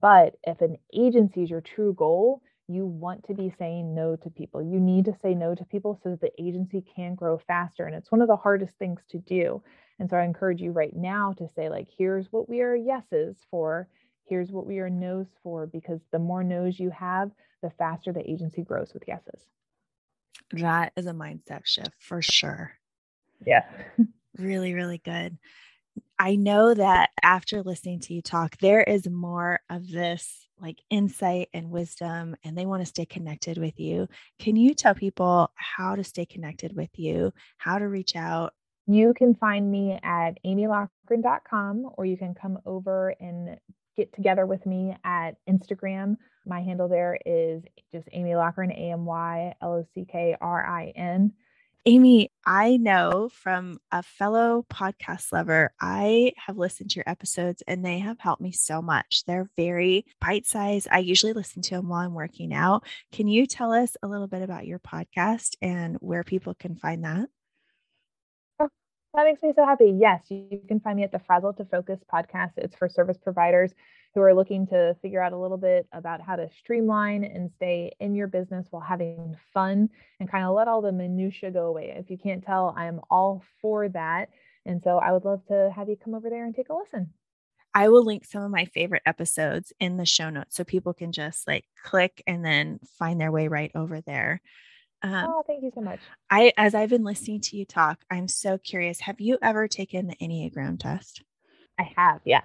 But 0.00 0.36
if 0.44 0.60
an 0.60 0.76
agency 0.94 1.42
is 1.42 1.50
your 1.50 1.60
true 1.60 1.94
goal, 1.94 2.40
you 2.68 2.86
want 2.86 3.24
to 3.26 3.34
be 3.34 3.52
saying 3.58 3.94
no 3.94 4.16
to 4.16 4.30
people. 4.30 4.62
You 4.62 4.80
need 4.80 5.04
to 5.04 5.16
say 5.20 5.34
no 5.34 5.54
to 5.54 5.64
people 5.64 5.98
so 6.02 6.10
that 6.10 6.20
the 6.20 6.32
agency 6.42 6.82
can 6.96 7.14
grow 7.14 7.38
faster. 7.46 7.84
And 7.84 7.94
it's 7.94 8.10
one 8.10 8.22
of 8.22 8.28
the 8.28 8.36
hardest 8.36 8.76
things 8.78 9.00
to 9.10 9.18
do. 9.18 9.62
And 9.98 10.08
so 10.08 10.16
I 10.16 10.24
encourage 10.24 10.60
you 10.60 10.72
right 10.72 10.94
now 10.94 11.34
to 11.38 11.48
say, 11.54 11.68
like, 11.68 11.88
here's 11.96 12.32
what 12.32 12.48
we 12.48 12.62
are 12.62 12.74
yeses 12.74 13.36
for, 13.50 13.88
here's 14.24 14.50
what 14.50 14.66
we 14.66 14.78
are 14.78 14.90
no's 14.90 15.26
for, 15.42 15.66
because 15.66 16.00
the 16.10 16.18
more 16.18 16.44
no's 16.44 16.78
you 16.78 16.90
have, 16.90 17.30
the 17.62 17.70
faster 17.70 18.12
the 18.12 18.28
agency 18.28 18.62
grows 18.62 18.92
with 18.94 19.04
yeses. 19.06 19.46
That 20.52 20.92
is 20.96 21.06
a 21.06 21.12
mindset 21.12 21.62
shift 21.64 21.94
for 21.98 22.22
sure. 22.22 22.72
Yeah. 23.46 23.64
really, 24.38 24.74
really 24.74 24.98
good. 24.98 25.38
I 26.18 26.36
know 26.36 26.72
that 26.72 27.10
after 27.22 27.62
listening 27.62 28.00
to 28.00 28.14
you 28.14 28.22
talk, 28.22 28.56
there 28.58 28.82
is 28.82 29.08
more 29.08 29.60
of 29.68 29.90
this 29.90 30.46
like 30.60 30.78
insight 30.90 31.48
and 31.52 31.70
wisdom, 31.70 32.36
and 32.44 32.56
they 32.56 32.66
want 32.66 32.82
to 32.82 32.86
stay 32.86 33.04
connected 33.04 33.58
with 33.58 33.80
you. 33.80 34.08
Can 34.38 34.54
you 34.54 34.74
tell 34.74 34.94
people 34.94 35.50
how 35.56 35.96
to 35.96 36.04
stay 36.04 36.24
connected 36.24 36.76
with 36.76 36.90
you, 36.94 37.32
how 37.58 37.78
to 37.78 37.88
reach 37.88 38.14
out? 38.14 38.52
You 38.86 39.12
can 39.14 39.34
find 39.34 39.70
me 39.70 39.98
at 40.02 40.38
amylockrin.com 40.44 41.90
or 41.96 42.04
you 42.04 42.16
can 42.16 42.34
come 42.34 42.58
over 42.64 43.14
and 43.20 43.58
get 43.96 44.12
together 44.14 44.46
with 44.46 44.64
me 44.66 44.96
at 45.04 45.36
Instagram. 45.48 46.16
My 46.46 46.62
handle 46.62 46.88
there 46.88 47.18
is 47.24 47.62
just 47.92 48.08
Amy 48.12 48.30
Lockrin, 48.30 48.70
A 48.70 48.92
M 48.92 49.04
Y 49.04 49.54
L 49.62 49.74
O 49.74 49.86
C 49.94 50.06
K 50.10 50.36
R 50.40 50.66
I 50.66 50.92
N. 50.96 51.32
Amy, 51.84 52.30
I 52.46 52.76
know 52.76 53.28
from 53.32 53.80
a 53.90 54.04
fellow 54.04 54.64
podcast 54.72 55.32
lover, 55.32 55.72
I 55.80 56.32
have 56.36 56.56
listened 56.56 56.90
to 56.90 56.96
your 56.96 57.08
episodes 57.08 57.64
and 57.66 57.84
they 57.84 57.98
have 57.98 58.20
helped 58.20 58.40
me 58.40 58.52
so 58.52 58.80
much. 58.80 59.24
They're 59.26 59.50
very 59.56 60.06
bite 60.20 60.46
sized. 60.46 60.86
I 60.92 60.98
usually 60.98 61.32
listen 61.32 61.60
to 61.62 61.74
them 61.74 61.88
while 61.88 62.04
I'm 62.06 62.14
working 62.14 62.54
out. 62.54 62.84
Can 63.10 63.26
you 63.26 63.46
tell 63.46 63.72
us 63.72 63.96
a 64.00 64.06
little 64.06 64.28
bit 64.28 64.42
about 64.42 64.64
your 64.66 64.78
podcast 64.78 65.56
and 65.60 65.96
where 65.96 66.22
people 66.22 66.54
can 66.54 66.76
find 66.76 67.02
that? 67.02 67.28
That 69.14 69.24
makes 69.24 69.42
me 69.42 69.52
so 69.54 69.66
happy. 69.66 69.94
Yes, 69.94 70.22
you 70.30 70.62
can 70.66 70.80
find 70.80 70.96
me 70.96 71.02
at 71.02 71.12
the 71.12 71.18
Frazzled 71.18 71.58
to 71.58 71.66
Focused 71.66 72.04
podcast. 72.10 72.52
It's 72.56 72.74
for 72.74 72.88
service 72.88 73.18
providers 73.18 73.72
who 74.14 74.22
are 74.22 74.34
looking 74.34 74.66
to 74.68 74.96
figure 75.02 75.22
out 75.22 75.34
a 75.34 75.38
little 75.38 75.58
bit 75.58 75.86
about 75.92 76.22
how 76.22 76.36
to 76.36 76.48
streamline 76.58 77.22
and 77.22 77.50
stay 77.56 77.92
in 78.00 78.14
your 78.14 78.26
business 78.26 78.66
while 78.70 78.80
having 78.80 79.36
fun 79.52 79.90
and 80.18 80.30
kind 80.30 80.46
of 80.46 80.54
let 80.54 80.66
all 80.66 80.80
the 80.80 80.92
minutia 80.92 81.50
go 81.50 81.66
away. 81.66 81.94
If 81.94 82.08
you 82.08 82.16
can't 82.16 82.42
tell, 82.42 82.74
I'm 82.74 83.00
all 83.10 83.42
for 83.60 83.90
that. 83.90 84.30
And 84.64 84.82
so 84.82 84.96
I 84.96 85.12
would 85.12 85.26
love 85.26 85.44
to 85.48 85.70
have 85.76 85.90
you 85.90 85.96
come 86.02 86.14
over 86.14 86.30
there 86.30 86.46
and 86.46 86.54
take 86.54 86.70
a 86.70 86.74
listen. 86.74 87.10
I 87.74 87.90
will 87.90 88.04
link 88.04 88.24
some 88.24 88.42
of 88.42 88.50
my 88.50 88.64
favorite 88.64 89.02
episodes 89.04 89.74
in 89.78 89.98
the 89.98 90.06
show 90.06 90.30
notes 90.30 90.56
so 90.56 90.64
people 90.64 90.94
can 90.94 91.12
just 91.12 91.46
like 91.46 91.64
click 91.82 92.22
and 92.26 92.42
then 92.42 92.80
find 92.98 93.20
their 93.20 93.32
way 93.32 93.48
right 93.48 93.72
over 93.74 94.00
there. 94.00 94.40
Um, 95.02 95.26
oh, 95.28 95.42
thank 95.46 95.62
you 95.62 95.72
so 95.74 95.80
much. 95.80 96.00
I, 96.30 96.52
as 96.56 96.74
I've 96.74 96.90
been 96.90 97.04
listening 97.04 97.40
to 97.42 97.56
you 97.56 97.64
talk, 97.64 98.00
I'm 98.10 98.28
so 98.28 98.58
curious. 98.58 99.00
Have 99.00 99.20
you 99.20 99.38
ever 99.42 99.66
taken 99.68 100.06
the 100.06 100.16
Enneagram 100.16 100.78
test? 100.78 101.22
I 101.78 101.90
have, 101.96 102.20
yes. 102.24 102.44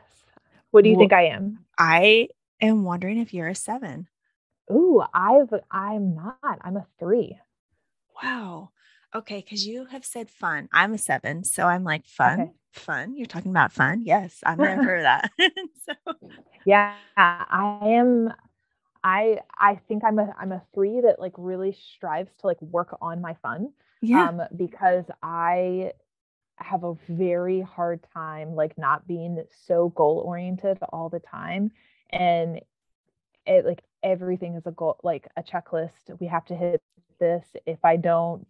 What 0.71 0.83
do 0.83 0.89
you 0.89 0.95
well, 0.95 1.01
think 1.01 1.13
I 1.13 1.27
am? 1.27 1.59
I 1.77 2.29
am 2.61 2.83
wondering 2.83 3.19
if 3.19 3.33
you're 3.33 3.47
a 3.47 3.55
seven. 3.55 4.07
Ooh, 4.71 5.03
I've 5.13 5.53
I'm 5.71 6.15
not. 6.15 6.59
I'm 6.61 6.77
a 6.77 6.85
three. 6.99 7.37
Wow. 8.21 8.71
Okay, 9.15 9.37
because 9.37 9.65
you 9.65 9.85
have 9.85 10.03
said 10.03 10.29
fun. 10.29 10.67
I'm 10.73 10.93
a 10.93 10.97
seven, 10.97 11.43
so 11.43 11.65
I'm 11.65 11.83
like 11.83 12.05
fun, 12.05 12.41
okay. 12.41 12.51
fun. 12.73 13.15
You're 13.15 13.25
talking 13.25 13.51
about 13.51 13.71
fun. 13.71 14.03
Yes, 14.03 14.39
I'm 14.45 14.57
there 14.57 14.83
for 14.83 15.01
that. 15.01 15.31
so 15.85 15.93
yeah, 16.65 16.93
I 17.15 17.79
am. 17.83 18.33
I 19.03 19.39
I 19.57 19.79
think 19.87 20.03
I'm 20.03 20.19
a 20.19 20.33
I'm 20.39 20.51
a 20.51 20.61
three 20.73 21.01
that 21.01 21.19
like 21.19 21.33
really 21.37 21.77
strives 21.95 22.31
to 22.39 22.47
like 22.47 22.61
work 22.61 22.97
on 23.01 23.21
my 23.21 23.35
fun. 23.41 23.71
Yeah. 24.01 24.29
Um, 24.29 24.41
because 24.55 25.05
I 25.23 25.93
have 26.59 26.83
a 26.83 26.95
very 27.07 27.61
hard 27.61 28.05
time 28.13 28.55
like 28.55 28.77
not 28.77 29.07
being 29.07 29.43
so 29.65 29.89
goal 29.89 30.23
oriented 30.25 30.77
all 30.91 31.09
the 31.09 31.19
time 31.19 31.71
and 32.09 32.59
it 33.45 33.65
like 33.65 33.83
everything 34.03 34.55
is 34.55 34.65
a 34.65 34.71
goal 34.71 34.99
like 35.03 35.27
a 35.37 35.43
checklist 35.43 36.19
we 36.19 36.27
have 36.27 36.45
to 36.45 36.55
hit 36.55 36.81
this 37.19 37.45
if 37.65 37.77
i 37.83 37.95
don't 37.95 38.47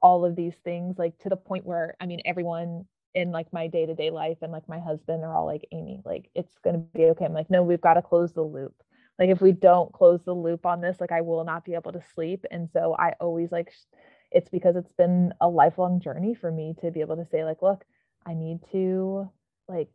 all 0.00 0.24
of 0.24 0.36
these 0.36 0.54
things 0.64 0.98
like 0.98 1.16
to 1.18 1.28
the 1.28 1.36
point 1.36 1.66
where 1.66 1.96
i 2.00 2.06
mean 2.06 2.20
everyone 2.24 2.84
in 3.14 3.32
like 3.32 3.52
my 3.52 3.66
day-to-day 3.66 4.10
life 4.10 4.38
and 4.42 4.52
like 4.52 4.68
my 4.68 4.78
husband 4.78 5.24
are 5.24 5.34
all 5.34 5.46
like 5.46 5.66
amy 5.72 6.00
like 6.04 6.30
it's 6.34 6.56
going 6.62 6.74
to 6.74 6.98
be 6.98 7.06
okay 7.06 7.24
i'm 7.24 7.34
like 7.34 7.50
no 7.50 7.62
we've 7.62 7.80
got 7.80 7.94
to 7.94 8.02
close 8.02 8.32
the 8.32 8.42
loop 8.42 8.74
like 9.20 9.30
if 9.30 9.42
we 9.42 9.52
don't 9.52 9.92
close 9.92 10.22
the 10.24 10.34
loop 10.34 10.66
on 10.66 10.80
this 10.80 11.00
like 11.00 11.12
i 11.12 11.20
will 11.20 11.44
not 11.44 11.64
be 11.64 11.74
able 11.74 11.92
to 11.92 12.02
sleep. 12.14 12.44
And 12.50 12.68
so 12.72 12.96
i 12.98 13.14
always 13.20 13.52
like 13.52 13.72
it's 14.32 14.50
because 14.50 14.76
it's 14.76 14.92
been 14.92 15.34
a 15.40 15.48
lifelong 15.48 16.00
journey 16.00 16.34
for 16.34 16.50
me 16.50 16.74
to 16.82 16.90
be 16.90 17.00
able 17.02 17.16
to 17.16 17.26
say 17.26 17.44
like 17.44 17.62
look 17.62 17.84
i 18.26 18.34
need 18.34 18.60
to 18.72 19.30
like 19.68 19.90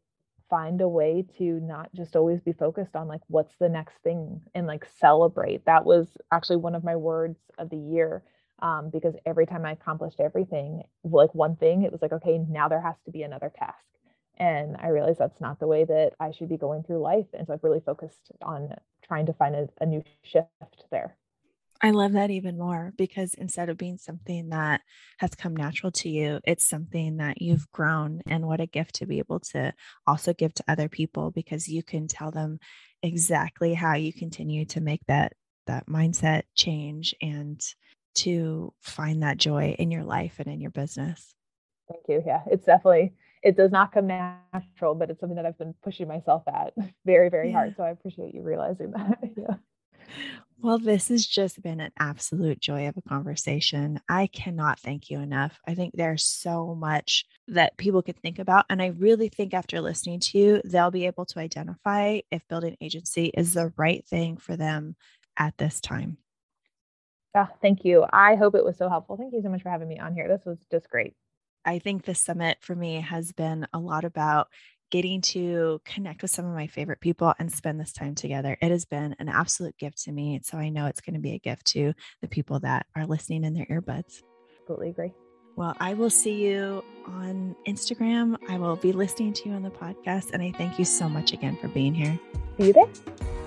find 0.50 0.82
a 0.82 0.88
way 0.88 1.26
to 1.38 1.60
not 1.62 1.94
just 1.96 2.16
always 2.16 2.42
be 2.42 2.54
focused 2.54 2.96
on 2.96 3.08
like 3.08 3.22
what's 3.28 3.56
the 3.60 3.70
next 3.70 3.98
thing 4.04 4.42
and 4.54 4.68
like 4.68 4.86
celebrate. 5.00 5.66
That 5.66 5.86
was 5.86 6.08
actually 6.32 6.58
one 6.58 6.76
of 6.76 6.84
my 6.84 6.96
words 6.96 7.40
of 7.58 7.70
the 7.70 7.78
year 7.78 8.24
um, 8.62 8.90
because 8.92 9.16
every 9.26 9.46
time 9.46 9.66
i 9.66 9.74
accomplished 9.74 10.20
everything 10.20 10.84
like 11.04 11.34
one 11.36 11.58
thing 11.58 11.84
it 11.84 11.92
was 11.92 12.02
like 12.02 12.14
okay 12.14 12.38
now 12.50 12.70
there 12.70 12.82
has 12.82 12.96
to 13.06 13.12
be 13.12 13.24
another 13.24 13.52
task. 13.58 13.84
And 14.38 14.78
i 14.80 14.90
realized 14.90 15.20
that's 15.20 15.42
not 15.42 15.60
the 15.60 15.68
way 15.68 15.84
that 15.86 16.14
i 16.20 16.32
should 16.32 16.50
be 16.50 16.58
going 16.58 16.84
through 16.84 17.00
life. 17.02 17.28
And 17.34 17.48
so 17.48 17.54
i've 17.54 17.64
really 17.64 17.82
focused 17.86 18.32
on 18.42 18.70
trying 19.08 19.26
to 19.26 19.34
find 19.34 19.56
a, 19.56 19.70
a 19.82 19.86
new 19.86 20.04
shift 20.24 20.50
there 20.92 21.16
I 21.82 21.92
love 21.92 22.14
that 22.14 22.32
even 22.32 22.58
more 22.58 22.94
because 22.98 23.34
instead 23.34 23.70
of 23.70 23.78
being 23.78 23.98
something 23.98 24.50
that 24.50 24.82
has 25.20 25.32
come 25.36 25.56
natural 25.56 25.92
to 25.92 26.10
you, 26.10 26.40
it's 26.46 26.66
something 26.66 27.18
that 27.18 27.42
you've 27.42 27.70
grown. 27.72 28.22
And 28.28 28.48
what 28.48 28.62
a 28.62 28.66
gift 28.66 28.96
to 28.96 29.06
be 29.06 29.20
able 29.20 29.42
to 29.52 29.74
also 30.08 30.34
give 30.34 30.54
to 30.56 30.64
other 30.68 30.88
people 30.88 31.32
because 31.32 31.68
you 31.68 31.84
can 31.84 32.08
tell 32.08 32.32
them 32.32 32.60
exactly 33.04 33.74
how 33.74 33.96
you 33.96 34.14
continue 34.14 34.66
to 34.66 34.82
make 34.82 35.02
that 35.08 35.34
that 35.68 35.88
mindset 35.88 36.44
change 36.56 37.14
and 37.22 37.60
to 38.14 38.74
find 38.82 39.24
that 39.24 39.38
joy 39.38 39.76
in 39.78 39.92
your 39.92 40.04
life 40.04 40.36
and 40.40 40.48
in 40.48 40.62
your 40.62 40.72
business. 40.72 41.34
Thank 41.88 42.04
you. 42.08 42.24
Yeah, 42.26 42.42
it's 42.48 42.66
definitely 42.66 43.14
it 43.46 43.56
does 43.56 43.72
not 43.72 43.94
come 43.94 44.08
natural, 44.08 44.96
but 44.96 45.12
it's 45.12 45.20
something 45.20 45.36
that 45.36 45.46
I've 45.46 45.58
been 45.58 45.76
pushing 45.84 46.08
myself 46.08 46.44
at 46.48 46.74
very, 47.06 47.30
very 47.30 47.50
yeah. 47.50 47.54
hard. 47.54 47.76
So 47.78 47.84
I 47.84 47.92
appreciate 47.92 48.34
you 48.34 48.42
realizing 48.42 48.92
that. 48.98 49.20
yeah. 49.38 49.56
Well, 50.60 50.80
this 50.80 51.10
has 51.10 51.28
just 51.28 51.62
been 51.62 51.80
an 51.80 51.92
absolute 52.00 52.60
joy 52.60 52.88
of 52.88 52.98
a 52.98 53.08
conversation. 53.08 54.00
I 54.10 54.28
cannot 54.28 54.80
thank 54.80 55.12
you 55.12 55.20
enough. 55.20 55.60
I 55.68 55.76
think 55.76 55.94
there's 55.94 56.24
so 56.24 56.74
much 56.74 57.26
that 57.50 57.78
people 57.78 58.02
could 58.02 58.20
think 58.20 58.40
about. 58.40 58.66
And 58.70 58.82
I 58.82 58.88
really 58.88 59.30
think 59.30 59.54
after 59.54 59.80
listening 59.80 60.22
to 60.22 60.40
you, 60.40 60.62
they'll 60.66 60.92
be 60.92 61.06
able 61.06 61.26
to 61.26 61.40
identify 61.40 62.22
if 62.32 62.48
building 62.48 62.78
agency 62.82 63.26
is 63.26 63.54
the 63.54 63.74
right 63.78 64.04
thing 64.08 64.38
for 64.38 64.56
them 64.56 64.96
at 65.38 65.56
this 65.58 65.80
time. 65.82 66.18
Oh, 67.36 67.48
thank 67.62 67.84
you. 67.84 68.06
I 68.12 68.36
hope 68.36 68.56
it 68.56 68.66
was 68.66 68.78
so 68.78 68.90
helpful. 68.90 69.18
Thank 69.18 69.34
you 69.34 69.42
so 69.44 69.50
much 69.50 69.62
for 69.62 69.70
having 69.70 69.90
me 69.90 70.00
on 70.00 70.14
here. 70.14 70.28
This 70.28 70.46
was 70.46 70.58
just 70.72 70.90
great. 70.90 71.14
I 71.66 71.80
think 71.80 72.06
the 72.06 72.16
summit 72.16 72.58
for 72.62 72.76
me 72.76 73.02
has 73.02 73.32
been 73.32 73.68
a 73.74 73.80
lot 73.80 74.06
about 74.06 74.48
getting 74.92 75.20
to 75.20 75.82
connect 75.84 76.22
with 76.22 76.32
some 76.32 76.46
of 76.46 76.54
my 76.54 76.68
favorite 76.68 77.02
people 77.02 77.34
and 77.40 77.52
spend 77.52 77.80
this 77.80 77.92
time 77.92 78.14
together. 78.14 78.56
It 78.62 78.70
has 78.70 78.86
been 78.86 79.16
an 79.20 79.30
absolute 79.30 79.78
gift 79.78 80.04
to 80.04 80.12
me. 80.12 80.40
So 80.44 80.58
I 80.58 80.70
know 80.70 80.86
it's 80.86 81.02
going 81.02 81.16
to 81.16 81.20
be 81.20 81.34
a 81.34 81.40
gift 81.40 81.66
to 81.68 81.94
the 82.22 82.28
people 82.28 82.60
that 82.60 82.86
are 82.96 83.08
listening 83.08 83.44
in 83.44 83.54
their 83.54 83.66
earbuds. 83.66 84.22
Absolutely 84.62 84.90
agree. 84.90 85.14
Well, 85.56 85.76
I 85.80 85.94
will 85.94 86.10
see 86.10 86.46
you 86.46 86.84
on 87.08 87.56
Instagram. 87.68 88.38
I 88.50 88.58
will 88.58 88.76
be 88.76 88.92
listening 88.92 89.34
to 89.34 89.50
you 89.50 89.56
on 89.56 89.64
the 89.64 89.72
podcast. 89.72 90.32
And 90.34 90.44
I 90.44 90.52
thank 90.52 90.78
you 90.78 90.86
so 90.86 91.10
much 91.10 91.34
again 91.34 91.58
for 91.58 91.70
being 91.70 91.94
here. 91.94 92.20
See 92.60 92.68
you 92.68 92.74
there. 92.74 93.45